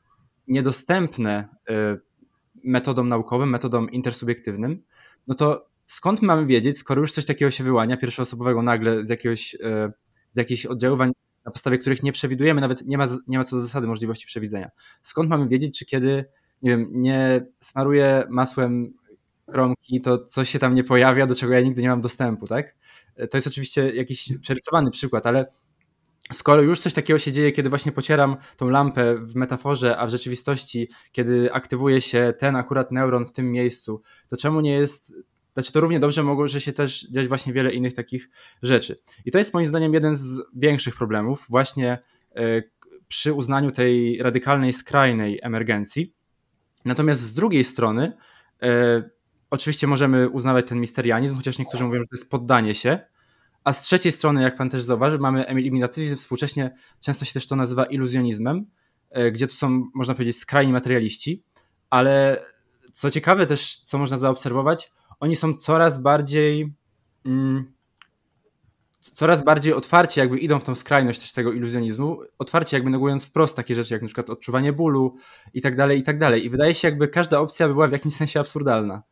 niedostępne 0.47 1.49
y, 1.69 1.73
metodą 2.63 3.03
naukowym, 3.03 3.49
metodą 3.49 3.87
intersubiektywnym, 3.87 4.83
no 5.27 5.35
to 5.35 5.72
skąd 5.85 6.21
mamy 6.21 6.45
wiedzieć, 6.45 6.77
skoro 6.77 7.01
już 7.01 7.11
coś 7.11 7.25
takiego 7.25 7.51
się 7.51 7.63
wyłania, 7.63 7.97
pierwszoosobowego 7.97 8.61
nagle 8.61 9.05
z, 9.05 9.09
jakiegoś, 9.09 9.53
y, 9.53 9.59
z 10.31 10.37
jakichś 10.37 10.65
oddziaływań, 10.65 11.11
na 11.45 11.51
podstawie 11.51 11.77
których 11.77 12.03
nie 12.03 12.11
przewidujemy, 12.11 12.61
nawet 12.61 12.85
nie 12.85 12.97
ma, 12.97 13.05
nie 13.27 13.37
ma 13.37 13.43
co 13.43 13.55
do 13.55 13.61
zasady 13.61 13.87
możliwości 13.87 14.27
przewidzenia. 14.27 14.69
Skąd 15.01 15.29
mamy 15.29 15.47
wiedzieć, 15.47 15.79
czy 15.79 15.85
kiedy, 15.85 16.25
nie 16.61 16.71
wiem, 16.71 16.89
nie 16.91 17.45
smaruję 17.59 18.23
masłem 18.29 18.93
kronki, 19.45 20.01
to 20.01 20.19
coś 20.19 20.49
się 20.49 20.59
tam 20.59 20.73
nie 20.73 20.83
pojawia, 20.83 21.25
do 21.25 21.35
czego 21.35 21.53
ja 21.53 21.61
nigdy 21.61 21.81
nie 21.81 21.89
mam 21.89 22.01
dostępu, 22.01 22.47
tak? 22.47 22.75
To 23.29 23.37
jest 23.37 23.47
oczywiście 23.47 23.95
jakiś 23.95 24.37
przerysowany 24.41 24.91
przykład, 24.91 25.27
ale 25.27 25.45
skoro 26.33 26.61
już 26.61 26.79
coś 26.79 26.93
takiego 26.93 27.19
się 27.19 27.31
dzieje, 27.31 27.51
kiedy 27.51 27.69
właśnie 27.69 27.91
pocieram 27.91 28.37
tą 28.57 28.69
lampę 28.69 29.15
w 29.15 29.35
metaforze, 29.35 29.97
a 29.97 30.07
w 30.07 30.09
rzeczywistości, 30.09 30.89
kiedy 31.11 31.53
aktywuje 31.53 32.01
się 32.01 32.33
ten 32.37 32.55
akurat 32.55 32.91
neuron 32.91 33.25
w 33.25 33.31
tym 33.31 33.51
miejscu, 33.51 34.01
to 34.27 34.37
czemu 34.37 34.61
nie 34.61 34.73
jest. 34.73 35.13
Znaczy, 35.53 35.71
to 35.71 35.81
równie 35.81 35.99
dobrze 35.99 36.23
może 36.23 36.61
się 36.61 36.73
też 36.73 37.07
dziać 37.11 37.27
właśnie 37.27 37.53
wiele 37.53 37.73
innych 37.73 37.93
takich 37.93 38.29
rzeczy. 38.63 38.99
I 39.25 39.31
to 39.31 39.37
jest 39.37 39.53
moim 39.53 39.67
zdaniem 39.67 39.93
jeden 39.93 40.15
z 40.15 40.41
większych 40.55 40.95
problemów, 40.95 41.45
właśnie 41.49 42.03
e, 42.35 42.63
przy 43.07 43.33
uznaniu 43.33 43.71
tej 43.71 44.23
radykalnej, 44.23 44.73
skrajnej 44.73 45.39
emergencji. 45.43 46.13
Natomiast 46.85 47.21
z 47.21 47.33
drugiej 47.33 47.63
strony, 47.63 48.13
e, 48.61 49.03
Oczywiście 49.53 49.87
możemy 49.87 50.29
uznawać 50.29 50.65
ten 50.65 50.79
misterianizm, 50.79 51.35
chociaż 51.35 51.57
niektórzy 51.57 51.83
mówią, 51.83 52.01
że 52.01 52.07
to 52.07 52.15
jest 52.15 52.29
poddanie 52.29 52.75
się. 52.75 52.99
A 53.63 53.73
z 53.73 53.81
trzeciej 53.81 54.11
strony, 54.11 54.41
jak 54.41 54.55
pan 54.55 54.69
też 54.69 54.83
zauważy, 54.83 55.19
mamy 55.19 55.47
eliminatywizm, 55.47 56.15
współcześnie 56.15 56.75
często 56.99 57.25
się 57.25 57.33
też 57.33 57.47
to 57.47 57.55
nazywa 57.55 57.85
iluzjonizmem, 57.85 58.65
e, 59.09 59.31
gdzie 59.31 59.47
tu 59.47 59.55
są, 59.55 59.89
można 59.93 60.13
powiedzieć, 60.13 60.37
skrajni 60.37 60.73
materialiści, 60.73 61.43
ale 61.89 62.45
co 62.91 63.11
ciekawe 63.11 63.45
też, 63.45 63.77
co 63.77 63.97
można 63.97 64.17
zaobserwować, 64.17 64.91
oni 65.23 65.35
są 65.35 65.53
coraz 65.53 66.01
bardziej 66.01 66.73
mm, 67.25 67.73
coraz 68.99 69.43
bardziej 69.43 69.73
otwarcie 69.73 70.21
jakby 70.21 70.37
idą 70.37 70.59
w 70.59 70.63
tą 70.63 70.75
skrajność 70.75 71.19
też 71.19 71.31
tego 71.31 71.53
iluzjonizmu, 71.53 72.19
otwarcie 72.39 72.77
jakby 72.77 72.89
negując 72.89 73.25
wprost 73.25 73.55
takie 73.55 73.75
rzeczy 73.75 73.93
jak 73.93 74.01
na 74.01 74.07
przykład 74.07 74.29
odczuwanie 74.29 74.73
bólu 74.73 75.15
i 75.53 75.61
tak 75.61 75.75
dalej, 75.75 75.99
i 75.99 76.03
tak 76.03 76.17
dalej. 76.17 76.45
I 76.45 76.49
wydaje 76.49 76.73
się 76.73 76.87
jakby 76.87 77.07
każda 77.07 77.39
opcja 77.39 77.67
była 77.67 77.87
w 77.87 77.91
jakimś 77.91 78.15
sensie 78.15 78.39
absurdalna. 78.39 79.03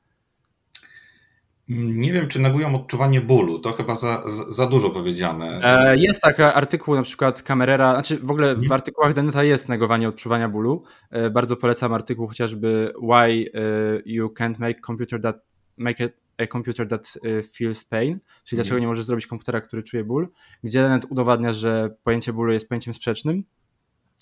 Nie 1.68 2.14
wiem, 2.14 2.28
czy 2.28 2.39
negują 2.39 2.76
odczuwanie 2.76 3.22
bólu. 3.22 3.59
To 3.59 3.72
chyba 3.72 3.95
za, 3.95 4.24
za 4.49 4.68
dużo 4.68 4.89
powiedziane. 4.89 5.59
E, 5.64 5.97
jest 5.97 6.22
taki 6.22 6.41
artykuł 6.41 6.95
na 6.95 7.03
przykład 7.03 7.41
Camerera, 7.41 7.91
znaczy 7.91 8.18
w 8.18 8.32
ogóle 8.32 8.55
w 8.55 8.72
artykułach 8.72 9.14
Deneta 9.14 9.43
jest 9.43 9.70
negowanie 9.70 10.09
odczuwania 10.09 10.49
bólu. 10.49 10.84
E, 11.09 11.30
bardzo 11.30 11.57
polecam 11.57 11.93
artykuł 11.93 12.28
chociażby 12.28 12.93
Why 13.03 13.51
e, 13.53 13.62
You 14.05 14.28
Can't 14.28 14.59
Make 14.59 14.82
Computer 14.82 15.22
That 15.22 15.51
Make 15.78 15.97
a 16.38 16.47
Computer 16.47 16.89
That 16.89 17.17
Feels 17.53 17.86
Pain, 17.86 18.19
czyli 18.43 18.57
dlaczego 18.57 18.76
mhm. 18.76 18.82
nie 18.82 18.88
możesz 18.88 19.05
zrobić 19.05 19.28
komputera, 19.28 19.61
który 19.61 19.84
czuje 19.84 20.03
ból, 20.03 20.30
gdzie 20.63 20.82
Denet 20.82 21.05
udowadnia, 21.09 21.53
że 21.53 21.95
pojęcie 22.03 22.34
bólu 22.34 22.53
jest 22.53 22.69
pojęciem 22.69 22.93
sprzecznym. 22.93 23.43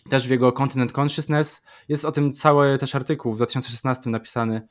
Też 0.10 0.28
w 0.28 0.32
jego 0.32 0.52
Continent 0.52 0.98
Consciousness 0.98 1.62
jest 1.90 2.06
o 2.06 2.12
tym 2.12 2.34
cały 2.34 2.78
też 2.78 2.96
artykuł 2.96 3.34
w 3.34 3.36
2016 3.36 4.10
napisany 4.10 4.68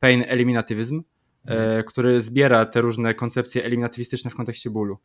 Pain 0.00 0.24
Eliminativism, 0.28 1.02
E, 1.44 1.82
który 1.82 2.20
zbiera 2.20 2.66
te 2.66 2.80
różne 2.80 3.14
koncepcje 3.14 3.64
eliminatywistyczne 3.64 4.30
w 4.30 4.34
kontekście 4.34 4.70
bólu. 4.70 4.98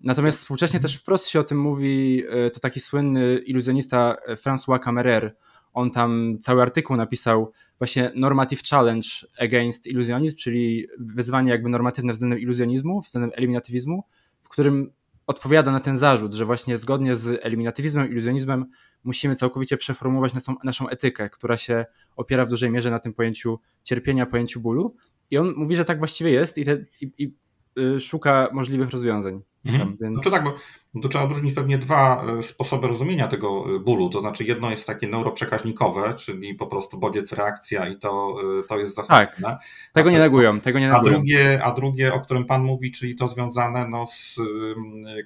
Natomiast 0.00 0.38
współcześnie 0.38 0.80
też 0.80 0.96
wprost 0.96 1.28
się 1.28 1.40
o 1.40 1.44
tym 1.44 1.60
mówi, 1.60 2.22
e, 2.28 2.50
to 2.50 2.60
taki 2.60 2.80
słynny 2.80 3.38
iluzjonista 3.38 4.16
e, 4.26 4.34
François 4.34 4.80
Camerer, 4.80 5.36
on 5.72 5.90
tam 5.90 6.38
cały 6.40 6.62
artykuł 6.62 6.96
napisał 6.96 7.52
właśnie 7.78 8.12
Normative 8.14 8.62
Challenge 8.62 9.08
Against 9.38 9.86
Illusionism, 9.86 10.36
czyli 10.36 10.86
wyzwanie 10.98 11.50
jakby 11.50 11.68
normatywne 11.68 12.12
względem 12.12 12.38
iluzjonizmu, 12.38 13.00
względem 13.00 13.30
eliminatywizmu, 13.34 14.04
w 14.42 14.48
którym 14.48 14.92
odpowiada 15.26 15.72
na 15.72 15.80
ten 15.80 15.98
zarzut, 15.98 16.34
że 16.34 16.44
właśnie 16.44 16.76
zgodnie 16.76 17.16
z 17.16 17.44
eliminatywizmem, 17.44 18.10
iluzjonizmem 18.10 18.66
musimy 19.04 19.36
całkowicie 19.36 19.76
przeformułować 19.76 20.34
naszą, 20.34 20.54
naszą 20.64 20.88
etykę, 20.88 21.28
która 21.28 21.56
się 21.56 21.84
opiera 22.16 22.46
w 22.46 22.48
dużej 22.48 22.70
mierze 22.70 22.90
na 22.90 22.98
tym 22.98 23.14
pojęciu 23.14 23.58
cierpienia, 23.82 24.26
pojęciu 24.26 24.60
bólu. 24.60 24.96
I 25.30 25.38
on 25.38 25.54
mówi, 25.56 25.76
że 25.76 25.84
tak 25.84 25.98
właściwie 25.98 26.30
jest 26.30 26.58
i, 26.58 26.64
te, 26.64 26.84
i, 27.00 27.12
i 27.18 27.34
y, 27.78 28.00
szuka 28.00 28.48
możliwych 28.52 28.90
rozwiązań. 28.90 29.42
Mhm. 29.64 29.96
Więc... 30.00 30.24
To 30.24 30.30
tak, 30.30 30.44
bo 30.44 31.00
to 31.02 31.08
trzeba 31.08 31.24
odróżnić 31.24 31.54
pewnie 31.54 31.78
dwa 31.78 32.24
e, 32.24 32.42
sposoby 32.42 32.88
rozumienia 32.88 33.28
tego 33.28 33.76
e, 33.76 33.78
bólu. 33.80 34.10
To 34.10 34.20
znaczy, 34.20 34.44
jedno 34.44 34.70
jest 34.70 34.86
takie 34.86 35.08
neuroprzekaźnikowe, 35.08 36.14
czyli 36.14 36.54
po 36.54 36.66
prostu 36.66 36.98
bodziec, 36.98 37.32
reakcja 37.32 37.88
i 37.88 37.98
to, 37.98 38.36
e, 38.60 38.68
to 38.68 38.78
jest 38.78 38.94
zachowane. 38.94 39.26
Tak, 39.42 39.62
tego 39.92 40.10
nie 40.10 40.18
negują. 40.18 40.60
Tego 40.60 40.78
nie 40.78 40.88
negują. 40.88 41.12
A, 41.12 41.16
drugie, 41.16 41.64
a 41.64 41.72
drugie, 41.72 42.14
o 42.14 42.20
którym 42.20 42.44
Pan 42.44 42.64
mówi, 42.64 42.92
czyli 42.92 43.16
to 43.16 43.28
związane 43.28 43.88
no, 43.88 44.06
z 44.06 44.36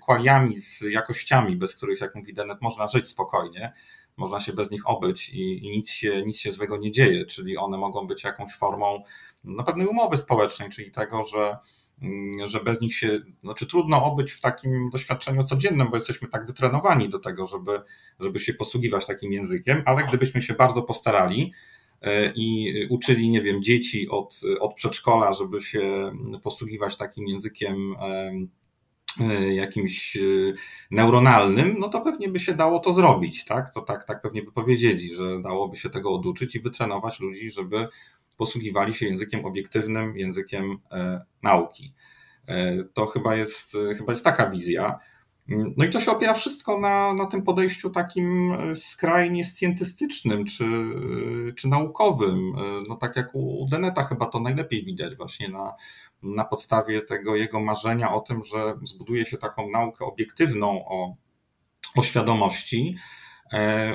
kwaliami, 0.02 0.60
z 0.60 0.80
jakościami, 0.80 1.56
bez 1.56 1.74
których, 1.74 2.00
jak 2.00 2.14
mówi 2.14 2.34
Denet, 2.34 2.62
można 2.62 2.88
żyć 2.88 3.08
spokojnie. 3.08 3.72
Można 4.16 4.40
się 4.40 4.52
bez 4.52 4.70
nich 4.70 4.88
obyć 4.90 5.28
i, 5.28 5.66
i 5.66 5.70
nic, 5.70 5.90
się, 5.90 6.22
nic 6.26 6.38
się 6.38 6.52
złego 6.52 6.76
nie 6.76 6.90
dzieje, 6.90 7.26
czyli 7.26 7.56
one 7.56 7.78
mogą 7.78 8.06
być 8.06 8.24
jakąś 8.24 8.52
formą 8.52 9.02
no, 9.44 9.64
pewnej 9.64 9.86
umowy 9.86 10.16
społecznej, 10.16 10.70
czyli 10.70 10.90
tego, 10.90 11.24
że, 11.24 11.38
mm, 11.38 11.58
że 12.46 12.60
bez 12.60 12.80
nich 12.80 12.94
się, 12.94 13.20
znaczy 13.42 13.66
trudno 13.66 14.04
obyć 14.04 14.32
w 14.32 14.40
takim 14.40 14.90
doświadczeniu 14.90 15.44
codziennym, 15.44 15.88
bo 15.90 15.96
jesteśmy 15.96 16.28
tak 16.28 16.46
wytrenowani 16.46 17.08
do 17.08 17.18
tego, 17.18 17.46
żeby, 17.46 17.80
żeby 18.20 18.38
się 18.38 18.54
posługiwać 18.54 19.06
takim 19.06 19.32
językiem, 19.32 19.82
ale 19.86 20.04
gdybyśmy 20.04 20.42
się 20.42 20.54
bardzo 20.54 20.82
postarali, 20.82 21.52
e, 22.02 22.32
i 22.34 22.74
uczyli, 22.90 23.30
nie 23.30 23.42
wiem, 23.42 23.62
dzieci 23.62 24.08
od, 24.08 24.40
od 24.60 24.74
przedszkola, 24.74 25.32
żeby 25.32 25.60
się 25.60 26.12
posługiwać 26.42 26.96
takim 26.96 27.28
językiem 27.28 27.96
e, 28.00 29.54
jakimś 29.54 30.16
e, 30.16 30.20
neuronalnym, 30.90 31.76
no 31.78 31.88
to 31.88 32.00
pewnie 32.00 32.28
by 32.28 32.38
się 32.38 32.54
dało 32.54 32.78
to 32.78 32.92
zrobić, 32.92 33.44
tak? 33.44 33.74
To 33.74 33.80
tak, 33.80 34.04
tak 34.04 34.22
pewnie 34.22 34.42
by 34.42 34.52
powiedzieli, 34.52 35.14
że 35.14 35.42
dałoby 35.42 35.76
się 35.76 35.90
tego 35.90 36.14
oduczyć 36.14 36.56
i 36.56 36.60
wytrenować 36.60 37.20
ludzi, 37.20 37.50
żeby 37.50 37.88
posługiwali 38.36 38.94
się 38.94 39.06
językiem 39.06 39.44
obiektywnym, 39.44 40.16
językiem 40.16 40.78
e, 40.92 41.24
nauki. 41.42 41.94
E, 42.46 42.84
to 42.84 43.06
chyba 43.06 43.36
jest, 43.36 43.74
e, 43.74 43.94
chyba 43.94 44.12
jest 44.12 44.24
taka 44.24 44.50
wizja. 44.50 44.98
No 45.76 45.84
i 45.84 45.90
to 45.90 46.00
się 46.00 46.10
opiera 46.10 46.34
wszystko 46.34 46.80
na, 46.80 47.14
na 47.14 47.26
tym 47.26 47.42
podejściu 47.42 47.90
takim 47.90 48.56
skrajnie 48.74 49.44
scjentystycznym 49.44 50.44
czy, 50.44 50.64
czy 51.56 51.68
naukowym. 51.68 52.52
No 52.88 52.96
tak 52.96 53.16
jak 53.16 53.34
u 53.34 53.66
Deneta 53.70 54.04
chyba 54.04 54.26
to 54.26 54.40
najlepiej 54.40 54.84
widać 54.84 55.16
właśnie 55.16 55.48
na, 55.48 55.74
na 56.22 56.44
podstawie 56.44 57.02
tego 57.02 57.36
jego 57.36 57.60
marzenia 57.60 58.12
o 58.12 58.20
tym, 58.20 58.42
że 58.42 58.74
zbuduje 58.84 59.26
się 59.26 59.36
taką 59.36 59.70
naukę 59.70 60.04
obiektywną 60.04 60.84
o, 60.88 61.16
o 61.96 62.02
świadomości, 62.02 62.96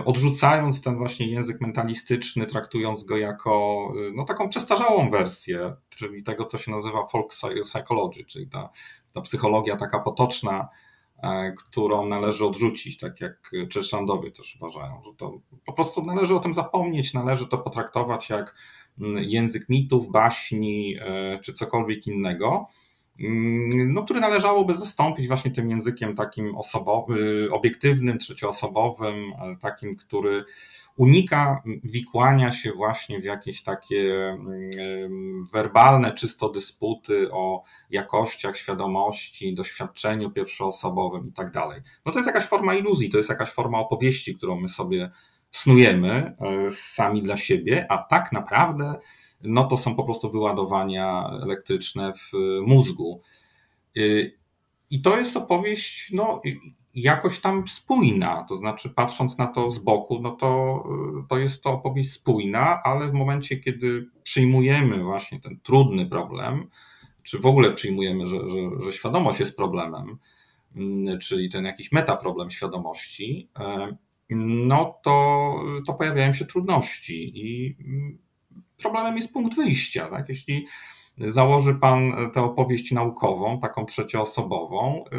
odrzucając 0.06 0.82
ten 0.82 0.98
właśnie 0.98 1.28
język 1.28 1.62
mentalistyczny, 1.62 2.46
traktując 2.46 3.04
go 3.04 3.18
jako 3.18 3.88
e, 3.96 4.12
no, 4.16 4.26
taką 4.26 4.50
przestarzałą 4.50 5.10
wersję, 5.10 5.76
czyli 5.90 6.24
tego, 6.24 6.46
co 6.46 6.58
się 6.58 6.72
nazywa 6.72 7.08
folk 7.08 7.34
psychology, 7.64 8.26
czyli 8.26 8.48
ta, 8.48 8.70
ta 9.14 9.22
psychologia 9.22 9.76
taka 9.76 10.00
potoczna, 10.00 10.68
e, 11.24 11.52
którą 11.52 12.08
należy 12.08 12.46
odrzucić, 12.46 12.98
tak 12.98 13.22
jak 13.22 13.52
Czeszandowie 13.70 14.32
też 14.32 14.56
uważają, 14.56 15.02
że 15.06 15.10
to 15.18 15.40
po 15.66 15.74
prostu 15.74 16.02
należy 16.06 16.36
o 16.36 16.40
tym 16.40 16.54
zapomnieć, 16.54 17.14
należy 17.14 17.48
to 17.48 17.58
potraktować 17.58 18.30
jak 18.30 18.56
mm, 19.00 19.24
język 19.24 19.70
mitów, 19.70 20.12
baśni 20.12 20.96
czy 21.42 21.54
cokolwiek 21.54 22.08
innego. 22.08 22.68
Mm, 23.24 23.94
no, 23.94 24.04
który 24.04 24.20
należałoby 24.20 24.74
zastąpić 24.74 25.28
właśnie 25.28 25.52
tym 25.52 25.70
językiem 25.70 26.16
takim 26.16 26.56
osobowym, 26.56 27.54
obiektywnym, 27.54 28.20
trzecioosobowym, 28.20 29.34
takim, 29.60 29.96
który 29.96 30.46
unika 30.96 31.64
wikłania 31.84 32.52
się 32.52 32.72
właśnie 32.72 33.20
w 33.20 33.24
jakieś 33.24 33.64
takie 33.64 34.30
mm, 34.30 35.48
werbalne, 35.54 36.14
czysto 36.14 36.50
dysputy 36.50 37.32
o 37.32 37.64
jakościach 37.90 38.58
świadomości, 38.58 39.56
doświadczeniu 39.56 40.32
pierwszoosobowym 40.32 41.28
i 41.28 41.32
tak 41.32 41.52
dalej. 41.52 41.82
No 42.06 42.12
to 42.12 42.20
jest 42.20 42.28
jakaś 42.28 42.46
forma 42.46 42.76
iluzji, 42.76 43.10
to 43.10 43.18
jest 43.18 43.30
jakaś 43.30 43.50
forma 43.50 43.80
opowieści, 43.80 44.36
którą 44.36 44.60
my 44.60 44.70
sobie 44.70 45.12
snujemy 45.52 46.36
e, 46.68 46.72
sami 46.72 47.22
dla 47.22 47.38
siebie, 47.38 47.86
a 47.90 47.98
tak 47.98 48.32
naprawdę 48.32 49.00
no 49.44 49.64
to 49.64 49.78
są 49.78 49.96
po 49.96 50.04
prostu 50.04 50.32
wyładowania 50.32 51.30
elektryczne 51.44 52.14
w 52.14 52.32
mózgu. 52.68 53.22
Y, 53.98 54.38
I 54.92 55.02
to 55.02 55.18
jest 55.18 55.38
opowieść, 55.38 56.12
no, 56.14 56.42
jakoś 56.94 57.40
tam 57.40 57.68
spójna, 57.68 58.46
to 58.50 58.56
znaczy 58.56 58.90
patrząc 58.90 59.38
na 59.38 59.48
to 59.48 59.72
z 59.72 59.80
boku, 59.80 60.20
no 60.22 60.32
to, 60.32 60.84
to 61.30 61.38
jest 61.38 61.64
to 61.64 61.72
opowieść 61.72 62.12
spójna, 62.12 62.84
ale 62.84 63.08
w 63.08 63.14
momencie, 63.14 63.58
kiedy 63.58 64.10
przyjmujemy 64.24 65.04
właśnie 65.04 65.40
ten 65.40 65.60
trudny 65.64 66.06
problem, 66.06 66.70
czy 67.24 67.40
w 67.40 67.46
ogóle 67.46 67.74
przyjmujemy, 67.74 68.28
że, 68.28 68.38
że, 68.50 68.84
że 68.84 68.94
świadomość 68.94 69.40
jest 69.40 69.58
problemem, 69.58 70.18
mm, 70.76 71.20
czyli 71.20 71.50
ten 71.50 71.66
jakiś 71.66 71.92
metaproblem 71.92 72.50
świadomości, 72.50 73.50
no 74.36 75.00
to, 75.04 75.56
to 75.88 75.94
pojawiają 75.94 76.34
się 76.34 76.46
trudności 76.46 77.32
i 77.36 77.78
mm, 77.80 78.18
problemem 78.82 79.18
jest 79.18 79.34
punkt 79.34 79.56
wyjścia. 79.56 80.08
Tak? 80.08 80.30
Jeśli 80.30 80.68
założy 81.18 81.76
Pan 81.76 82.32
tę 82.34 82.42
opowieść 82.42 82.92
naukową, 82.92 83.60
taką 83.60 83.86
trzecioosobową, 83.86 85.04
y, 85.14 85.18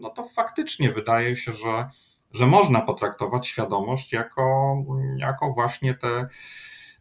no 0.00 0.10
to 0.10 0.28
faktycznie 0.28 0.92
wydaje 0.92 1.36
się, 1.36 1.52
że, 1.52 1.88
że 2.32 2.46
można 2.46 2.80
potraktować 2.80 3.46
świadomość 3.46 4.12
jako, 4.12 4.76
jako 5.16 5.52
właśnie 5.52 5.94
te, 5.94 6.28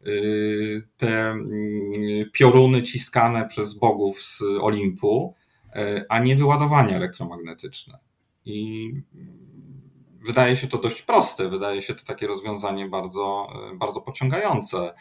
y, 0.08 0.88
te 0.98 1.30
mm, 1.30 1.92
pioruny 2.34 2.84
ciskane 2.84 3.48
przez 3.48 3.74
bogów 3.74 4.22
z 4.22 4.42
Olimpu, 4.62 5.36
y, 5.76 6.06
a 6.10 6.20
nie 6.20 6.36
wyładowania 6.36 6.96
elektromagnetyczne. 6.96 8.00
I 8.46 8.90
wydaje 10.26 10.58
się 10.58 10.68
to 10.68 10.78
dość 10.78 11.02
proste, 11.02 11.50
wydaje 11.50 11.82
się 11.82 11.96
to 11.96 12.06
takie 12.06 12.28
rozwiązanie 12.28 12.90
bardzo, 12.90 13.48
bardzo 13.76 14.02
pociągające. 14.02 14.94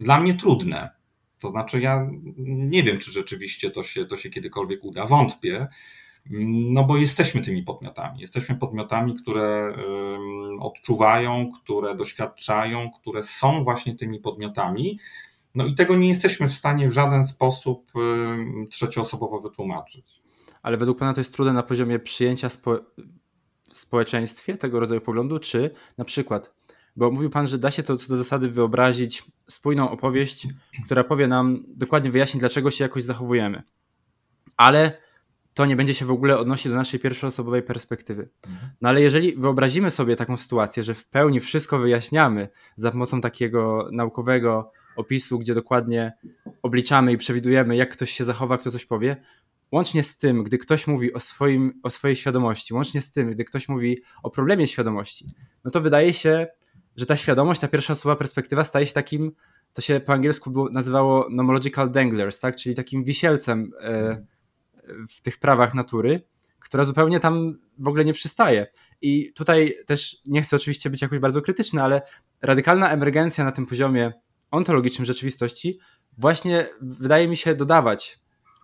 Dla 0.00 0.20
mnie 0.20 0.34
trudne. 0.34 0.90
To 1.38 1.48
znaczy, 1.48 1.80
ja 1.80 2.10
nie 2.36 2.82
wiem, 2.82 2.98
czy 2.98 3.12
rzeczywiście 3.12 3.70
to 3.70 3.82
się, 3.82 4.06
to 4.06 4.16
się 4.16 4.30
kiedykolwiek 4.30 4.84
uda. 4.84 5.06
Wątpię, 5.06 5.68
no 6.70 6.84
bo 6.84 6.96
jesteśmy 6.96 7.42
tymi 7.42 7.62
podmiotami. 7.62 8.20
Jesteśmy 8.20 8.56
podmiotami, 8.56 9.14
które 9.14 9.76
odczuwają, 10.60 11.50
które 11.62 11.94
doświadczają, 11.94 12.90
które 12.90 13.22
są 13.22 13.64
właśnie 13.64 13.94
tymi 13.94 14.20
podmiotami. 14.20 14.98
No 15.54 15.66
i 15.66 15.74
tego 15.74 15.96
nie 15.96 16.08
jesteśmy 16.08 16.48
w 16.48 16.52
stanie 16.52 16.88
w 16.88 16.92
żaden 16.92 17.24
sposób 17.24 17.92
trzecioosobowo 18.70 19.40
wytłumaczyć. 19.40 20.22
Ale 20.62 20.76
według 20.76 20.98
Pana 20.98 21.12
to 21.12 21.20
jest 21.20 21.34
trudne 21.34 21.52
na 21.52 21.62
poziomie 21.62 21.98
przyjęcia 21.98 22.48
spo... 22.48 22.78
w 23.70 23.76
społeczeństwie 23.76 24.56
tego 24.56 24.80
rodzaju 24.80 25.00
poglądu, 25.00 25.38
czy 25.38 25.70
na 25.98 26.04
przykład 26.04 26.54
bo 26.96 27.10
mówił 27.10 27.30
Pan, 27.30 27.46
że 27.46 27.58
da 27.58 27.70
się 27.70 27.82
to 27.82 27.96
co 27.96 28.08
do 28.08 28.16
zasady 28.16 28.48
wyobrazić 28.48 29.22
spójną 29.48 29.90
opowieść, 29.90 30.48
która 30.84 31.04
powie 31.04 31.28
nam, 31.28 31.64
dokładnie 31.68 32.10
wyjaśni, 32.10 32.40
dlaczego 32.40 32.70
się 32.70 32.84
jakoś 32.84 33.02
zachowujemy. 33.02 33.62
Ale 34.56 35.04
to 35.54 35.66
nie 35.66 35.76
będzie 35.76 35.94
się 35.94 36.06
w 36.06 36.10
ogóle 36.10 36.38
odnosić 36.38 36.68
do 36.68 36.74
naszej 36.74 37.00
pierwszoosobowej 37.00 37.62
perspektywy. 37.62 38.28
No 38.80 38.88
ale 38.88 39.02
jeżeli 39.02 39.36
wyobrazimy 39.36 39.90
sobie 39.90 40.16
taką 40.16 40.36
sytuację, 40.36 40.82
że 40.82 40.94
w 40.94 41.06
pełni 41.06 41.40
wszystko 41.40 41.78
wyjaśniamy 41.78 42.48
za 42.76 42.90
pomocą 42.90 43.20
takiego 43.20 43.88
naukowego 43.92 44.72
opisu, 44.96 45.38
gdzie 45.38 45.54
dokładnie 45.54 46.12
obliczamy 46.62 47.12
i 47.12 47.18
przewidujemy, 47.18 47.76
jak 47.76 47.92
ktoś 47.92 48.10
się 48.10 48.24
zachowa, 48.24 48.58
kto 48.58 48.70
coś 48.70 48.86
powie, 48.86 49.16
łącznie 49.72 50.02
z 50.02 50.16
tym, 50.16 50.42
gdy 50.42 50.58
ktoś 50.58 50.86
mówi 50.86 51.12
o, 51.12 51.20
swoim, 51.20 51.80
o 51.82 51.90
swojej 51.90 52.16
świadomości, 52.16 52.74
łącznie 52.74 53.02
z 53.02 53.12
tym, 53.12 53.30
gdy 53.30 53.44
ktoś 53.44 53.68
mówi 53.68 53.98
o 54.22 54.30
problemie 54.30 54.66
świadomości, 54.66 55.26
no 55.64 55.70
to 55.70 55.80
wydaje 55.80 56.12
się, 56.12 56.46
że 56.96 57.06
ta 57.06 57.16
świadomość, 57.16 57.60
ta 57.60 57.68
pierwsza 57.68 57.92
osoba 57.92 58.16
perspektywa 58.16 58.64
staje 58.64 58.86
się 58.86 58.92
takim, 58.92 59.32
to 59.72 59.82
się 59.82 60.00
po 60.00 60.12
angielsku 60.12 60.50
było, 60.50 60.70
nazywało 60.70 61.26
nomological 61.30 61.90
danglers, 61.90 62.40
tak? 62.40 62.56
czyli 62.56 62.74
takim 62.74 63.04
wisielcem 63.04 63.70
e, 63.80 64.24
w 65.08 65.20
tych 65.20 65.38
prawach 65.38 65.74
natury, 65.74 66.22
która 66.58 66.84
zupełnie 66.84 67.20
tam 67.20 67.58
w 67.78 67.88
ogóle 67.88 68.04
nie 68.04 68.12
przystaje. 68.12 68.66
I 69.00 69.32
tutaj 69.32 69.74
też 69.86 70.16
nie 70.26 70.42
chcę 70.42 70.56
oczywiście 70.56 70.90
być 70.90 71.02
jakoś 71.02 71.18
bardzo 71.18 71.42
krytyczny, 71.42 71.82
ale 71.82 72.02
radykalna 72.42 72.90
emergencja 72.90 73.44
na 73.44 73.52
tym 73.52 73.66
poziomie 73.66 74.12
ontologicznym 74.50 75.04
rzeczywistości 75.04 75.78
właśnie 76.18 76.68
wydaje 76.80 77.28
mi 77.28 77.36
się 77.36 77.54
dodawać 77.54 78.20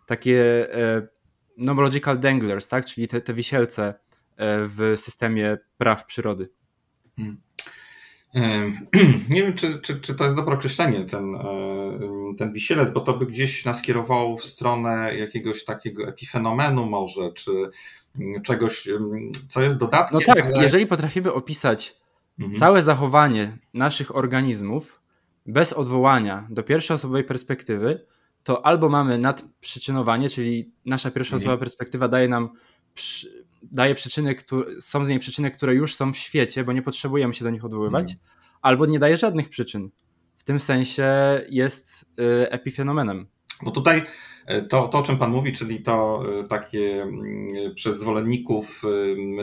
takie 0.06 0.68
e, 0.74 1.08
nomological 1.56 2.18
danglers, 2.18 2.68
tak? 2.68 2.86
czyli 2.86 3.08
te, 3.08 3.20
te 3.20 3.34
wisielce 3.34 3.94
e, 4.36 4.66
w 4.66 4.92
systemie 4.96 5.58
praw 5.78 6.04
przyrody. 6.04 6.50
Hmm. 7.16 7.40
Nie 9.30 9.42
wiem, 9.42 9.54
czy, 9.54 9.78
czy, 9.78 10.00
czy 10.00 10.14
to 10.14 10.24
jest 10.24 10.36
dobre 10.36 10.54
określenie, 10.54 11.04
ten, 11.04 11.34
e, 11.34 11.44
ten 12.38 12.52
wisielec, 12.52 12.90
bo 12.90 13.00
to 13.00 13.12
by 13.12 13.26
gdzieś 13.26 13.64
nas 13.64 13.82
kierowało 13.82 14.36
w 14.36 14.44
stronę 14.44 15.16
jakiegoś 15.16 15.64
takiego 15.64 16.08
epifenomenu 16.08 16.86
może, 16.86 17.32
czy 17.32 17.50
mm, 18.18 18.42
czegoś, 18.42 18.88
mm, 18.88 19.32
co 19.48 19.62
jest 19.62 19.78
dodatkiem. 19.78 20.20
No 20.26 20.34
tak, 20.34 20.46
ale... 20.46 20.62
jeżeli 20.62 20.86
potrafimy 20.86 21.32
opisać 21.32 21.96
mhm. 22.38 22.58
całe 22.58 22.82
zachowanie 22.82 23.58
naszych 23.74 24.16
organizmów 24.16 25.00
bez 25.46 25.72
odwołania 25.72 26.46
do 26.50 26.62
pierwszoosobowej 26.62 27.24
perspektywy, 27.24 28.06
to 28.42 28.66
albo 28.66 28.88
mamy 28.88 29.18
nadprzyczynowanie, 29.18 30.28
czyli 30.28 30.72
nasza 30.86 31.10
pierwszoosobowa 31.10 31.52
mhm. 31.52 31.60
perspektywa 31.60 32.08
daje 32.08 32.28
nam 32.28 32.50
przy 32.94 33.44
daje 33.62 33.94
przyczyny, 33.94 34.34
które, 34.34 34.80
są 34.80 35.04
z 35.04 35.08
niej 35.08 35.18
przyczyny, 35.18 35.50
które 35.50 35.74
już 35.74 35.94
są 35.94 36.12
w 36.12 36.16
świecie, 36.16 36.64
bo 36.64 36.72
nie 36.72 36.82
potrzebujemy 36.82 37.34
się 37.34 37.44
do 37.44 37.50
nich 37.50 37.64
odwoływać, 37.64 38.10
mm. 38.10 38.24
albo 38.62 38.86
nie 38.86 38.98
daje 38.98 39.16
żadnych 39.16 39.48
przyczyn. 39.48 39.90
W 40.38 40.44
tym 40.44 40.60
sensie 40.60 41.06
jest 41.48 42.04
y, 42.18 42.50
epifenomenem. 42.50 43.26
Bo 43.62 43.70
tutaj 43.70 44.02
y, 44.50 44.62
to, 44.62 44.88
to, 44.88 44.98
o 44.98 45.02
czym 45.02 45.18
Pan 45.18 45.30
mówi, 45.30 45.52
czyli 45.52 45.82
to 45.82 46.22
y, 46.44 46.48
takie 46.48 47.06
przez 47.74 47.98
zwolenników 47.98 48.82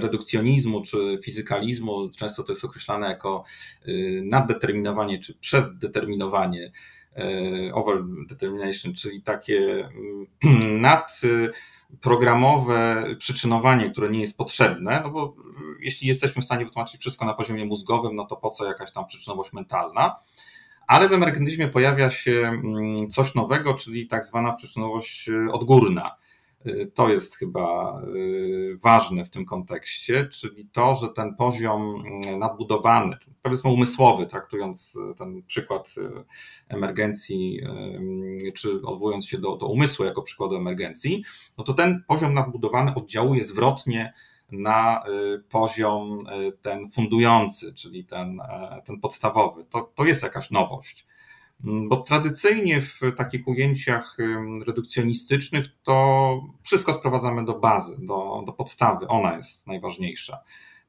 redukcjonizmu 0.02 0.82
czy 0.82 1.20
fizykalizmu, 1.24 2.10
często 2.18 2.44
to 2.44 2.52
jest 2.52 2.66
określane 2.66 3.08
jako 3.08 3.44
naddeterminowanie 4.24 5.20
czy 5.20 5.34
przeddeterminowanie, 5.34 6.72
over 7.74 8.04
determination, 8.30 8.94
czyli 8.94 9.22
takie 9.22 9.90
nad 10.88 11.22
programowe 12.02 13.06
przyczynowanie, 13.18 13.90
które 13.90 14.10
nie 14.10 14.22
jest 14.22 14.38
potrzebne, 14.38 15.02
no 15.04 15.10
bo 15.10 15.36
jeśli 15.80 16.08
jesteśmy 16.08 16.42
w 16.42 16.46
stanie 16.46 16.66
wytłumaczyć 16.66 17.02
wszystko 17.02 17.26
na 17.26 17.34
poziomie 17.34 17.66
mózgowym, 17.66 18.16
no 18.16 18.26
to 18.26 18.36
po 18.36 18.50
co 18.50 18.66
jakaś 18.66 18.92
tam 18.92 19.06
przyczynowość 19.06 19.54
mentalna? 19.54 20.16
Ale 20.88 21.10
w 21.10 21.14
emergentyzmie 21.14 21.68
pojawia 21.68 22.12
się 22.12 22.32
mm, 22.32 23.10
coś 23.10 23.36
nowego, 23.36 23.74
czyli 23.74 24.08
tak 24.08 24.26
zwana 24.26 24.54
przyczynowość 24.54 25.30
y, 25.30 25.52
odgórna. 25.52 26.16
Y, 26.68 26.92
to 26.94 27.10
jest 27.10 27.36
chyba 27.36 28.00
y, 28.16 28.78
ważne 28.84 29.26
w 29.26 29.30
tym 29.30 29.46
kontekście, 29.46 30.28
czyli 30.28 30.70
to, 30.72 30.96
że 30.96 31.10
ten 31.10 31.36
poziom 31.36 32.04
mm, 32.06 32.40
nadbudowany, 32.40 33.18
powiedzmy 33.42 33.72
umysłowy, 33.72 34.26
traktując 34.26 34.98
ten 35.18 35.44
przykład 35.44 35.96
emergencji, 36.68 37.62
czy 38.56 38.82
odwołując 38.84 39.28
się 39.28 39.38
do, 39.38 39.56
do 39.56 39.68
umysłu 39.68 40.06
jako 40.06 40.22
przykładu 40.22 40.56
emergencji, 40.56 41.24
no 41.58 41.64
to 41.64 41.74
ten 41.74 42.04
poziom 42.08 42.34
nadbudowany 42.34 42.94
oddziałuje 42.96 43.44
zwrotnie 43.44 44.14
na 44.52 45.04
poziom 45.50 46.20
ten 46.62 46.88
fundujący, 46.88 47.74
czyli 47.74 48.06
ten, 48.06 48.42
ten 48.86 49.00
podstawowy. 49.00 49.66
To, 49.66 49.92
to 49.96 50.06
jest 50.06 50.24
jakaś 50.24 50.52
nowość. 50.52 51.08
Mm, 51.66 51.90
bo 51.90 51.98
tradycyjnie 51.98 52.82
w 52.82 53.00
takich 53.18 53.48
ujęciach 53.48 54.18
redukcjonistycznych 54.68 55.66
to 55.84 56.42
wszystko 56.64 56.94
sprowadzamy 56.94 57.46
do 57.46 57.60
bazy, 57.60 57.96
do, 58.00 58.44
do 58.46 58.54
podstawy. 58.54 59.08
Ona 59.08 59.38
jest 59.38 59.68
najważniejsza. 59.68 60.40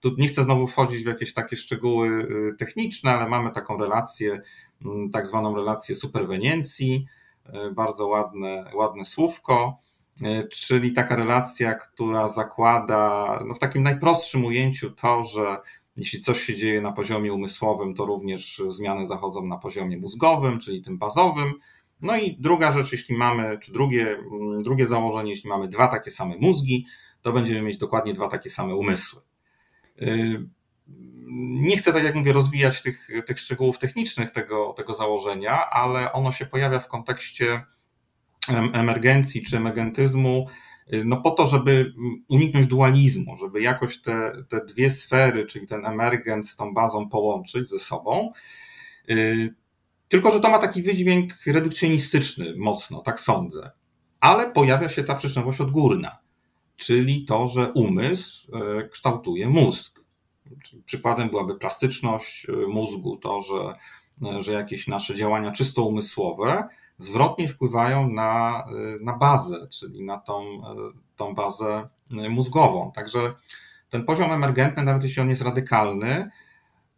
Tu 0.00 0.14
nie 0.18 0.28
chcę 0.28 0.44
znowu 0.44 0.66
wchodzić 0.66 1.04
w 1.04 1.06
jakieś 1.06 1.34
takie 1.34 1.56
szczegóły 1.56 2.08
y, 2.08 2.56
techniczne, 2.58 3.10
ale 3.10 3.28
mamy 3.28 3.50
taką 3.50 3.78
relację, 3.78 4.42
mm, 4.84 5.10
tak 5.10 5.26
zwaną 5.26 5.56
relację 5.56 5.94
superweniencji, 5.94 7.06
y, 7.46 7.70
bardzo 7.74 8.06
ładne, 8.06 8.70
ładne 8.74 9.04
słówko, 9.04 9.78
y, 10.22 10.48
czyli 10.48 10.92
taka 10.92 11.16
relacja, 11.16 11.74
która 11.74 12.28
zakłada 12.28 13.38
no 13.46 13.54
w 13.54 13.58
takim 13.58 13.82
najprostszym 13.82 14.44
ujęciu 14.44 14.90
to, 14.90 15.24
że 15.24 15.56
jeśli 15.98 16.20
coś 16.20 16.40
się 16.40 16.56
dzieje 16.56 16.80
na 16.80 16.92
poziomie 16.92 17.32
umysłowym, 17.32 17.94
to 17.94 18.06
również 18.06 18.62
zmiany 18.68 19.06
zachodzą 19.06 19.46
na 19.46 19.58
poziomie 19.58 19.98
mózgowym, 19.98 20.60
czyli 20.60 20.82
tym 20.82 20.98
bazowym. 20.98 21.54
No 22.00 22.16
i 22.16 22.36
druga 22.40 22.72
rzecz, 22.72 22.92
jeśli 22.92 23.16
mamy, 23.16 23.58
czy 23.58 23.72
drugie, 23.72 24.18
mm, 24.18 24.62
drugie 24.62 24.86
założenie, 24.86 25.30
jeśli 25.30 25.48
mamy 25.48 25.68
dwa 25.68 25.88
takie 25.88 26.10
same 26.10 26.36
mózgi, 26.40 26.86
to 27.22 27.32
będziemy 27.32 27.62
mieć 27.62 27.78
dokładnie 27.78 28.14
dwa 28.14 28.28
takie 28.28 28.50
same 28.50 28.76
umysły. 28.76 29.22
Y, 30.02 30.48
nie 31.60 31.76
chcę, 31.76 31.92
tak 31.92 32.04
jak 32.04 32.14
mówię, 32.14 32.32
rozwijać 32.32 32.82
tych, 32.82 33.08
tych 33.26 33.38
szczegółów 33.38 33.78
technicznych 33.78 34.30
tego, 34.30 34.72
tego 34.76 34.94
założenia, 34.94 35.70
ale 35.70 36.12
ono 36.12 36.32
się 36.32 36.46
pojawia 36.46 36.78
w 36.78 36.88
kontekście 36.88 37.62
emergencji 38.72 39.42
czy 39.42 39.56
emergentyzmu 39.56 40.46
no 41.04 41.20
po 41.20 41.30
to, 41.30 41.46
żeby 41.46 41.94
uniknąć 42.28 42.66
dualizmu, 42.66 43.36
żeby 43.36 43.62
jakoś 43.62 44.02
te, 44.02 44.32
te 44.48 44.66
dwie 44.66 44.90
sfery, 44.90 45.46
czyli 45.46 45.66
ten 45.66 45.86
emergent 45.86 46.48
z 46.48 46.56
tą 46.56 46.74
bazą 46.74 47.08
połączyć 47.08 47.68
ze 47.68 47.78
sobą. 47.78 48.32
Y, 49.10 49.54
tylko, 50.08 50.30
że 50.30 50.40
to 50.40 50.50
ma 50.50 50.58
taki 50.58 50.82
wydźwięk 50.82 51.32
redukcjonistyczny 51.46 52.54
mocno, 52.56 53.00
tak 53.00 53.20
sądzę. 53.20 53.70
Ale 54.20 54.50
pojawia 54.50 54.88
się 54.88 55.04
ta 55.04 55.14
przyczynowość 55.14 55.60
odgórna, 55.60 56.18
czyli 56.76 57.24
to, 57.24 57.48
że 57.48 57.72
umysł 57.72 58.56
y, 58.56 58.88
kształtuje 58.88 59.48
mózg. 59.48 60.00
Przykładem 60.84 61.30
byłaby 61.30 61.54
plastyczność 61.54 62.48
y, 62.48 62.52
mózgu, 62.68 63.16
to, 63.16 63.42
że, 63.42 63.74
że 64.42 64.52
jakieś 64.52 64.86
nasze 64.86 65.14
działania 65.14 65.52
czysto 65.52 65.82
umysłowe 65.82 66.68
zwrotnie 66.98 67.48
wpływają 67.48 68.08
na, 68.08 68.64
y, 68.96 69.04
na 69.04 69.16
bazę, 69.16 69.68
czyli 69.70 70.04
na 70.04 70.18
tą, 70.18 70.42
y, 70.42 70.62
tą 71.16 71.34
bazę 71.34 71.88
y, 72.12 72.30
mózgową. 72.30 72.92
Także 72.92 73.34
ten 73.90 74.04
poziom 74.04 74.32
emergentny, 74.32 74.82
nawet 74.82 75.02
jeśli 75.02 75.22
on 75.22 75.28
jest 75.28 75.42
radykalny, 75.42 76.30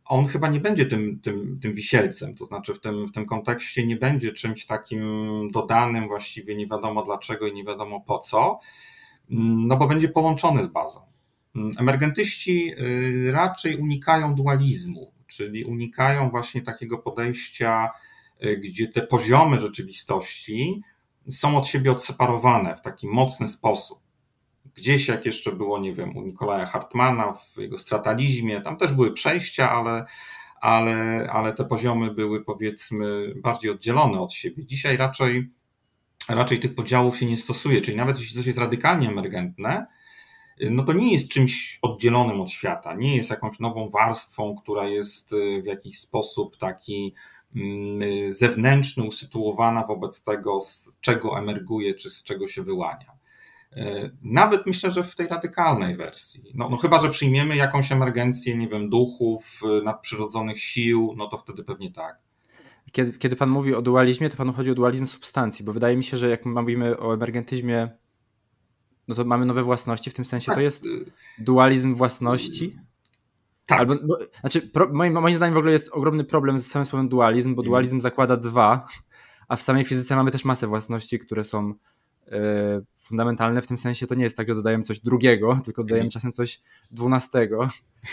on 0.05 0.26
chyba 0.26 0.48
nie 0.48 0.61
będzie 0.61 0.86
tym, 0.86 1.20
tym, 1.20 1.59
tym 1.62 1.74
wisielcem, 1.74 2.34
to 2.34 2.44
znaczy 2.44 2.74
w 2.74 2.80
tym, 2.80 3.07
w 3.07 3.12
tym 3.12 3.26
kontekście 3.26 3.86
nie 3.86 3.96
będzie 3.96 4.32
czymś 4.32 4.66
takim 4.66 5.03
dodanym 5.51 6.09
właściwie 6.09 6.57
nie 6.57 6.66
wiadomo 6.66 7.03
dlaczego 7.03 7.46
i 7.46 7.55
nie 7.55 7.64
wiadomo 7.64 8.01
po 8.01 8.18
co, 8.18 8.61
mm, 9.30 9.66
no 9.66 9.76
bo 9.76 9.86
będzie 9.86 10.09
połączony 10.09 10.64
z 10.64 10.68
bazą. 10.68 11.01
Mm, 11.57 11.72
emergentyści 11.78 12.74
raczej 13.32 13.76
unikają 13.76 14.34
dualizmu, 14.34 15.12
czyli 15.26 15.64
unikają 15.64 16.30
właśnie 16.30 16.62
takiego 16.62 16.98
podejścia 16.98 17.90
gdzie 18.59 18.88
te 18.88 19.03
poziomy 19.03 19.59
rzeczywistości 19.59 20.82
są 21.30 21.57
od 21.57 21.66
siebie 21.66 21.93
odseparowane 21.93 22.76
w 22.76 22.80
taki 22.80 23.09
mocny 23.09 23.49
sposób. 23.49 23.99
Gdzieś, 24.74 25.09
jak 25.09 25.26
jeszcze 25.26 25.53
było, 25.53 25.78
nie 25.78 25.95
wiem, 25.95 26.16
u 26.16 26.22
Nikolaja 26.22 26.66
Hartmana 26.66 27.32
w 27.32 27.59
jego 27.59 27.78
stratalizmie, 27.78 28.61
tam 28.61 28.76
też 28.76 28.93
były 28.93 29.12
przejścia, 29.12 29.70
ale, 29.70 30.05
ale, 30.61 31.28
ale 31.32 31.55
te 31.55 31.64
poziomy 31.64 32.14
były 32.14 32.45
powiedzmy 32.45 33.34
bardziej 33.36 33.70
oddzielone 33.70 34.20
od 34.20 34.32
siebie. 34.32 34.66
Dzisiaj 34.66 34.97
raczej, 34.97 35.51
raczej 36.28 36.61
tych 36.61 36.74
podziałów 36.74 37.18
się 37.18 37.26
nie 37.26 37.38
stosuje, 37.38 37.80
czyli 37.80 37.97
nawet 37.97 38.18
jeśli 38.18 38.36
coś 38.36 38.47
jest 38.47 38.59
radykalnie 38.59 39.09
emergentne, 39.09 39.86
no 40.70 40.84
to 40.84 40.93
nie 40.93 41.12
jest 41.12 41.30
czymś 41.30 41.78
oddzielonym 41.82 42.41
od 42.41 42.51
świata, 42.51 42.95
nie 42.95 43.16
jest 43.16 43.30
jakąś 43.30 43.61
nową 43.61 43.91
warstwą, 43.91 44.57
która 44.62 44.84
jest 44.84 45.34
w 45.62 45.66
jakiś 45.66 45.99
sposób 45.99 46.57
taki 46.57 47.14
zewnętrzny, 48.28 49.05
usytuowana 49.05 49.86
wobec 49.86 50.24
tego, 50.24 50.61
z 50.61 50.98
czego 51.01 51.38
emerguje, 51.38 51.94
czy 51.94 52.11
z 52.11 52.24
czego 52.24 52.48
się 52.48 52.62
wyłania. 52.62 53.12
E, 53.72 54.11
nawet 54.22 54.66
myślę, 54.66 54.90
że 54.90 55.05
w 55.05 55.14
tej 55.14 55.28
radykalnej 55.28 55.96
wersji. 55.96 56.53
No, 56.55 56.68
no 56.70 56.76
chyba, 56.76 57.01
że 57.01 57.11
przyjmiemy 57.11 57.57
jakąś 57.57 57.92
emergencję, 57.92 58.57
nie 58.57 58.68
wiem, 58.68 58.90
duchów, 58.90 59.61
e, 59.64 59.82
nadprzyrodzonych 59.82 60.61
sił, 60.62 61.14
no 61.16 61.26
to 61.26 61.38
wtedy 61.38 61.64
pewnie 61.64 61.92
tak. 61.92 62.18
Kiedy, 62.92 63.18
kiedy 63.18 63.36
pan 63.36 63.51
mówi 63.51 63.74
o 63.74 63.82
dualizmie, 63.82 64.30
to 64.30 64.36
panu 64.36 64.53
chodzi 64.53 64.70
o 64.70 64.74
dualizm 64.74 65.07
substancji, 65.07 65.64
bo 65.64 65.72
wydaje 65.72 65.96
mi 65.96 66.05
się, 66.05 66.16
że 66.16 66.28
jak 66.28 66.46
mówimy 66.46 66.98
o 66.98 67.14
emergentyzmie 67.14 67.88
no 69.11 69.16
to 69.16 69.24
mamy 69.24 69.46
nowe 69.46 69.62
własności, 69.62 70.11
w 70.11 70.14
tym 70.14 70.24
sensie 70.24 70.46
tak. 70.46 70.55
to 70.55 70.61
jest 70.61 70.86
dualizm 71.38 71.94
własności. 71.94 72.76
Tak. 73.67 73.79
Albo, 73.81 73.95
bo, 74.05 74.19
znaczy, 74.41 74.61
pro, 74.63 74.89
moim, 74.93 75.21
moim 75.21 75.37
zdaniem 75.37 75.55
w 75.55 75.59
ogóle 75.59 75.73
jest 75.73 75.89
ogromny 75.89 76.25
problem 76.25 76.59
z 76.59 76.67
samym 76.67 76.87
słowem 76.87 77.09
dualizm, 77.09 77.55
bo 77.55 77.63
mhm. 77.63 77.71
dualizm 77.71 78.01
zakłada 78.01 78.37
dwa, 78.37 78.87
a 79.49 79.57
w 79.57 79.63
samej 79.63 79.85
fizyce 79.85 80.17
mamy 80.17 80.31
też 80.31 80.45
masę 80.45 80.67
własności, 80.67 81.19
które 81.19 81.45
są 81.45 81.71
y, 81.71 82.33
fundamentalne. 82.97 83.63
W 83.63 83.67
tym 83.67 83.79
sensie 83.79 84.07
to 84.07 84.15
nie 84.15 84.25
jest 84.25 84.37
tak, 84.37 84.49
że 84.49 84.55
dodajemy 84.55 84.85
coś 84.85 85.01
drugiego, 85.01 85.57
tylko 85.65 85.83
dodajemy 85.83 86.07
mhm. 86.07 86.11
czasem 86.11 86.33
coś 86.33 86.61
dwunastego, 86.91 87.69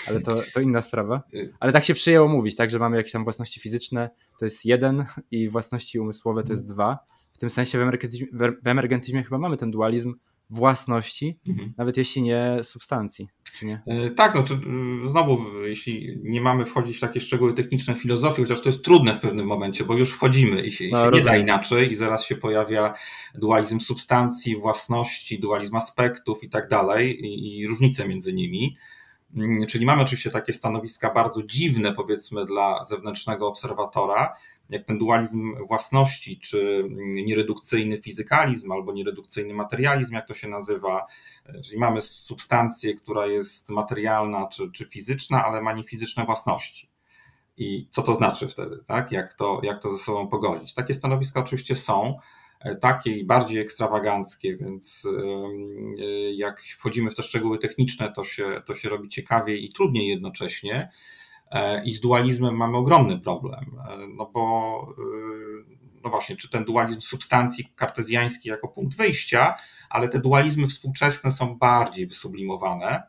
ale 0.07 0.21
to, 0.21 0.41
to 0.53 0.59
inna 0.59 0.81
sprawa. 0.81 1.23
Y. 1.33 1.53
Ale 1.59 1.73
tak 1.73 1.83
się 1.83 1.93
przyjęło 1.93 2.27
mówić, 2.27 2.55
tak, 2.55 2.69
że 2.69 2.79
mamy 2.79 2.97
jakieś 2.97 3.11
tam 3.11 3.23
własności 3.23 3.59
fizyczne, 3.59 4.09
to 4.39 4.45
jest 4.45 4.65
jeden 4.65 5.05
i 5.31 5.49
własności 5.49 5.99
umysłowe 5.99 6.43
to 6.43 6.53
jest 6.53 6.63
mhm. 6.63 6.75
dwa. 6.75 6.99
W 7.33 7.37
tym 7.37 7.49
sensie 7.49 7.77
w 7.77 7.81
emergentyzmie, 7.81 8.27
w 8.63 8.67
emergentyzmie 8.67 9.23
chyba 9.23 9.37
mamy 9.37 9.57
ten 9.57 9.71
dualizm, 9.71 10.13
własności, 10.49 11.39
mhm. 11.47 11.73
nawet 11.77 11.97
jeśli 11.97 12.21
nie 12.21 12.59
substancji. 12.63 13.27
Czy 13.53 13.65
nie? 13.65 13.81
E, 13.87 14.09
tak, 14.09 14.35
no, 14.35 14.43
czy, 14.43 14.53
y, 14.53 15.09
znowu, 15.09 15.61
jeśli 15.63 16.19
nie 16.23 16.41
mamy 16.41 16.65
wchodzić 16.65 16.97
w 16.97 16.99
takie 16.99 17.21
szczegóły 17.21 17.53
techniczne 17.53 17.95
filozofii, 17.95 18.41
chociaż 18.41 18.61
to 18.61 18.69
jest 18.69 18.85
trudne 18.85 19.13
w 19.13 19.19
pewnym 19.19 19.47
momencie, 19.47 19.83
bo 19.83 19.97
już 19.97 20.11
wchodzimy 20.11 20.61
i 20.61 20.71
się, 20.71 20.85
no, 20.91 21.05
się 21.05 21.11
nie 21.11 21.21
da 21.21 21.37
inaczej, 21.37 21.91
i 21.91 21.95
zaraz 21.95 22.25
się 22.25 22.35
pojawia 22.35 22.93
dualizm 23.35 23.79
substancji, 23.79 24.55
własności, 24.55 25.39
dualizm 25.39 25.75
aspektów 25.75 26.43
i 26.43 26.49
tak 26.49 26.67
dalej, 26.69 27.17
i 27.59 27.67
różnice 27.67 28.07
między 28.07 28.33
nimi. 28.33 28.77
Mm, 29.35 29.67
czyli 29.67 29.85
mamy 29.85 30.01
oczywiście 30.01 30.31
takie 30.31 30.53
stanowiska 30.53 31.13
bardzo 31.13 31.43
dziwne, 31.43 31.93
powiedzmy, 31.93 32.45
dla 32.45 32.83
zewnętrznego 32.83 33.47
obserwatora, 33.47 34.35
jak 34.69 34.83
ten 34.83 34.97
dualizm 34.97 35.65
własności, 35.67 36.39
czy 36.39 36.83
nieredukcyjny 36.99 37.97
fizykalizm 37.97 38.71
albo 38.71 38.93
nieredukcyjny 38.93 39.53
materializm, 39.53 40.15
jak 40.15 40.27
to 40.27 40.33
się 40.33 40.47
nazywa. 40.47 41.05
Czyli 41.63 41.79
mamy 41.79 42.01
substancję, 42.01 42.95
która 42.95 43.25
jest 43.25 43.69
materialna 43.69 44.47
czy, 44.47 44.71
czy 44.71 44.85
fizyczna, 44.85 45.45
ale 45.45 45.61
ma 45.61 45.73
niefizyczne 45.73 46.25
własności. 46.25 46.89
I 47.57 47.87
co 47.91 48.01
to 48.01 48.13
znaczy 48.13 48.47
wtedy, 48.47 48.83
tak? 48.87 49.11
Jak 49.11 49.33
to, 49.33 49.59
jak 49.63 49.81
to 49.81 49.89
ze 49.89 49.97
sobą 49.97 50.27
pogodzić? 50.27 50.73
Takie 50.73 50.93
stanowiska 50.93 51.39
oczywiście 51.39 51.75
są, 51.75 52.17
e, 52.17 52.36
takie 52.81 53.11
i 53.11 53.25
bardziej 53.25 53.59
ekstrawaganckie, 53.59 54.57
więc 54.57 55.03
e, 55.05 56.33
jak 56.33 56.63
wchodzimy 56.63 57.11
w 57.11 57.15
te 57.15 57.23
szczegóły 57.23 57.57
techniczne, 57.57 58.13
to 58.15 58.23
się, 58.23 58.61
to 58.65 58.75
się 58.75 58.89
robi 58.89 59.09
ciekawiej 59.09 59.65
i 59.65 59.73
trudniej 59.73 60.07
jednocześnie. 60.07 60.89
E, 61.51 61.83
I 61.83 61.91
z 61.91 62.01
dualizmem 62.01 62.55
mamy 62.55 62.77
ogromny 62.77 63.19
problem, 63.19 63.65
e, 63.89 63.97
no 64.07 64.29
bo 64.33 64.77
e, 64.97 65.77
no 66.03 66.09
właśnie, 66.09 66.35
czy 66.35 66.49
ten 66.49 66.65
dualizm 66.65 67.01
substancji 67.01 67.67
kartezjański 67.75 68.49
jako 68.49 68.67
punkt 68.67 68.97
wyjścia, 68.97 69.55
ale 69.89 70.09
te 70.09 70.19
dualizmy 70.19 70.67
współczesne 70.67 71.31
są 71.31 71.55
bardziej 71.55 72.07
wysublimowane 72.07 73.03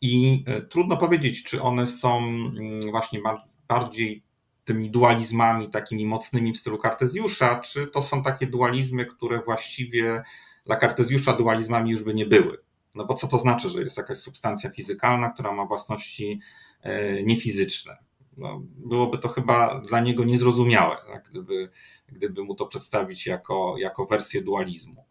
i 0.00 0.44
trudno 0.70 0.96
powiedzieć, 0.96 1.44
czy 1.44 1.62
one 1.62 1.86
są 1.86 2.18
mm, 2.18 2.90
właśnie 2.90 3.20
bardziej 3.68 4.22
tymi 4.64 4.90
dualizmami 4.90 5.70
takimi 5.70 6.06
mocnymi 6.06 6.52
w 6.52 6.58
stylu 6.58 6.78
Kartezjusza, 6.78 7.58
czy 7.58 7.86
to 7.86 8.02
są 8.02 8.22
takie 8.22 8.46
dualizmy, 8.46 9.06
które 9.06 9.42
właściwie 9.42 10.22
dla 10.66 10.76
Kartezjusza 10.76 11.32
dualizmami 11.32 11.90
już 11.90 12.02
by 12.02 12.14
nie 12.14 12.26
były. 12.26 12.58
No 12.94 13.04
bo 13.04 13.14
co 13.14 13.28
to 13.28 13.38
znaczy, 13.38 13.68
że 13.68 13.82
jest 13.82 13.96
jakaś 13.96 14.18
substancja 14.18 14.70
fizykalna, 14.70 15.30
która 15.30 15.52
ma 15.52 15.66
własności 15.66 16.40
E, 16.82 17.22
niefizyczne. 17.22 17.96
No, 18.36 18.62
byłoby 18.76 19.18
to 19.18 19.28
chyba 19.28 19.80
dla 19.80 20.00
niego 20.00 20.24
niezrozumiałe, 20.24 20.96
tak? 21.12 21.28
gdyby, 21.30 21.70
gdyby 22.08 22.44
mu 22.44 22.54
to 22.54 22.66
przedstawić 22.66 23.26
jako, 23.26 23.74
jako 23.78 24.06
wersję 24.06 24.42
dualizmu. 24.42 25.04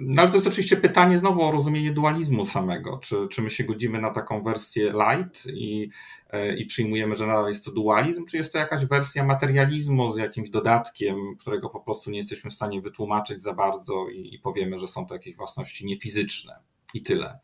No 0.00 0.22
ale 0.22 0.30
to 0.30 0.36
jest 0.36 0.46
oczywiście 0.46 0.76
pytanie 0.76 1.18
znowu 1.18 1.42
o 1.42 1.50
rozumienie 1.50 1.92
dualizmu 1.92 2.46
samego. 2.46 2.98
Czy, 2.98 3.28
czy 3.30 3.42
my 3.42 3.50
się 3.50 3.64
godzimy 3.64 4.00
na 4.00 4.10
taką 4.10 4.42
wersję 4.42 4.92
light 4.92 5.46
i, 5.46 5.90
e, 6.30 6.56
i 6.56 6.66
przyjmujemy, 6.66 7.16
że 7.16 7.26
nadal 7.26 7.48
jest 7.48 7.64
to 7.64 7.72
dualizm, 7.72 8.26
czy 8.26 8.36
jest 8.36 8.52
to 8.52 8.58
jakaś 8.58 8.84
wersja 8.84 9.24
materializmu 9.24 10.12
z 10.12 10.16
jakimś 10.16 10.50
dodatkiem, 10.50 11.36
którego 11.40 11.70
po 11.70 11.80
prostu 11.80 12.10
nie 12.10 12.18
jesteśmy 12.18 12.50
w 12.50 12.54
stanie 12.54 12.80
wytłumaczyć 12.80 13.40
za 13.42 13.54
bardzo 13.54 14.08
i, 14.08 14.34
i 14.34 14.38
powiemy, 14.38 14.78
że 14.78 14.88
są 14.88 15.06
to 15.06 15.14
jakieś 15.14 15.36
własności 15.36 15.86
niefizyczne 15.86 16.60
i 16.94 17.02
tyle 17.02 17.38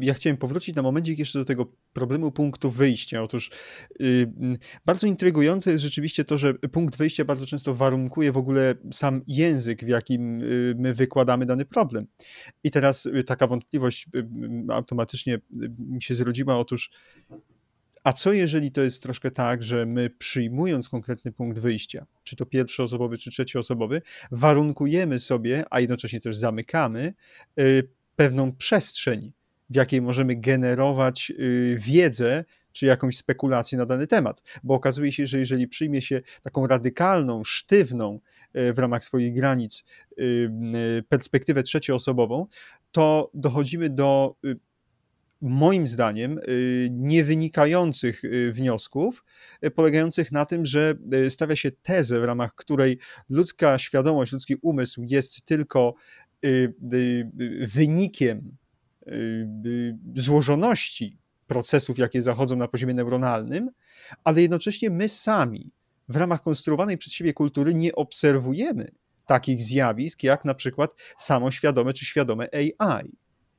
ja 0.00 0.14
chciałem 0.14 0.36
powrócić 0.36 0.76
na 0.76 0.82
momencik 0.82 1.18
jeszcze 1.18 1.38
do 1.38 1.44
tego 1.44 1.72
problemu 1.92 2.32
punktu 2.32 2.70
wyjścia. 2.70 3.22
Otóż 3.22 3.50
yy, 4.00 4.28
bardzo 4.84 5.06
intrygujące 5.06 5.70
jest 5.70 5.82
rzeczywiście 5.84 6.24
to, 6.24 6.38
że 6.38 6.54
punkt 6.54 6.96
wyjścia 6.96 7.24
bardzo 7.24 7.46
często 7.46 7.74
warunkuje 7.74 8.32
w 8.32 8.36
ogóle 8.36 8.74
sam 8.92 9.22
język, 9.26 9.84
w 9.84 9.88
jakim 9.88 10.40
yy, 10.40 10.74
my 10.78 10.94
wykładamy 10.94 11.46
dany 11.46 11.64
problem. 11.64 12.06
I 12.64 12.70
teraz 12.70 13.04
yy, 13.04 13.24
taka 13.24 13.46
wątpliwość 13.46 14.06
y, 14.16 14.18
y, 14.18 14.72
automatycznie 14.72 15.38
mi 15.78 16.02
się 16.02 16.14
zrodziła. 16.14 16.58
Otóż 16.58 16.90
a 18.04 18.12
co 18.12 18.32
jeżeli 18.32 18.72
to 18.72 18.82
jest 18.82 19.02
troszkę 19.02 19.30
tak, 19.30 19.64
że 19.64 19.86
my 19.86 20.10
przyjmując 20.10 20.88
konkretny 20.88 21.32
punkt 21.32 21.58
wyjścia, 21.58 22.06
czy 22.24 22.36
to 22.36 22.46
pierwszoosobowy, 22.46 23.18
czy 23.18 23.30
trzecioosobowy, 23.30 24.02
warunkujemy 24.32 25.20
sobie, 25.20 25.64
a 25.70 25.80
jednocześnie 25.80 26.20
też 26.20 26.36
zamykamy 26.36 27.14
y, 27.60 27.88
pewną 28.16 28.52
przestrzeń, 28.52 29.32
w 29.72 29.74
jakiej 29.74 30.02
możemy 30.02 30.36
generować 30.36 31.32
y, 31.40 31.76
wiedzę 31.80 32.44
czy 32.72 32.86
jakąś 32.86 33.16
spekulację 33.16 33.78
na 33.78 33.86
dany 33.86 34.06
temat. 34.06 34.42
Bo 34.64 34.74
okazuje 34.74 35.12
się, 35.12 35.26
że 35.26 35.38
jeżeli 35.38 35.68
przyjmie 35.68 36.02
się 36.02 36.20
taką 36.42 36.66
radykalną, 36.66 37.44
sztywną 37.44 38.20
y, 38.56 38.72
w 38.72 38.78
ramach 38.78 39.04
swoich 39.04 39.34
granic 39.34 39.84
y, 40.18 40.50
perspektywę 41.08 41.62
trzecioosobową, 41.62 42.46
to 42.92 43.30
dochodzimy 43.34 43.90
do 43.90 44.36
moim 45.40 45.86
zdaniem 45.86 46.38
niewynikających 46.90 48.22
wniosków, 48.52 49.24
polegających 49.74 50.32
na 50.32 50.46
tym, 50.46 50.66
że 50.66 50.94
stawia 51.28 51.56
się 51.56 51.70
tezę, 51.70 52.20
w 52.20 52.24
ramach 52.24 52.54
której 52.54 52.98
ludzka 53.28 53.78
świadomość, 53.78 54.32
ludzki 54.32 54.56
umysł 54.62 55.02
jest 55.08 55.44
tylko 55.44 55.94
wynikiem 57.60 58.56
złożoności 60.16 61.18
procesów, 61.46 61.98
jakie 61.98 62.22
zachodzą 62.22 62.56
na 62.56 62.68
poziomie 62.68 62.94
neuronalnym, 62.94 63.70
ale 64.24 64.42
jednocześnie 64.42 64.90
my 64.90 65.08
sami 65.08 65.72
w 66.08 66.16
ramach 66.16 66.42
konstruowanej 66.42 66.98
przez 66.98 67.12
siebie 67.12 67.32
kultury 67.32 67.74
nie 67.74 67.94
obserwujemy 67.94 68.88
takich 69.26 69.62
zjawisk, 69.62 70.22
jak 70.22 70.44
na 70.44 70.54
przykład 70.54 70.94
samoświadome 71.16 71.92
czy 71.92 72.04
świadome 72.04 72.48
AI. 72.52 73.12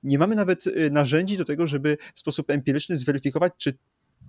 Nie 0.03 0.17
mamy 0.17 0.35
nawet 0.35 0.67
y, 0.67 0.91
narzędzi 0.91 1.37
do 1.37 1.45
tego, 1.45 1.67
żeby 1.67 1.97
w 2.15 2.19
sposób 2.19 2.49
empiryczny 2.49 2.97
zweryfikować, 2.97 3.53
czy 3.57 3.77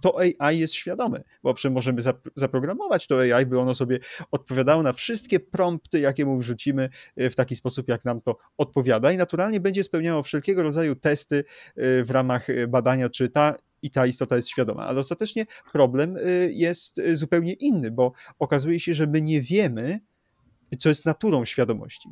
to 0.04 0.18
AI 0.18 0.58
jest 0.58 0.74
świadome, 0.74 1.22
bo 1.42 1.50
owszem, 1.50 1.72
możemy 1.72 2.02
zaprogramować 2.36 3.06
to 3.06 3.20
AI, 3.20 3.46
by 3.46 3.58
ono 3.58 3.74
sobie 3.74 3.98
odpowiadało 4.30 4.82
na 4.82 4.92
wszystkie 4.92 5.40
prompty, 5.40 6.00
jakie 6.00 6.26
mu 6.26 6.38
wrzucimy 6.38 6.88
e, 7.16 7.30
w 7.30 7.36
taki 7.36 7.56
sposób, 7.56 7.88
jak 7.88 8.04
nam 8.04 8.20
to 8.20 8.36
odpowiada 8.58 9.12
i 9.12 9.16
naturalnie 9.16 9.60
będzie 9.60 9.84
spełniało 9.84 10.22
wszelkiego 10.22 10.62
rodzaju 10.62 10.96
testy 10.96 11.44
e, 11.76 12.04
w 12.04 12.10
ramach 12.10 12.50
e, 12.50 12.66
badania, 12.66 13.08
czy 13.08 13.28
ta 13.28 13.56
i 13.82 13.90
ta 13.90 14.06
istota 14.06 14.36
jest 14.36 14.48
świadoma. 14.48 14.86
Ale 14.86 15.00
ostatecznie 15.00 15.46
problem 15.72 16.16
jest 16.50 17.00
zupełnie 17.12 17.52
inny, 17.52 17.90
bo 17.90 18.12
okazuje 18.38 18.80
się, 18.80 18.94
że 18.94 19.06
my 19.06 19.22
nie 19.22 19.42
wiemy, 19.42 20.00
co 20.78 20.88
jest 20.88 21.04
naturą 21.04 21.44
świadomości. 21.44 22.08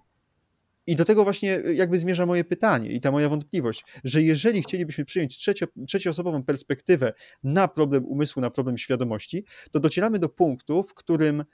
I 0.87 0.97
do 0.97 1.05
tego 1.05 1.25
właśnie 1.25 1.59
y, 1.67 1.75
jakby 1.75 1.99
zmierza 1.99 2.27
moje 2.27 2.45
pytanie 2.45 2.91
i 2.91 3.01
ta 3.01 3.11
moja 3.11 3.29
wątpliwość, 3.29 3.85
że 4.05 4.23
jeżeli 4.23 4.63
chcielibyśmy 4.63 5.05
przyjąć 5.05 5.39
trzecio, 5.39 5.67
trzecioosobową 5.89 6.43
perspektywę 6.43 7.13
na 7.43 7.69
problem 7.69 8.05
umysłu, 8.05 8.43
na 8.43 8.51
problem 8.51 8.79
świadomości, 8.79 9.45
to 9.71 9.81
docieramy 9.81 10.19
do 10.19 10.29
punktu, 10.29 10.83
w 10.83 10.95
którym 10.95 11.45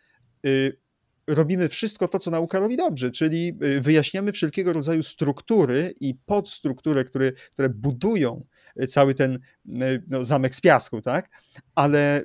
y, 0.47 0.77
robimy 1.27 1.69
wszystko 1.69 2.09
to, 2.09 2.19
co 2.19 2.31
nauka 2.31 2.59
robi 2.59 2.77
dobrze, 2.77 3.11
czyli 3.11 3.59
y, 3.63 3.81
wyjaśniamy 3.81 4.33
wszelkiego 4.33 4.73
rodzaju 4.73 5.03
struktury 5.03 5.95
i 6.01 6.15
podstruktury, 6.15 7.05
które, 7.05 7.33
które 7.33 7.69
budują 7.69 8.45
cały 8.89 9.15
ten 9.15 9.39
no, 10.09 10.25
zamek 10.25 10.55
z 10.55 10.61
piasku, 10.61 11.03
tak? 11.03 11.31
Ale 11.75 12.25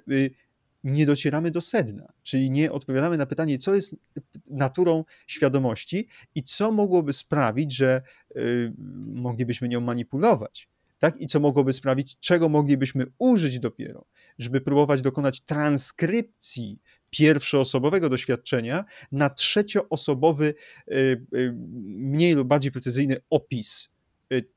nie 0.84 1.06
docieramy 1.06 1.52
do 1.52 1.62
sedna, 1.62 2.14
czyli 2.24 2.52
nie 2.52 2.72
odpowiadamy 2.72 3.18
na 3.18 3.26
pytanie, 3.26 3.58
co 3.58 3.76
jest 3.76 3.96
naturą 4.48 5.06
świadomości 5.28 6.08
i 6.36 6.44
co 6.44 6.72
mogłoby 6.72 7.14
sprawić, 7.14 7.76
że 7.76 8.02
y, 8.38 8.74
moglibyśmy 9.14 9.68
nią 9.70 9.82
manipulować. 9.82 10.70
Tak? 11.00 11.22
I 11.22 11.28
co 11.28 11.40
mogłoby 11.40 11.74
sprawić, 11.74 12.20
czego 12.20 12.50
moglibyśmy 12.50 13.06
użyć 13.18 13.60
dopiero, 13.60 14.06
żeby 14.40 14.62
próbować 14.62 15.02
dokonać 15.02 15.42
transkrypcji 15.42 16.80
pierwszoosobowego 17.10 18.10
doświadczenia 18.10 18.86
na 19.12 19.30
trzecioosobowy, 19.30 20.54
y, 20.92 20.94
y, 21.36 21.54
mniej 21.84 22.34
lub 22.34 22.48
bardziej 22.48 22.72
precyzyjny 22.72 23.18
opis 23.30 23.90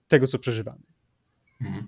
tego, 0.09 0.27
co 0.27 0.39
przeżywamy. 0.39 0.83
Mhm. 1.61 1.87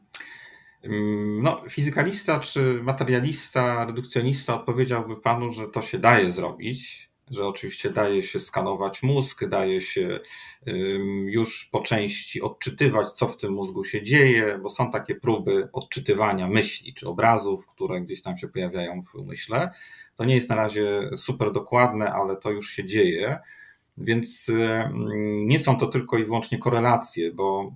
No, 1.41 1.63
fizykalista 1.71 2.41
czy 2.41 2.83
materialista, 2.83 3.85
redukcjonista 3.85 4.55
odpowiedziałby 4.55 5.21
panu, 5.21 5.51
że 5.51 5.69
to 5.69 5.83
się 5.83 5.99
daje 5.99 6.33
zrobić, 6.33 7.11
że 7.31 7.47
oczywiście 7.47 7.91
daje 7.91 8.23
się 8.23 8.41
skanować 8.41 9.03
mózg, 9.03 9.45
daje 9.49 9.81
się 9.81 10.21
już 11.25 11.69
po 11.73 11.81
części 11.81 12.43
odczytywać, 12.43 13.13
co 13.13 13.29
w 13.29 13.37
tym 13.37 13.53
mózgu 13.53 13.85
się 13.85 14.03
dzieje, 14.03 14.59
bo 14.63 14.71
są 14.71 14.91
takie 14.91 15.15
próby 15.15 15.69
odczytywania 15.73 16.49
myśli 16.49 16.95
czy 16.95 17.09
obrazów, 17.09 17.67
które 17.67 18.01
gdzieś 18.01 18.23
tam 18.23 18.37
się 18.37 18.49
pojawiają 18.49 19.03
w 19.03 19.15
umyśle. 19.15 19.71
To 20.17 20.25
nie 20.25 20.35
jest 20.35 20.49
na 20.49 20.57
razie 20.57 21.11
super 21.17 21.53
dokładne, 21.53 22.13
ale 22.13 22.37
to 22.37 22.51
już 22.51 22.71
się 22.71 22.87
dzieje. 22.87 23.39
Więc 24.01 24.51
nie 25.47 25.59
są 25.59 25.79
to 25.79 25.87
tylko 25.87 26.19
i 26.19 26.25
wyłącznie 26.25 26.59
korelacje, 26.59 27.33
bo 27.33 27.73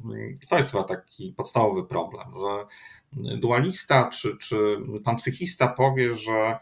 to 0.48 0.56
jest 0.56 0.70
chyba 0.70 0.84
taki 0.84 1.34
podstawowy 1.36 1.84
problem, 1.84 2.28
że 2.40 2.66
dualista 3.36 4.08
czy, 4.08 4.36
czy 4.36 4.76
pan 5.04 5.16
psychista 5.16 5.68
powie, 5.68 6.14
że 6.14 6.58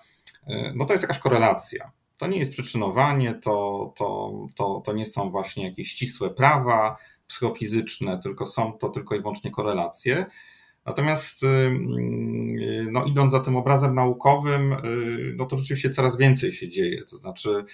no 0.74 0.84
to 0.84 0.92
jest 0.92 1.02
jakaś 1.02 1.18
korelacja 1.18 1.92
to 2.20 2.26
nie 2.26 2.38
jest 2.38 2.52
przyczynowanie, 2.52 3.34
to, 3.34 3.92
to, 3.96 4.32
to, 4.56 4.82
to 4.84 4.92
nie 4.92 5.06
są 5.06 5.30
właśnie 5.30 5.64
jakieś 5.64 5.88
ścisłe 5.88 6.30
prawa 6.30 6.96
psychofizyczne, 7.26 8.18
tylko 8.22 8.46
są 8.46 8.72
to 8.72 8.88
tylko 8.88 9.14
i 9.14 9.20
wyłącznie 9.20 9.50
korelacje. 9.50 10.26
Natomiast 10.90 11.42
no, 12.90 13.04
idąc 13.04 13.32
za 13.32 13.40
tym 13.40 13.56
obrazem 13.56 13.94
naukowym, 13.94 14.76
no 15.36 15.46
to 15.46 15.56
rzeczywiście 15.58 15.90
coraz 15.90 16.16
więcej 16.16 16.52
się 16.52 16.68
dzieje. 16.68 17.02
To 17.04 17.16
znaczy, 17.16 17.64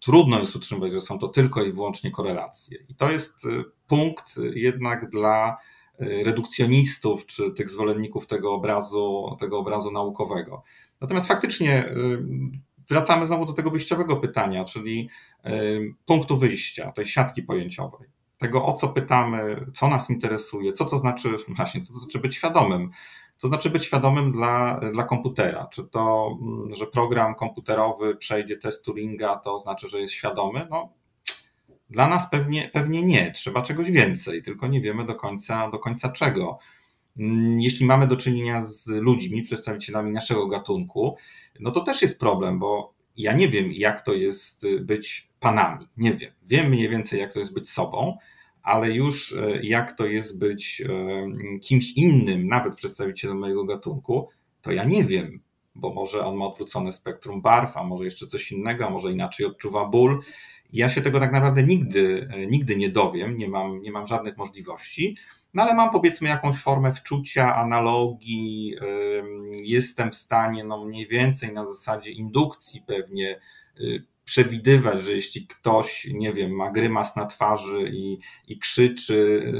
trudno 0.00 0.40
jest 0.40 0.56
utrzymywać, 0.56 0.92
że 0.92 1.00
są 1.00 1.18
to 1.18 1.28
tylko 1.28 1.62
i 1.62 1.72
wyłącznie 1.72 2.10
korelacje. 2.10 2.78
I 2.88 2.94
to 2.94 3.12
jest 3.12 3.42
punkt 3.86 4.34
jednak 4.54 5.10
dla 5.10 5.56
redukcjonistów 5.98 7.26
czy 7.26 7.50
tych 7.50 7.70
zwolenników 7.70 8.26
tego 8.26 8.54
obrazu, 8.54 9.36
tego 9.40 9.58
obrazu 9.58 9.90
naukowego. 9.90 10.62
Natomiast 11.00 11.28
faktycznie 11.28 11.94
wracamy 12.88 13.26
znowu 13.26 13.46
do 13.46 13.52
tego 13.52 13.70
wyjściowego 13.70 14.16
pytania, 14.16 14.64
czyli 14.64 15.08
punktu 16.06 16.38
wyjścia, 16.38 16.92
tej 16.92 17.06
siatki 17.06 17.42
pojęciowej. 17.42 18.13
Tego, 18.44 18.66
o 18.66 18.72
co 18.72 18.88
pytamy, 18.88 19.66
co 19.74 19.88
nas 19.88 20.10
interesuje, 20.10 20.72
co 20.72 20.84
to 20.84 20.98
znaczy, 20.98 21.28
właśnie, 21.56 21.80
co 21.80 21.92
to 21.92 21.98
znaczy 21.98 22.18
być 22.18 22.34
świadomym. 22.34 22.90
Co 23.36 23.48
znaczy 23.48 23.70
być 23.70 23.84
świadomym 23.84 24.32
dla, 24.32 24.80
dla 24.92 25.04
komputera? 25.04 25.66
Czy 25.72 25.84
to, 25.84 26.36
mm, 26.42 26.74
że 26.74 26.86
program 26.86 27.34
komputerowy 27.34 28.16
przejdzie 28.16 28.56
test 28.56 28.84
Turinga, 28.84 29.36
to 29.36 29.58
znaczy, 29.58 29.88
że 29.88 30.00
jest 30.00 30.14
świadomy? 30.14 30.66
No, 30.70 30.92
dla 31.90 32.08
nas 32.08 32.30
pewnie, 32.30 32.70
pewnie 32.72 33.02
nie. 33.02 33.32
Trzeba 33.32 33.62
czegoś 33.62 33.90
więcej, 33.90 34.42
tylko 34.42 34.66
nie 34.66 34.80
wiemy 34.80 35.04
do 35.04 35.14
końca, 35.14 35.70
do 35.70 35.78
końca 35.78 36.12
czego. 36.12 36.58
Mm, 37.18 37.60
jeśli 37.60 37.86
mamy 37.86 38.06
do 38.06 38.16
czynienia 38.16 38.62
z 38.62 38.86
ludźmi, 38.86 39.42
przedstawicielami 39.42 40.12
naszego 40.12 40.46
gatunku, 40.46 41.16
no 41.60 41.70
to 41.70 41.80
też 41.80 42.02
jest 42.02 42.20
problem, 42.20 42.58
bo 42.58 42.94
ja 43.16 43.32
nie 43.32 43.48
wiem, 43.48 43.72
jak 43.72 44.00
to 44.00 44.12
jest 44.12 44.66
być 44.80 45.28
panami. 45.40 45.88
Nie 45.96 46.14
wiem. 46.14 46.32
Wiem 46.42 46.68
mniej 46.68 46.88
więcej, 46.88 47.20
jak 47.20 47.32
to 47.32 47.38
jest 47.38 47.54
być 47.54 47.70
sobą, 47.70 48.18
ale 48.64 48.90
już 48.90 49.32
e, 49.32 49.62
jak 49.62 49.92
to 49.92 50.06
jest 50.06 50.38
być 50.38 50.82
e, 50.82 51.58
kimś 51.58 51.92
innym, 51.92 52.48
nawet 52.48 52.74
przedstawicielem 52.74 53.38
mojego 53.38 53.64
gatunku, 53.64 54.28
to 54.62 54.72
ja 54.72 54.84
nie 54.84 55.04
wiem, 55.04 55.40
bo 55.74 55.94
może 55.94 56.26
on 56.26 56.36
ma 56.36 56.44
odwrócone 56.44 56.92
spektrum 56.92 57.42
barw, 57.42 57.76
a 57.76 57.84
może 57.84 58.04
jeszcze 58.04 58.26
coś 58.26 58.52
innego, 58.52 58.86
a 58.86 58.90
może 58.90 59.12
inaczej 59.12 59.46
odczuwa 59.46 59.88
ból. 59.88 60.20
Ja 60.72 60.88
się 60.88 61.00
tego 61.00 61.20
tak 61.20 61.32
naprawdę 61.32 61.62
nigdy, 61.62 62.28
e, 62.32 62.46
nigdy 62.46 62.76
nie 62.76 62.88
dowiem, 62.88 63.38
nie 63.38 63.48
mam, 63.48 63.82
nie 63.82 63.92
mam 63.92 64.06
żadnych 64.06 64.36
możliwości. 64.36 65.16
No 65.54 65.62
ale 65.62 65.74
mam 65.74 65.90
powiedzmy 65.90 66.28
jakąś 66.28 66.56
formę 66.56 66.94
wczucia, 66.94 67.56
analogii, 67.56 68.74
jestem 69.62 70.10
w 70.10 70.14
stanie 70.14 70.64
no 70.64 70.84
mniej 70.84 71.06
więcej 71.06 71.52
na 71.52 71.66
zasadzie 71.66 72.10
indukcji 72.10 72.82
pewnie 72.86 73.40
y, 73.80 74.04
przewidywać, 74.24 75.02
że 75.02 75.12
jeśli 75.12 75.46
ktoś, 75.46 76.08
nie 76.14 76.32
wiem, 76.32 76.50
ma 76.50 76.70
grymas 76.70 77.16
na 77.16 77.26
twarzy 77.26 77.90
i, 77.92 78.18
i 78.48 78.58
krzyczy, 78.58 79.52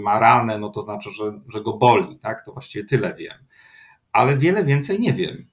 ma 0.00 0.18
ranę, 0.18 0.58
no 0.58 0.68
to 0.68 0.82
znaczy, 0.82 1.10
że, 1.10 1.40
że 1.52 1.60
go 1.60 1.76
boli, 1.76 2.18
tak? 2.18 2.44
To 2.44 2.52
właściwie 2.52 2.84
tyle 2.84 3.14
wiem. 3.14 3.36
Ale 4.12 4.36
wiele 4.36 4.64
więcej 4.64 5.00
nie 5.00 5.12
wiem. 5.12 5.46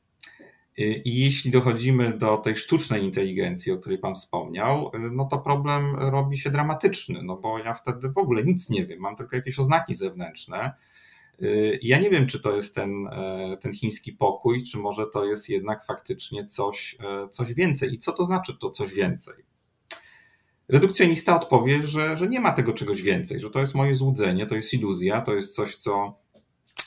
I 0.77 1.23
jeśli 1.23 1.51
dochodzimy 1.51 2.17
do 2.17 2.37
tej 2.37 2.55
sztucznej 2.55 3.03
inteligencji, 3.03 3.71
o 3.71 3.77
której 3.77 3.97
Pan 3.97 4.15
wspomniał, 4.15 4.91
no 5.11 5.25
to 5.25 5.37
problem 5.37 5.95
robi 5.95 6.37
się 6.37 6.49
dramatyczny, 6.49 7.23
no 7.23 7.37
bo 7.37 7.59
ja 7.59 7.73
wtedy 7.73 8.09
w 8.09 8.17
ogóle 8.17 8.43
nic 8.43 8.69
nie 8.69 8.85
wiem, 8.85 8.99
mam 8.99 9.15
tylko 9.15 9.35
jakieś 9.35 9.59
oznaki 9.59 9.95
zewnętrzne. 9.95 10.73
Ja 11.81 11.99
nie 11.99 12.09
wiem, 12.09 12.27
czy 12.27 12.39
to 12.39 12.55
jest 12.55 12.75
ten, 12.75 13.09
ten 13.61 13.73
chiński 13.73 14.13
pokój, 14.13 14.63
czy 14.63 14.77
może 14.77 15.07
to 15.13 15.25
jest 15.25 15.49
jednak 15.49 15.85
faktycznie 15.85 16.45
coś, 16.45 16.97
coś 17.29 17.53
więcej. 17.53 17.93
I 17.93 17.99
co 17.99 18.11
to 18.11 18.25
znaczy 18.25 18.57
to 18.61 18.69
coś 18.69 18.93
więcej? 18.93 19.35
Redukcjonista 20.69 21.35
odpowie, 21.35 21.87
że, 21.87 22.17
że 22.17 22.27
nie 22.27 22.39
ma 22.39 22.51
tego 22.51 22.73
czegoś 22.73 23.01
więcej, 23.01 23.39
że 23.39 23.49
to 23.49 23.59
jest 23.59 23.75
moje 23.75 23.95
złudzenie, 23.95 24.45
to 24.45 24.55
jest 24.55 24.73
iluzja, 24.73 25.21
to 25.21 25.33
jest 25.33 25.55
coś, 25.55 25.75
co 25.75 26.19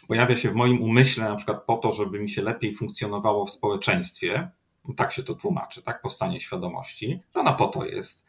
pojawia 0.08 0.36
się 0.36 0.50
w 0.50 0.54
moim 0.54 0.82
umyśle 0.82 1.24
na 1.24 1.36
przykład 1.36 1.64
po 1.64 1.76
to, 1.76 1.92
żeby 1.92 2.20
mi 2.20 2.28
się 2.28 2.42
lepiej 2.42 2.74
funkcjonowało 2.74 3.46
w 3.46 3.50
społeczeństwie, 3.50 4.50
tak 4.96 5.12
się 5.12 5.22
to 5.22 5.34
tłumaczy, 5.34 5.82
tak, 5.82 6.02
powstanie 6.02 6.40
świadomości, 6.40 7.20
że 7.34 7.40
ona 7.40 7.52
po 7.52 7.68
to 7.68 7.86
jest, 7.86 8.26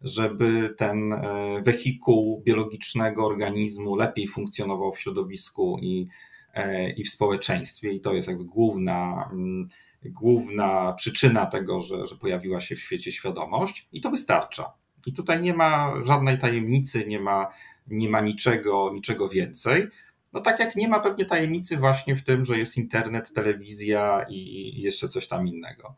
żeby 0.00 0.74
ten 0.76 1.12
e, 1.12 1.18
wehikuł 1.62 2.42
biologicznego 2.46 3.26
organizmu 3.26 3.96
lepiej 3.96 4.28
funkcjonował 4.28 4.92
w 4.92 5.00
środowisku 5.00 5.78
i, 5.82 6.08
e, 6.54 6.90
i 6.90 7.04
w 7.04 7.10
społeczeństwie. 7.10 7.92
I 7.92 8.00
to 8.00 8.12
jest 8.12 8.28
jakby 8.28 8.44
główna, 8.44 9.28
mm, 9.32 9.68
główna 10.04 10.92
przyczyna 10.92 11.46
tego, 11.46 11.80
że, 11.80 12.06
że 12.06 12.16
pojawiła 12.16 12.60
się 12.60 12.76
w 12.76 12.80
świecie 12.80 13.12
świadomość, 13.12 13.88
i 13.92 14.00
to 14.00 14.10
wystarcza. 14.10 14.72
I 15.06 15.12
tutaj 15.12 15.42
nie 15.42 15.54
ma 15.54 15.92
żadnej 16.02 16.38
tajemnicy, 16.38 17.06
nie 17.06 17.20
ma, 17.20 17.48
nie 17.86 18.08
ma 18.08 18.20
niczego, 18.20 18.90
niczego 18.94 19.28
więcej. 19.28 19.86
No 20.32 20.40
tak 20.40 20.60
jak 20.60 20.76
nie 20.76 20.88
ma 20.88 21.00
pewnie 21.00 21.24
tajemnicy 21.24 21.76
właśnie 21.76 22.16
w 22.16 22.24
tym, 22.24 22.44
że 22.44 22.58
jest 22.58 22.76
internet, 22.76 23.32
telewizja 23.32 24.26
i 24.28 24.72
jeszcze 24.82 25.08
coś 25.08 25.28
tam 25.28 25.48
innego. 25.48 25.96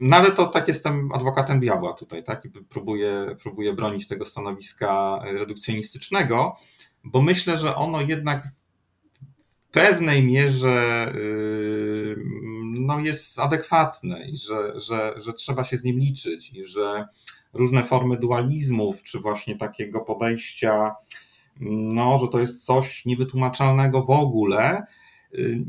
No 0.00 0.16
ale 0.16 0.30
to 0.30 0.46
tak 0.46 0.68
jestem 0.68 1.12
adwokatem 1.12 1.60
diabła 1.60 1.92
tutaj, 1.92 2.24
tak? 2.24 2.44
I 2.44 2.50
próbuję, 2.68 3.36
próbuję 3.42 3.72
bronić 3.72 4.06
tego 4.06 4.26
stanowiska 4.26 5.20
redukcjonistycznego, 5.24 6.56
bo 7.04 7.22
myślę, 7.22 7.58
że 7.58 7.74
ono 7.74 8.00
jednak 8.00 8.48
w 9.60 9.70
pewnej 9.70 10.26
mierze 10.26 11.12
no, 12.64 13.00
jest 13.00 13.38
adekwatne 13.38 14.28
i 14.28 14.36
że, 14.36 14.80
że, 14.80 15.14
że 15.16 15.32
trzeba 15.32 15.64
się 15.64 15.76
z 15.78 15.84
nim 15.84 15.98
liczyć 15.98 16.52
i 16.52 16.64
że 16.64 17.06
różne 17.52 17.82
formy 17.82 18.16
dualizmów, 18.16 19.02
czy 19.02 19.20
właśnie 19.20 19.58
takiego 19.58 20.00
podejścia 20.00 20.94
no, 21.60 22.18
że 22.18 22.28
to 22.28 22.40
jest 22.40 22.64
coś 22.64 23.04
niewytłumaczalnego 23.04 24.02
w 24.02 24.10
ogóle, 24.10 24.86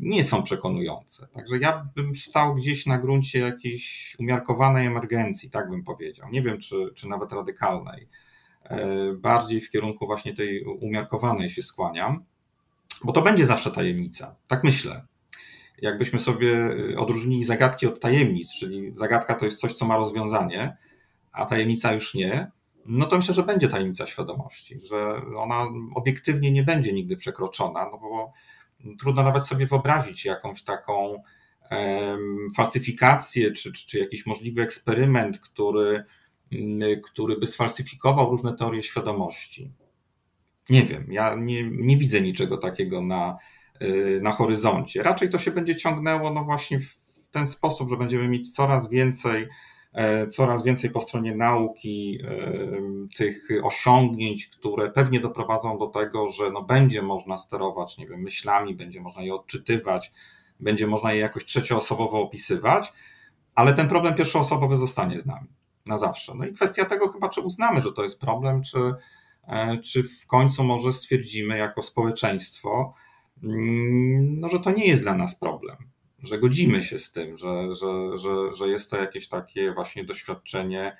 nie 0.01 0.23
są 0.23 0.43
przekonujące. 0.43 1.27
Także 1.33 1.57
ja 1.57 1.87
bym 1.95 2.15
stał 2.15 2.55
gdzieś 2.55 2.85
na 2.85 2.97
gruncie 2.97 3.39
jakiejś 3.39 4.15
umiarkowanej 4.19 4.87
emergencji, 4.87 5.49
tak 5.49 5.69
bym 5.69 5.83
powiedział. 5.83 6.29
Nie 6.31 6.41
wiem, 6.41 6.59
czy, 6.59 6.75
czy 6.95 7.07
nawet 7.07 7.31
radykalnej. 7.31 8.07
E, 8.63 8.87
bardziej 9.13 9.61
w 9.61 9.69
kierunku 9.69 10.05
właśnie 10.05 10.33
tej 10.33 10.63
umiarkowanej 10.63 11.49
się 11.49 11.63
skłaniam, 11.63 12.23
bo 13.03 13.13
to 13.13 13.21
będzie 13.21 13.45
zawsze 13.45 13.71
tajemnica. 13.71 14.35
Tak 14.47 14.63
myślę. 14.63 15.05
Jakbyśmy 15.81 16.19
sobie 16.19 16.71
y, 16.71 16.99
odróżnili 16.99 17.43
zagadki 17.43 17.87
od 17.87 17.99
tajemnic, 17.99 18.53
czyli 18.53 18.91
zagadka 18.95 19.35
to 19.35 19.45
jest 19.45 19.59
coś, 19.59 19.73
co 19.73 19.85
ma 19.85 19.97
rozwiązanie, 19.97 20.77
a 21.31 21.45
tajemnica 21.45 21.93
już 21.93 22.13
nie, 22.13 22.51
no 22.85 23.05
to 23.05 23.17
myślę, 23.17 23.33
że 23.33 23.43
będzie 23.43 23.67
tajemnica 23.67 24.07
świadomości, 24.07 24.79
że 24.89 25.21
ona 25.37 25.67
obiektywnie 25.95 26.51
nie 26.51 26.63
będzie 26.63 26.93
nigdy 26.93 27.17
przekroczona, 27.17 27.89
no 27.91 27.97
bo 27.97 28.33
trudno 28.99 29.23
nawet 29.23 29.45
sobie 29.45 29.67
wyobrazić 29.67 30.25
jakąś 30.25 30.63
taką 30.63 31.23
falsyfikację, 32.55 33.51
czy, 33.51 33.73
czy, 33.73 33.87
czy 33.87 33.99
jakiś 33.99 34.25
możliwy 34.25 34.61
eksperyment, 34.61 35.39
który, 35.39 36.03
mm, 36.51 37.01
który 37.01 37.37
by 37.37 37.47
sfalsyfikował 37.47 38.29
różne 38.29 38.55
teorie 38.55 38.83
świadomości. 38.83 39.71
Nie 40.69 40.83
wiem, 40.83 41.11
ja 41.11 41.35
nie, 41.35 41.63
nie 41.63 41.97
widzę 41.97 42.21
niczego 42.21 42.57
takiego 42.57 43.01
na, 43.01 43.37
y, 43.81 44.19
na 44.23 44.31
horyzoncie. 44.31 45.03
Raczej 45.03 45.29
to 45.29 45.37
się 45.37 45.51
będzie 45.51 45.75
ciągnęło 45.75 46.33
no 46.33 46.43
właśnie 46.43 46.79
w 46.79 46.97
ten 47.31 47.47
sposób, 47.47 47.89
że 47.89 47.97
będziemy 47.97 48.27
mieć 48.27 48.51
coraz 48.51 48.89
więcej 48.89 49.43
E, 49.43 49.49
coraz 50.29 50.63
więcej 50.63 50.89
po 50.89 51.01
stronie 51.01 51.35
nauki 51.35 52.19
e, 52.23 52.37
tych 53.17 53.49
osiągnięć, 53.63 54.47
które 54.47 54.91
pewnie 54.91 55.19
doprowadzą 55.19 55.77
do 55.77 55.87
tego, 55.87 56.29
że 56.29 56.51
no 56.51 56.61
będzie 56.61 57.01
można 57.01 57.37
sterować, 57.37 57.97
nie 57.97 58.07
wiem, 58.07 58.21
myślami, 58.21 58.75
będzie 58.75 59.01
można 59.01 59.21
je 59.21 59.33
odczytywać, 59.33 60.11
będzie 60.59 60.87
można 60.87 61.13
je 61.13 61.19
jakoś 61.19 61.45
trzecioosobowo 61.45 62.21
opisywać, 62.21 62.93
ale 63.55 63.73
ten 63.73 63.87
problem 63.87 64.15
pierwszoosobowy 64.15 64.77
zostanie 64.77 65.19
z 65.19 65.25
nami 65.25 65.47
na 65.85 65.97
zawsze. 65.97 66.33
No 66.35 66.45
i 66.45 66.53
kwestia 66.53 66.85
tego 66.85 67.11
chyba, 67.11 67.29
czy 67.29 67.41
uznamy, 67.41 67.81
że 67.81 67.93
to 67.93 68.03
jest 68.03 68.21
problem, 68.21 68.61
czy, 68.61 68.93
e, 69.47 69.77
czy 69.77 70.03
w 70.03 70.27
końcu 70.27 70.63
może 70.63 70.93
stwierdzimy 70.93 71.57
jako 71.57 71.83
społeczeństwo, 71.83 72.93
mm, 73.43 74.39
no, 74.39 74.49
że 74.49 74.59
to 74.59 74.71
nie 74.71 74.87
jest 74.87 75.03
dla 75.03 75.15
nas 75.15 75.39
problem 75.39 75.77
że 76.23 76.39
godzimy 76.39 76.83
się 76.83 76.99
z 76.99 77.11
tym, 77.11 77.37
że, 77.37 77.75
że, 77.75 78.17
że, 78.17 78.55
że 78.55 78.67
jest 78.67 78.91
to 78.91 78.97
jakieś 78.97 79.27
takie 79.27 79.73
właśnie 79.73 80.03
doświadczenie, 80.03 80.97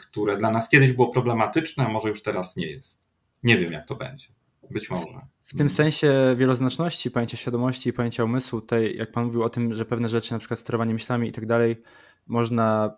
które 0.00 0.36
dla 0.36 0.50
nas 0.50 0.68
kiedyś 0.68 0.92
było 0.92 1.08
problematyczne, 1.08 1.86
a 1.86 1.88
może 1.88 2.08
już 2.08 2.22
teraz 2.22 2.56
nie 2.56 2.66
jest. 2.66 3.04
Nie 3.42 3.56
wiem, 3.56 3.72
jak 3.72 3.86
to 3.86 3.94
będzie. 3.94 4.28
Być 4.70 4.90
może. 4.90 5.04
W 5.44 5.56
tym 5.56 5.70
sensie 5.70 6.34
wieloznaczności 6.36 7.10
pojęcia 7.10 7.36
świadomości 7.36 7.90
i 7.90 7.92
pojęcia 7.92 8.24
umysłu, 8.24 8.60
tutaj 8.60 8.96
jak 8.96 9.12
Pan 9.12 9.24
mówił 9.24 9.42
o 9.42 9.50
tym, 9.50 9.74
że 9.74 9.84
pewne 9.84 10.08
rzeczy, 10.08 10.32
na 10.32 10.38
przykład 10.38 10.60
sterowanie 10.60 10.92
myślami 10.92 11.28
i 11.28 11.32
tak 11.32 11.46
dalej, 11.46 11.82
można 12.26 12.96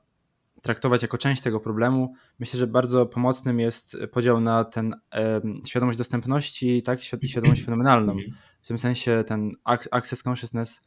traktować 0.62 1.02
jako 1.02 1.18
część 1.18 1.42
tego 1.42 1.60
problemu. 1.60 2.14
Myślę, 2.38 2.58
że 2.58 2.66
bardzo 2.66 3.06
pomocnym 3.06 3.60
jest 3.60 3.96
podział 4.12 4.40
na 4.40 4.64
ten 4.64 4.94
e, 5.12 5.40
świadomość 5.66 5.98
dostępności 5.98 6.82
tak, 6.82 7.00
i 7.22 7.28
świadomość 7.28 7.62
fenomenalną. 7.66 8.12
Mhm. 8.12 8.32
W 8.62 8.66
tym 8.66 8.78
sensie 8.78 9.24
ten 9.26 9.50
access 9.90 10.26
consciousness, 10.26 10.80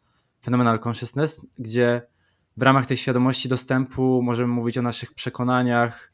phenomenal 0.45 0.79
consciousness, 0.87 1.41
gdzie 1.59 2.01
w 2.57 2.61
ramach 2.61 2.85
tej 2.85 2.97
świadomości 2.97 3.49
dostępu 3.49 4.21
możemy 4.21 4.53
mówić 4.53 4.77
o 4.77 4.81
naszych 4.81 5.13
przekonaniach 5.13 6.13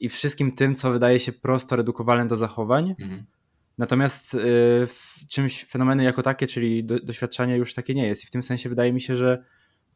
i 0.00 0.08
wszystkim 0.08 0.52
tym, 0.52 0.74
co 0.74 0.90
wydaje 0.90 1.20
się 1.20 1.32
prosto 1.32 1.76
redukowalne 1.76 2.26
do 2.26 2.36
zachowań. 2.36 2.94
Mhm. 3.00 3.24
Natomiast 3.78 4.34
y, 4.34 4.38
w 4.86 5.14
czymś 5.28 5.64
fenomeny 5.64 6.04
jako 6.04 6.22
takie, 6.22 6.46
czyli 6.46 6.84
do, 6.84 6.98
doświadczanie 7.00 7.56
już 7.56 7.74
takie 7.74 7.94
nie 7.94 8.06
jest. 8.06 8.24
I 8.24 8.26
w 8.26 8.30
tym 8.30 8.42
sensie 8.42 8.68
wydaje 8.68 8.92
mi 8.92 9.00
się, 9.00 9.16
że 9.16 9.44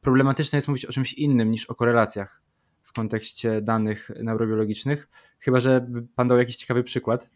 problematyczne 0.01 0.57
jest 0.57 0.69
mówić 0.69 0.85
o 0.85 0.93
czymś 0.93 1.13
innym 1.13 1.51
niż 1.51 1.67
o 1.67 1.75
korelacjach 1.75 2.43
w 2.83 2.93
kontekście 2.93 3.63
danych 3.63 4.11
neurobiologicznych. 4.23 5.09
Chyba, 5.39 5.61
że 5.61 5.87
pan 6.15 6.29
dał 6.29 6.39
jakiś 6.39 6.57
ciekawy 6.57 6.85
przykład. 6.85 7.31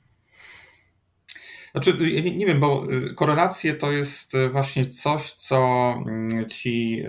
Znaczy, 1.77 1.99
nie, 2.23 2.37
nie 2.37 2.47
wiem, 2.47 2.61
bo 2.61 2.87
y, 2.93 3.15
korelacje 3.15 3.75
to 3.75 3.93
jest 3.93 4.35
y, 4.35 4.49
właśnie 4.49 4.89
coś, 4.89 5.33
co 5.33 5.57
mm, 6.07 6.49
ci 6.49 7.05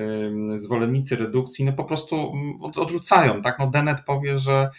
zwolennicy 0.55 1.15
redukcji 1.15 1.65
no 1.65 1.73
po 1.73 1.83
prostu 1.83 2.31
mm, 2.33 2.61
odrzucają. 2.61 3.41
Tak? 3.41 3.59
No 3.59 3.67
Dennett 3.67 4.01
powie, 4.05 4.37
że, 4.37 4.69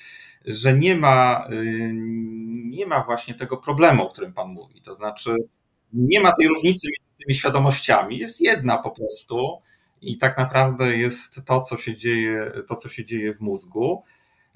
że 0.44 0.74
nie, 0.74 0.96
ma, 0.96 1.44
y, 1.52 1.90
nie 2.64 2.86
ma 2.86 3.04
właśnie 3.04 3.34
tego 3.34 3.56
problemu, 3.56 4.02
o 4.02 4.10
którym 4.10 4.32
Pan 4.32 4.48
mówi. 4.48 4.82
To 4.82 4.94
znaczy, 4.94 5.36
nie 5.92 6.20
ma 6.20 6.32
tej 6.32 6.48
różnicy 6.48 6.88
między 6.88 7.24
tymi 7.24 7.34
świadomościami. 7.34 8.18
Jest 8.18 8.40
jedna 8.40 8.78
po 8.78 8.90
prostu 8.90 9.58
i 10.00 10.18
tak 10.18 10.38
naprawdę 10.38 10.96
jest 10.96 11.44
to, 11.44 11.60
co 11.60 11.76
się 11.76 11.96
dzieje, 11.96 12.52
to, 12.68 12.76
co 12.76 12.88
się 12.88 13.04
dzieje 13.04 13.34
w 13.34 13.40
mózgu. 13.40 14.02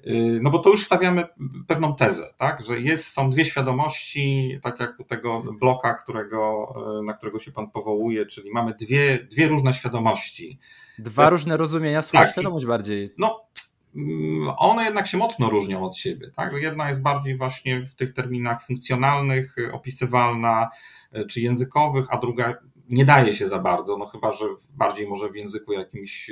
Y, 0.07 0.39
no 0.41 0.49
bo 0.49 0.59
to 0.59 0.69
już 0.69 0.85
stawiamy 0.85 1.25
pewną 1.67 1.95
tezę, 1.95 2.33
tak? 2.37 2.65
że 2.65 2.79
jest, 2.79 3.07
są 3.07 3.29
dwie 3.29 3.45
świadomości, 3.45 4.59
tak 4.61 4.79
jak 4.79 4.99
u 4.99 5.03
tego 5.03 5.43
bloka, 5.59 5.93
którego, 5.93 6.73
y, 6.99 7.03
na 7.03 7.13
którego 7.13 7.39
się 7.39 7.51
Pan 7.51 7.71
powołuje, 7.71 8.25
czyli 8.25 8.51
mamy 8.51 8.73
dwie, 8.73 9.27
dwie 9.31 9.47
różne 9.47 9.73
świadomości. 9.73 10.59
Dwa 10.99 11.29
różne 11.29 11.57
rozumienia 11.57 12.01
słowa 12.01 12.25
tak, 12.25 12.33
świadomość 12.33 12.65
bardziej. 12.65 13.13
No, 13.17 13.45
mm, 13.95 14.53
one 14.57 14.83
jednak 14.83 15.07
się 15.07 15.17
mocno 15.17 15.49
różnią 15.49 15.83
od 15.83 15.95
siebie. 15.95 16.31
Tak? 16.35 16.53
Jedna 16.53 16.89
jest 16.89 17.01
bardziej 17.01 17.37
właśnie 17.37 17.81
w 17.81 17.95
tych 17.95 18.13
terminach 18.13 18.65
funkcjonalnych, 18.65 19.55
opisywalna 19.71 20.69
czy 21.29 21.41
językowych, 21.41 22.05
a 22.09 22.17
druga 22.17 22.53
nie 22.89 23.05
daje 23.05 23.35
się 23.35 23.47
za 23.47 23.59
bardzo, 23.59 23.97
no 23.97 24.05
chyba, 24.05 24.33
że 24.33 24.45
bardziej 24.69 25.07
może 25.07 25.29
w 25.29 25.35
języku 25.35 25.73
jakimś 25.73 26.29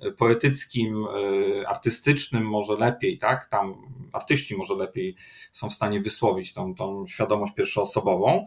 e, 0.00 0.12
poetyckim, 0.12 1.06
e, 1.06 1.68
artystycznym 1.68 2.44
może 2.44 2.76
lepiej, 2.76 3.18
tak? 3.18 3.46
Tam 3.46 3.74
artyści 4.12 4.56
może 4.56 4.74
lepiej 4.74 5.16
są 5.52 5.70
w 5.70 5.74
stanie 5.74 6.00
wysłowić 6.00 6.52
tą, 6.52 6.74
tą 6.74 7.06
świadomość 7.06 7.54
pierwszoosobową. 7.54 8.46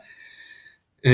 E, 1.06 1.12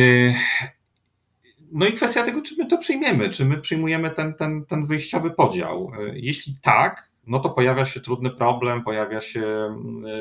no 1.71 1.85
i 1.85 1.93
kwestia 1.93 2.23
tego, 2.23 2.41
czy 2.41 2.55
my 2.57 2.65
to 2.65 2.77
przyjmiemy, 2.77 3.29
czy 3.29 3.45
my 3.45 3.57
przyjmujemy 3.57 4.09
ten, 4.09 4.33
ten, 4.33 4.65
ten 4.65 4.85
wyjściowy 4.85 5.31
podział. 5.31 5.91
Jeśli 6.13 6.55
tak, 6.61 7.09
no 7.27 7.39
to 7.39 7.49
pojawia 7.49 7.85
się 7.85 7.99
trudny 7.99 8.29
problem, 8.29 8.83
pojawia 8.83 9.21
się 9.21 9.75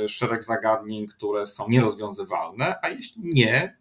szereg 0.08 0.44
zagadnień, 0.44 1.06
które 1.06 1.46
są 1.46 1.68
nierozwiązywalne, 1.68 2.74
a 2.82 2.88
jeśli 2.88 3.22
nie, 3.24 3.76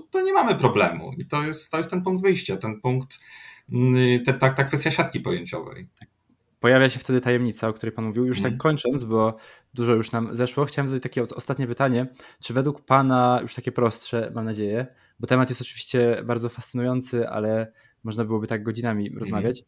to 0.00 0.22
nie 0.22 0.32
mamy 0.32 0.54
problemu. 0.54 1.12
I 1.18 1.26
to 1.26 1.42
jest, 1.42 1.70
to 1.70 1.78
jest 1.78 1.90
ten 1.90 2.02
punkt 2.02 2.22
wyjścia, 2.22 2.56
ten 2.56 2.80
punkt, 2.80 3.18
mm, 3.72 4.24
te, 4.24 4.34
ta, 4.34 4.52
ta 4.52 4.64
kwestia 4.64 4.90
siatki 4.90 5.20
pojęciowej. 5.20 5.88
Pojawia 6.60 6.90
się 6.90 6.98
wtedy 6.98 7.20
tajemnica, 7.20 7.68
o 7.68 7.72
której 7.72 7.92
Pan 7.92 8.04
mówił. 8.04 8.26
Już 8.26 8.38
mm. 8.38 8.42
tak 8.42 8.52
mhm. 8.52 8.58
kończąc, 8.58 9.04
bo 9.04 9.36
dużo 9.74 9.94
już 9.94 10.12
nam 10.12 10.34
zeszło, 10.34 10.64
chciałem 10.64 10.88
zadać 10.88 11.02
takie 11.02 11.22
ostatnie 11.22 11.66
pytanie. 11.66 12.06
Czy 12.40 12.54
według 12.54 12.84
Pana, 12.84 13.38
już 13.42 13.54
takie 13.54 13.72
prostsze, 13.72 14.32
mam 14.34 14.44
nadzieję, 14.44 14.86
bo 15.20 15.26
temat 15.26 15.48
jest 15.48 15.60
oczywiście 15.60 16.22
bardzo 16.24 16.48
fascynujący, 16.48 17.28
ale 17.28 17.72
można 18.04 18.24
byłoby 18.24 18.46
tak 18.46 18.62
godzinami 18.62 19.06
mm. 19.06 19.18
rozmawiać. 19.18 19.62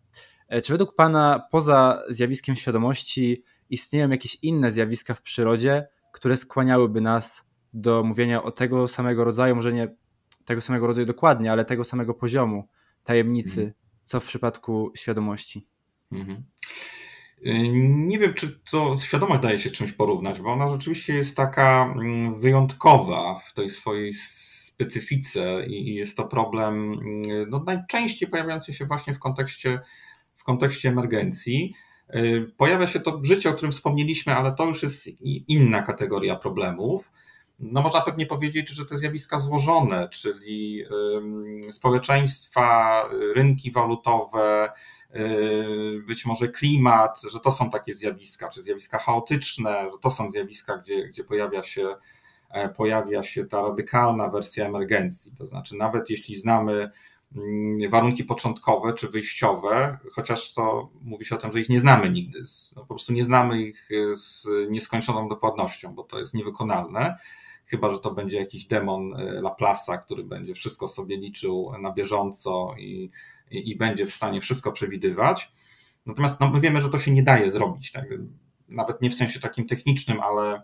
Czy 0.64 0.72
według 0.72 0.94
Pana, 0.94 1.48
poza 1.50 2.02
zjawiskiem 2.08 2.56
świadomości, 2.56 3.44
istnieją 3.70 4.10
jakieś 4.10 4.38
inne 4.42 4.70
zjawiska 4.70 5.14
w 5.14 5.22
przyrodzie, 5.22 5.88
które 6.12 6.36
skłaniałyby 6.36 7.00
nas 7.00 7.46
do 7.72 8.02
mówienia 8.02 8.42
o 8.42 8.50
tego 8.50 8.88
samego 8.88 9.24
rodzaju, 9.24 9.56
może 9.56 9.72
nie 9.72 9.96
tego 10.46 10.60
samego 10.60 10.86
rodzaju 10.86 11.06
dokładnie, 11.06 11.52
ale 11.52 11.64
tego 11.64 11.84
samego 11.84 12.14
poziomu 12.14 12.68
tajemnicy, 13.04 13.60
mhm. 13.60 13.72
co 14.04 14.20
w 14.20 14.24
przypadku 14.24 14.92
świadomości. 14.94 15.66
Mhm. 16.12 16.44
Y, 17.46 17.68
nie 17.84 18.18
wiem, 18.18 18.34
czy 18.34 18.60
to 18.70 18.96
świadomość 18.96 19.42
daje 19.42 19.58
się 19.58 19.70
czymś 19.70 19.92
porównać, 19.92 20.40
bo 20.40 20.52
ona 20.52 20.68
rzeczywiście 20.68 21.14
jest 21.14 21.36
taka 21.36 21.94
mm, 21.98 22.40
wyjątkowa 22.40 23.40
w 23.48 23.54
tej 23.54 23.70
swojej 23.70 24.12
specyfice 24.14 25.66
i 25.66 25.94
jest 25.94 26.16
to 26.16 26.28
problem 26.28 26.92
mm, 26.92 27.50
no, 27.50 27.62
najczęściej 27.66 28.28
pojawiający 28.28 28.72
się 28.72 28.86
właśnie 28.86 29.14
w 29.14 29.18
kontekście, 29.18 29.80
w 30.36 30.44
kontekście 30.44 30.88
emergencji. 30.88 31.74
Y, 32.14 32.52
pojawia 32.56 32.86
się 32.86 33.00
to 33.00 33.20
życie, 33.22 33.50
o 33.50 33.52
którym 33.52 33.72
wspomnieliśmy, 33.72 34.34
ale 34.34 34.52
to 34.52 34.64
już 34.64 34.82
jest 34.82 35.08
inna 35.48 35.82
kategoria 35.82 36.36
problemów 36.36 37.12
no 37.58 37.82
można 37.82 38.00
pewnie 38.00 38.26
powiedzieć, 38.26 38.68
że 38.68 38.86
te 38.86 38.98
zjawiska 38.98 39.38
złożone, 39.38 40.08
czyli 40.08 40.84
społeczeństwa, 41.70 43.02
rynki 43.34 43.72
walutowe, 43.72 44.72
y, 45.16 46.02
być 46.06 46.26
może 46.26 46.48
klimat, 46.48 47.22
że 47.32 47.40
to 47.40 47.52
są 47.52 47.70
takie 47.70 47.94
zjawiska, 47.94 48.48
czy 48.48 48.62
zjawiska 48.62 48.98
chaotyczne, 48.98 49.88
że 49.92 49.98
to 49.98 50.10
są 50.10 50.30
zjawiska, 50.30 50.76
gdzie, 50.76 51.08
gdzie 51.08 51.24
pojawia 51.24 51.62
się 51.62 51.96
e, 52.50 52.68
pojawia 52.68 53.22
się 53.22 53.44
ta 53.44 53.62
radykalna 53.62 54.28
wersja 54.28 54.66
emergencji. 54.66 55.32
To 55.38 55.46
znaczy, 55.46 55.76
nawet 55.76 56.10
jeśli 56.10 56.36
znamy 56.36 56.90
mm, 57.36 57.90
warunki 57.90 58.24
początkowe 58.24 58.94
czy 58.94 59.08
wyjściowe, 59.08 59.98
chociaż 60.12 60.52
to 60.52 60.90
mówi 61.02 61.24
się 61.24 61.34
o 61.34 61.38
tym, 61.38 61.52
że 61.52 61.60
ich 61.60 61.68
nie 61.68 61.80
znamy 61.80 62.10
nigdy. 62.10 62.44
No, 62.76 62.82
po 62.82 62.88
prostu 62.88 63.12
nie 63.12 63.24
znamy 63.24 63.62
ich 63.62 63.88
z 64.14 64.46
nieskończoną 64.70 65.28
dokładnością, 65.28 65.94
bo 65.94 66.02
to 66.02 66.18
jest 66.18 66.34
niewykonalne 66.34 67.16
chyba 67.66 67.90
że 67.90 67.98
to 67.98 68.10
będzie 68.10 68.38
jakiś 68.38 68.66
demon 68.66 69.14
e, 69.14 69.42
Laplace'a, 69.42 69.98
który 69.98 70.24
będzie 70.24 70.54
wszystko 70.54 70.88
sobie 70.88 71.16
liczył 71.16 71.72
na 71.80 71.92
bieżąco 71.92 72.74
i, 72.78 73.10
i, 73.50 73.70
i 73.70 73.76
będzie 73.76 74.06
w 74.06 74.14
stanie 74.14 74.40
wszystko 74.40 74.72
przewidywać. 74.72 75.52
Natomiast 76.06 76.40
no, 76.40 76.50
my 76.50 76.60
wiemy, 76.60 76.80
że 76.80 76.88
to 76.88 76.98
się 76.98 77.10
nie 77.10 77.22
daje 77.22 77.50
zrobić, 77.50 77.92
tak? 77.92 78.04
nawet 78.68 79.02
nie 79.02 79.10
w 79.10 79.14
sensie 79.14 79.40
takim 79.40 79.66
technicznym, 79.66 80.20
ale, 80.20 80.62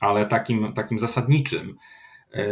ale 0.00 0.26
takim, 0.26 0.72
takim 0.72 0.98
zasadniczym. 0.98 1.76
E, 2.32 2.44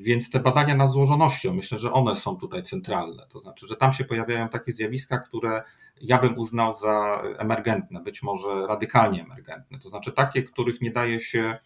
więc 0.00 0.30
te 0.30 0.40
badania 0.40 0.74
nad 0.74 0.90
złożonością, 0.90 1.54
myślę, 1.54 1.78
że 1.78 1.92
one 1.92 2.16
są 2.16 2.36
tutaj 2.36 2.62
centralne. 2.62 3.26
To 3.30 3.40
znaczy, 3.40 3.66
że 3.66 3.76
tam 3.76 3.92
się 3.92 4.04
pojawiają 4.04 4.48
takie 4.48 4.72
zjawiska, 4.72 5.18
które 5.18 5.62
ja 6.00 6.18
bym 6.18 6.38
uznał 6.38 6.74
za 6.74 7.22
emergentne, 7.38 8.00
być 8.00 8.22
może 8.22 8.66
radykalnie 8.66 9.22
emergentne. 9.22 9.78
To 9.78 9.88
znaczy 9.88 10.12
takie, 10.12 10.42
których 10.42 10.80
nie 10.80 10.90
daje 10.90 11.20
się 11.20 11.58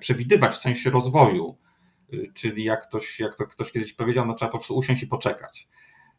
przewidywać 0.00 0.54
w 0.54 0.58
sensie 0.58 0.90
rozwoju. 0.90 1.56
E, 2.12 2.32
czyli 2.34 2.64
jak 2.64 2.88
ktoś, 2.88 3.20
jak 3.20 3.36
to 3.36 3.46
ktoś 3.46 3.72
kiedyś 3.72 3.92
powiedział, 3.92 4.26
no 4.26 4.34
trzeba 4.34 4.50
po 4.50 4.58
prostu 4.58 4.76
usiąść 4.76 5.02
i 5.02 5.06
poczekać, 5.06 5.68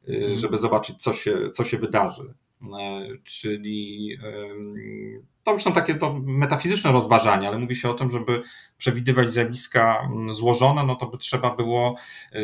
e, 0.08 0.12
mhm. 0.12 0.38
żeby 0.38 0.58
zobaczyć, 0.58 1.02
co 1.04 1.14
się, 1.14 1.52
co 1.52 1.64
się 1.64 1.78
wydarzy. 1.78 2.34
Czyli 3.24 4.18
to 5.44 5.54
już 5.54 5.64
są 5.64 5.74
takie 5.74 5.96
to 5.96 6.14
metafizyczne 6.24 6.92
rozważania, 6.92 7.48
ale 7.48 7.60
mówi 7.60 7.76
się 7.76 7.90
o 7.90 7.94
tym, 7.94 8.10
żeby 8.10 8.42
przewidywać 8.78 9.32
zjawiska 9.32 10.10
złożone, 10.32 10.84
no 10.84 10.96
to 10.96 11.08
by 11.08 11.18
trzeba 11.18 11.56
było 11.56 11.96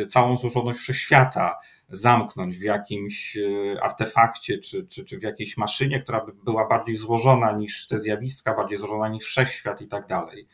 całą 0.08 0.36
złożoność 0.36 0.78
wszechświata 0.80 1.56
zamknąć 1.88 2.58
w 2.58 2.62
jakimś 2.62 3.38
artefakcie 3.82 4.58
czy, 4.58 4.86
czy, 4.86 5.04
czy 5.04 5.18
w 5.18 5.22
jakiejś 5.22 5.56
maszynie, 5.56 6.00
która 6.00 6.24
by 6.24 6.32
była 6.32 6.68
bardziej 6.68 6.96
złożona 6.96 7.52
niż 7.52 7.86
te 7.86 7.98
zjawiska, 7.98 8.54
bardziej 8.54 8.78
złożona 8.78 9.08
niż 9.08 9.24
wszechświat 9.24 9.80
i 9.80 9.88
tak 9.88 10.06
dalej. 10.06 10.48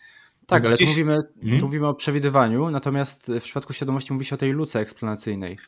Tak, 0.49 0.67
ale 0.67 0.77
tu, 0.77 0.87
mówimy, 0.87 1.17
tu 1.59 1.65
mówimy 1.65 1.87
o 1.89 1.95
przewidywaniu, 1.95 2.71
natomiast 2.71 3.33
w 3.41 3.43
przypadku 3.43 3.73
świadomości 3.73 4.13
mówi 4.13 4.25
się 4.25 4.35
o 4.35 4.39
tej 4.39 4.53
luce 4.53 4.81
eksplanacyjnej. 4.81 5.59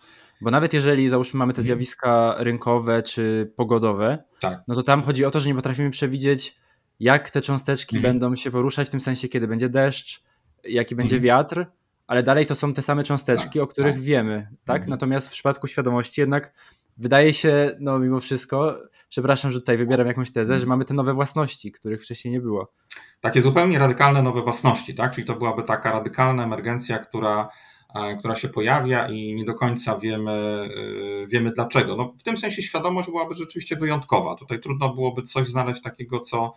Bo 0.41 0.51
nawet 0.51 0.73
jeżeli 0.73 1.09
załóżmy 1.09 1.39
mamy 1.39 1.53
te 1.53 1.57
mhm. 1.57 1.65
zjawiska 1.65 2.35
rynkowe 2.39 3.03
czy 3.03 3.53
pogodowe, 3.57 4.25
tak. 4.41 4.63
no 4.69 4.75
to 4.75 4.83
tam 4.83 5.03
chodzi 5.03 5.25
o 5.25 5.31
to, 5.31 5.41
że 5.41 5.49
nie 5.49 5.55
potrafimy 5.55 5.91
przewidzieć, 5.91 6.57
jak 7.01 7.31
te 7.31 7.41
cząsteczki 7.41 7.97
hmm. 7.97 8.13
będą 8.13 8.37
się 8.37 8.51
poruszać, 8.51 8.89
w 8.89 8.91
tym 8.91 9.01
sensie, 9.01 9.29
kiedy 9.29 9.49
będzie 9.49 9.69
deszcz, 9.69 10.23
jaki 10.65 10.97
będzie 10.97 11.17
hmm. 11.17 11.25
wiatr, 11.25 11.67
ale 12.07 12.23
dalej 12.23 12.47
to 12.47 12.55
są 12.55 12.75
te 12.75 12.83
same 12.83 13.05
cząsteczki, 13.05 13.59
tak, 13.59 13.63
o 13.63 13.67
których 13.67 13.95
tak. 13.95 14.03
wiemy, 14.03 14.49
tak? 14.65 14.77
Mhm. 14.77 14.91
Natomiast 14.91 15.29
w 15.29 15.31
przypadku 15.31 15.67
świadomości 15.67 16.21
jednak 16.21 16.53
wydaje 16.99 17.33
się, 17.33 17.77
no 17.81 17.99
mimo 17.99 18.21
wszystko, 18.21 18.79
przepraszam, 19.09 19.51
że 19.51 19.61
tutaj 19.61 19.77
wybieram 19.77 20.07
jakąś 20.07 20.31
tezę, 20.31 20.59
że 20.59 20.67
mamy 20.67 20.85
te 20.85 20.95
nowe 20.95 21.15
własności, 21.15 21.73
których 21.73 22.03
wcześniej 22.03 22.33
nie 22.33 22.41
było. 22.41 22.73
Takie 23.21 23.43
zupełnie 23.43 23.79
radykalne 23.79 24.23
nowe 24.23 24.43
własności, 24.43 24.95
tak? 24.95 25.15
Czyli 25.15 25.27
to 25.27 25.35
byłaby 25.35 25.63
taka 25.63 25.93
radykalna 25.93 26.45
emergencja, 26.45 26.99
która, 26.99 27.49
e, 27.95 28.17
która 28.17 28.37
się 28.37 28.49
pojawia 28.49 29.09
i 29.09 29.35
nie 29.35 29.45
do 29.45 29.55
końca 29.55 29.99
wiemy, 29.99 30.33
e, 30.33 31.27
wiemy 31.27 31.51
dlaczego. 31.51 31.97
No, 31.97 32.15
w 32.19 32.23
tym 32.23 32.37
sensie 32.37 32.63
świadomość 32.63 33.09
byłaby 33.09 33.35
rzeczywiście 33.35 33.77
wyjątkowa. 33.77 34.35
Tutaj 34.35 34.61
trudno 34.61 34.95
byłoby 34.95 35.23
coś 35.23 35.49
znaleźć 35.49 35.83
takiego, 35.83 36.21
co, 36.21 36.55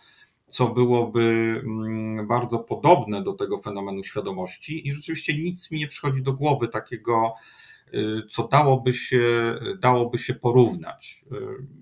co 0.48 0.68
byłoby 0.68 1.22
mm, 1.66 2.28
bardzo 2.28 2.60
podobne 2.60 3.24
do 3.24 3.34
tego 3.34 3.62
fenomenu 3.62 4.04
świadomości 4.04 4.88
i 4.88 4.94
rzeczywiście 4.94 5.44
nic 5.44 5.72
mi 5.72 5.80
nie 5.80 5.88
przychodzi 5.88 6.24
do 6.24 6.34
głowy 6.34 6.68
takiego, 6.68 7.36
co 8.30 8.48
dałoby 8.48 8.94
się, 8.94 9.56
dałoby 9.80 10.18
się 10.18 10.34
porównać. 10.34 11.26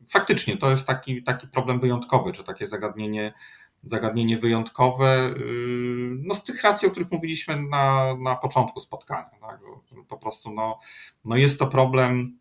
Faktycznie 0.09 0.57
to 0.57 0.72
jest 0.72 0.88
taki, 0.88 1.24
taki 1.24 1.47
problem 1.47 1.80
wyjątkowy, 1.80 2.32
czy 2.32 2.43
takie 2.43 2.68
zagadnienie, 2.68 3.34
zagadnienie 3.84 4.38
wyjątkowe, 4.38 5.34
no 6.20 6.36
z 6.36 6.43
tych 6.43 6.62
racji, 6.62 6.88
o 6.88 6.91
których 6.91 7.12
mówiliśmy 7.12 7.62
na, 7.62 8.16
na 8.20 8.36
początku 8.36 8.80
spotkania. 8.80 9.30
Tak? 9.41 9.59
Po 10.07 10.18
prostu 10.18 10.51
no, 10.51 10.80
no 11.26 11.36
jest 11.36 11.59
to 11.59 11.68
problem, 11.68 12.38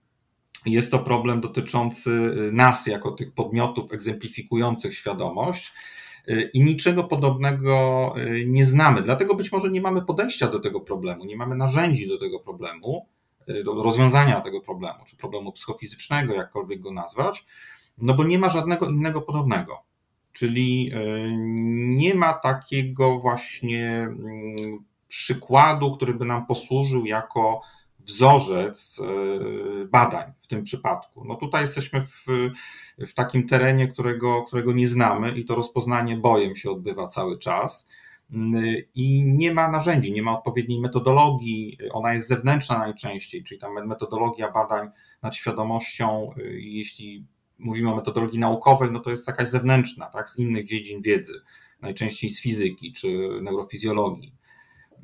jest 0.66 0.90
to 0.90 0.98
problem 0.98 1.40
dotyczący 1.40 2.10
nas 2.52 2.86
jako 2.86 3.10
tych 3.10 3.34
podmiotów 3.34 3.92
egzemplifikujących 3.92 4.94
świadomość 4.94 5.72
i 6.52 6.64
niczego 6.64 7.04
podobnego 7.04 8.14
nie 8.46 8.66
znamy. 8.66 9.02
Dlatego 9.02 9.34
być 9.34 9.52
może 9.52 9.70
nie 9.70 9.80
mamy 9.80 10.02
podejścia 10.02 10.46
do 10.46 10.60
tego 10.60 10.80
problemu, 10.80 11.24
nie 11.24 11.36
mamy 11.36 11.56
narzędzi 11.56 12.08
do 12.08 12.18
tego 12.18 12.40
problemu, 12.40 13.06
do 13.64 13.82
rozwiązania 13.82 14.40
tego 14.40 14.60
problemu, 14.60 15.04
czy 15.06 15.16
problemu 15.16 15.52
psychofizycznego, 15.52 16.34
jakkolwiek 16.34 16.80
go 16.80 16.92
nazwać, 16.92 17.44
no 17.98 18.14
bo 18.14 18.24
nie 18.24 18.38
ma 18.38 18.48
żadnego 18.48 18.88
innego 18.88 19.22
podobnego. 19.22 19.82
Czyli 20.32 20.92
y, 20.94 21.32
nie 21.96 22.14
ma 22.14 22.32
takiego 22.32 23.18
właśnie 23.18 23.88
mm, 23.88 24.84
przykładu, 25.08 25.96
który 25.96 26.14
by 26.14 26.24
nam 26.24 26.46
posłużył 26.46 27.06
jako 27.06 27.60
wzorzec 27.98 29.00
e, 29.00 29.84
badań 29.84 30.32
w 30.42 30.46
tym 30.46 30.64
przypadku. 30.64 31.24
No 31.24 31.34
tutaj 31.34 31.62
jesteśmy 31.62 32.06
w, 32.06 32.26
w 32.98 33.14
takim 33.14 33.48
terenie, 33.48 33.88
którego, 33.88 34.42
którego 34.42 34.72
nie 34.72 34.88
znamy 34.88 35.30
i 35.30 35.44
to 35.44 35.54
rozpoznanie 35.54 36.16
bojem 36.16 36.56
się 36.56 36.70
odbywa 36.70 37.06
cały 37.06 37.38
czas. 37.38 37.88
I 38.94 39.24
nie 39.26 39.54
ma 39.54 39.70
narzędzi, 39.70 40.12
nie 40.12 40.22
ma 40.22 40.38
odpowiedniej 40.38 40.80
metodologii, 40.80 41.78
ona 41.92 42.12
jest 42.12 42.28
zewnętrzna 42.28 42.78
najczęściej, 42.78 43.44
czyli 43.44 43.60
ta 43.60 43.70
metodologia 43.70 44.52
badań 44.52 44.88
nad 45.22 45.36
świadomością, 45.36 46.34
e, 46.36 46.42
jeśli 46.52 47.26
mówimy 47.58 47.92
o 47.92 47.96
metodologii 47.96 48.38
naukowej, 48.38 48.90
no 48.92 49.00
to 49.00 49.10
jest 49.10 49.26
jakaś 49.26 49.48
zewnętrzna, 49.48 50.06
tak, 50.06 50.30
z 50.30 50.38
innych 50.38 50.64
dziedzin 50.64 51.02
wiedzy, 51.02 51.40
najczęściej 51.80 52.30
z 52.30 52.42
fizyki 52.42 52.92
czy 52.92 53.08
neurofizjologii. 53.42 54.39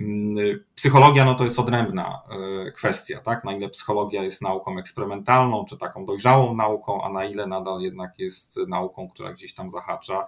Mm, 0.00 0.64
psychologia 0.74 1.24
no 1.24 1.34
to 1.34 1.44
jest 1.44 1.58
odrębna 1.58 2.22
e, 2.66 2.72
kwestia, 2.72 3.20
tak? 3.20 3.44
Na 3.44 3.52
ile 3.52 3.68
psychologia 3.68 4.22
jest 4.22 4.42
nauką 4.42 4.78
eksperymentalną, 4.78 5.64
czy 5.64 5.76
taką 5.76 6.04
dojrzałą 6.04 6.54
nauką, 6.54 7.04
a 7.04 7.12
na 7.12 7.24
ile 7.24 7.46
nadal 7.46 7.80
jednak 7.80 8.18
jest 8.18 8.56
nauką, 8.68 9.08
która 9.08 9.32
gdzieś 9.32 9.54
tam 9.54 9.70
zahacza, 9.70 10.26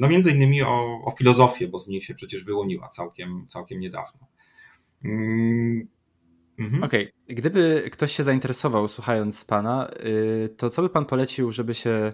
no 0.00 0.08
między 0.08 0.30
innymi 0.30 0.62
o, 0.62 1.00
o 1.04 1.10
filozofię, 1.10 1.68
bo 1.68 1.78
z 1.78 1.88
niej 1.88 2.00
się 2.00 2.14
przecież 2.14 2.44
wyłoniła 2.44 2.88
całkiem, 2.88 3.46
całkiem 3.48 3.80
niedawno. 3.80 4.26
Mm, 5.04 5.88
mhm. 6.58 6.82
Okej, 6.84 7.02
okay. 7.02 7.36
gdyby 7.36 7.88
ktoś 7.92 8.12
się 8.12 8.22
zainteresował 8.22 8.88
słuchając 8.88 9.44
pana, 9.44 9.90
y, 10.44 10.48
to 10.48 10.70
co 10.70 10.82
by 10.82 10.88
pan 10.88 11.04
polecił, 11.04 11.52
żeby 11.52 11.74
się 11.74 12.12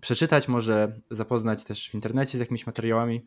przeczytać, 0.00 0.48
może 0.48 1.00
zapoznać 1.10 1.64
też 1.64 1.90
w 1.90 1.94
internecie 1.94 2.38
z 2.38 2.40
jakimiś 2.40 2.66
materiałami? 2.66 3.26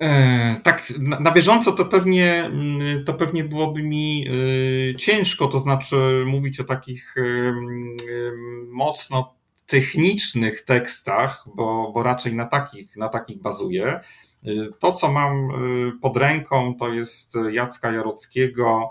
E, 0.00 0.56
tak, 0.62 0.92
na 0.98 1.30
bieżąco 1.30 1.72
to 1.72 1.84
pewnie, 1.84 2.44
mm, 2.44 3.04
to 3.04 3.14
pewnie 3.14 3.44
byłoby 3.44 3.82
mi 3.82 4.26
e, 4.28 4.96
ciężko, 4.96 5.48
to 5.48 5.60
znaczy 5.60 6.24
mówić 6.26 6.60
o 6.60 6.64
takich 6.64 7.14
e, 7.18 7.22
mocno 8.68 9.34
technicznych 9.66 10.64
tekstach, 10.64 11.44
bo, 11.54 11.92
bo 11.94 12.02
raczej 12.02 12.34
na 12.34 12.44
takich, 12.44 12.96
na 12.96 13.08
takich 13.08 13.42
bazuję. 13.42 14.00
To, 14.78 14.92
co 14.92 15.12
mam 15.12 15.48
pod 16.02 16.16
ręką, 16.16 16.74
to 16.78 16.88
jest 16.88 17.38
Jacka 17.52 17.92
Jarockiego, 17.92 18.90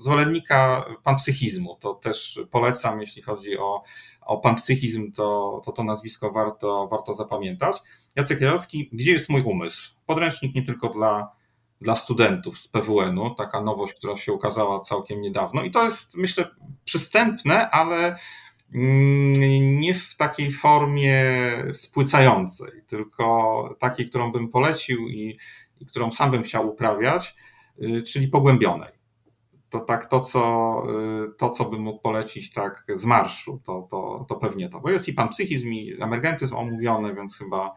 zwolennika 0.00 0.84
panpsychizmu. 1.02 1.76
To 1.80 1.94
też 1.94 2.40
polecam, 2.50 3.00
jeśli 3.00 3.22
chodzi 3.22 3.58
o, 3.58 3.82
o 4.20 4.38
panpsychizm, 4.38 5.12
to, 5.12 5.60
to 5.64 5.72
to 5.72 5.84
nazwisko 5.84 6.32
warto, 6.32 6.88
warto 6.90 7.14
zapamiętać. 7.14 7.76
Jacek 8.16 8.40
Jarowski, 8.40 8.88
Gdzie 8.92 9.12
jest 9.12 9.28
mój 9.28 9.42
umysł? 9.42 9.94
Podręcznik 10.06 10.54
nie 10.54 10.62
tylko 10.62 10.88
dla, 10.88 11.32
dla 11.80 11.96
studentów 11.96 12.58
z 12.58 12.68
PWN-u, 12.68 13.34
taka 13.34 13.60
nowość, 13.60 13.94
która 13.94 14.16
się 14.16 14.32
ukazała 14.32 14.80
całkiem 14.80 15.20
niedawno 15.20 15.62
i 15.62 15.70
to 15.70 15.84
jest, 15.84 16.16
myślę, 16.16 16.50
przystępne, 16.84 17.70
ale 17.70 18.16
mm, 18.74 19.80
nie 19.80 19.94
w 19.94 20.14
takiej 20.16 20.52
formie 20.52 21.24
spłycającej, 21.72 22.70
tylko 22.86 23.76
takiej, 23.78 24.08
którą 24.08 24.32
bym 24.32 24.48
polecił 24.48 25.08
i, 25.08 25.38
i 25.80 25.86
którą 25.86 26.12
sam 26.12 26.30
bym 26.30 26.42
chciał 26.42 26.68
uprawiać, 26.68 27.34
czyli 28.06 28.28
pogłębionej. 28.28 28.92
To 29.70 29.80
tak 29.80 30.06
to, 30.06 30.20
co, 30.20 30.82
y, 31.24 31.36
to, 31.38 31.50
co 31.50 31.64
bym 31.64 31.82
mógł 31.82 32.00
polecić 32.00 32.52
tak 32.52 32.84
z 32.94 33.04
marszu, 33.04 33.60
to, 33.64 33.88
to, 33.90 34.26
to 34.28 34.36
pewnie 34.36 34.68
to. 34.68 34.80
Bo 34.80 34.90
jest 34.90 35.08
i 35.08 35.12
pan 35.12 35.28
psychizm, 35.28 35.68
i 35.72 36.02
emergentyzm 36.02 36.56
omówiony, 36.56 37.14
więc 37.14 37.36
chyba 37.36 37.76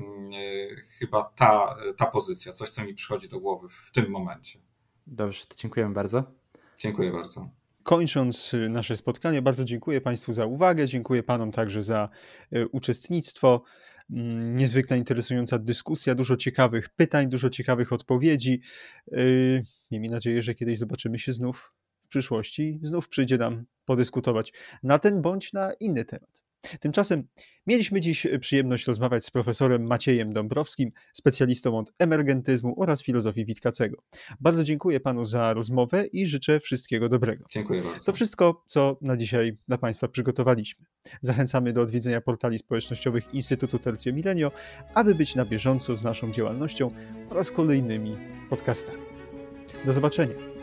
Mm, 0.00 0.32
e, 0.32 0.76
chyba 0.98 1.22
ta, 1.22 1.76
ta 1.96 2.06
pozycja, 2.06 2.52
coś 2.52 2.70
co 2.70 2.84
mi 2.84 2.94
przychodzi 2.94 3.28
do 3.28 3.40
głowy 3.40 3.68
w 3.68 3.90
tym 3.92 4.10
momencie. 4.10 4.58
Dobrze, 5.06 5.46
to 5.48 5.56
dziękujemy 5.56 5.94
bardzo. 5.94 6.24
Dziękuję 6.78 7.12
bardzo. 7.12 7.48
Kończąc 7.82 8.54
y, 8.54 8.68
nasze 8.68 8.96
spotkanie, 8.96 9.42
bardzo 9.42 9.64
dziękuję 9.64 10.00
Państwu 10.00 10.32
za 10.32 10.46
uwagę, 10.46 10.86
dziękuję 10.86 11.22
Panom 11.22 11.52
także 11.52 11.82
za 11.82 12.08
y, 12.52 12.68
uczestnictwo. 12.68 13.62
Mm, 14.10 14.56
niezwykle 14.56 14.98
interesująca 14.98 15.58
dyskusja, 15.58 16.14
dużo 16.14 16.36
ciekawych 16.36 16.88
pytań, 16.88 17.28
dużo 17.28 17.50
ciekawych 17.50 17.92
odpowiedzi. 17.92 18.60
Y, 19.12 19.62
miejmy 19.90 20.08
nadzieję, 20.08 20.42
że 20.42 20.54
kiedyś 20.54 20.78
zobaczymy 20.78 21.18
się 21.18 21.32
znów 21.32 21.72
w 22.04 22.08
przyszłości. 22.08 22.78
Znów 22.82 23.08
przyjdzie 23.08 23.38
nam 23.38 23.64
podyskutować 23.84 24.52
na 24.82 24.98
ten 24.98 25.22
bądź 25.22 25.52
na 25.52 25.72
inny 25.80 26.04
temat. 26.04 26.43
Tymczasem 26.80 27.28
mieliśmy 27.66 28.00
dziś 28.00 28.26
przyjemność 28.40 28.86
rozmawiać 28.86 29.24
z 29.24 29.30
profesorem 29.30 29.86
Maciejem 29.86 30.32
Dąbrowskim, 30.32 30.90
specjalistą 31.12 31.78
od 31.78 31.92
emergentyzmu 31.98 32.74
oraz 32.76 33.02
filozofii 33.02 33.44
Witkacego. 33.44 34.02
Bardzo 34.40 34.64
dziękuję 34.64 35.00
panu 35.00 35.24
za 35.24 35.54
rozmowę 35.54 36.06
i 36.06 36.26
życzę 36.26 36.60
wszystkiego 36.60 37.08
dobrego. 37.08 37.44
Dziękuję 37.50 37.82
bardzo. 37.82 38.04
To 38.04 38.12
wszystko, 38.12 38.64
co 38.66 38.98
na 39.00 39.16
dzisiaj 39.16 39.56
dla 39.68 39.78
państwa 39.78 40.08
przygotowaliśmy. 40.08 40.84
Zachęcamy 41.22 41.72
do 41.72 41.80
odwiedzenia 41.80 42.20
portali 42.20 42.58
społecznościowych 42.58 43.34
Instytutu 43.34 43.78
Tercio 43.78 44.12
Milenio, 44.12 44.52
aby 44.94 45.14
być 45.14 45.34
na 45.34 45.44
bieżąco 45.44 45.96
z 45.96 46.02
naszą 46.02 46.32
działalnością 46.32 46.90
oraz 47.30 47.50
kolejnymi 47.50 48.16
podcastami. 48.50 49.02
Do 49.84 49.92
zobaczenia. 49.92 50.53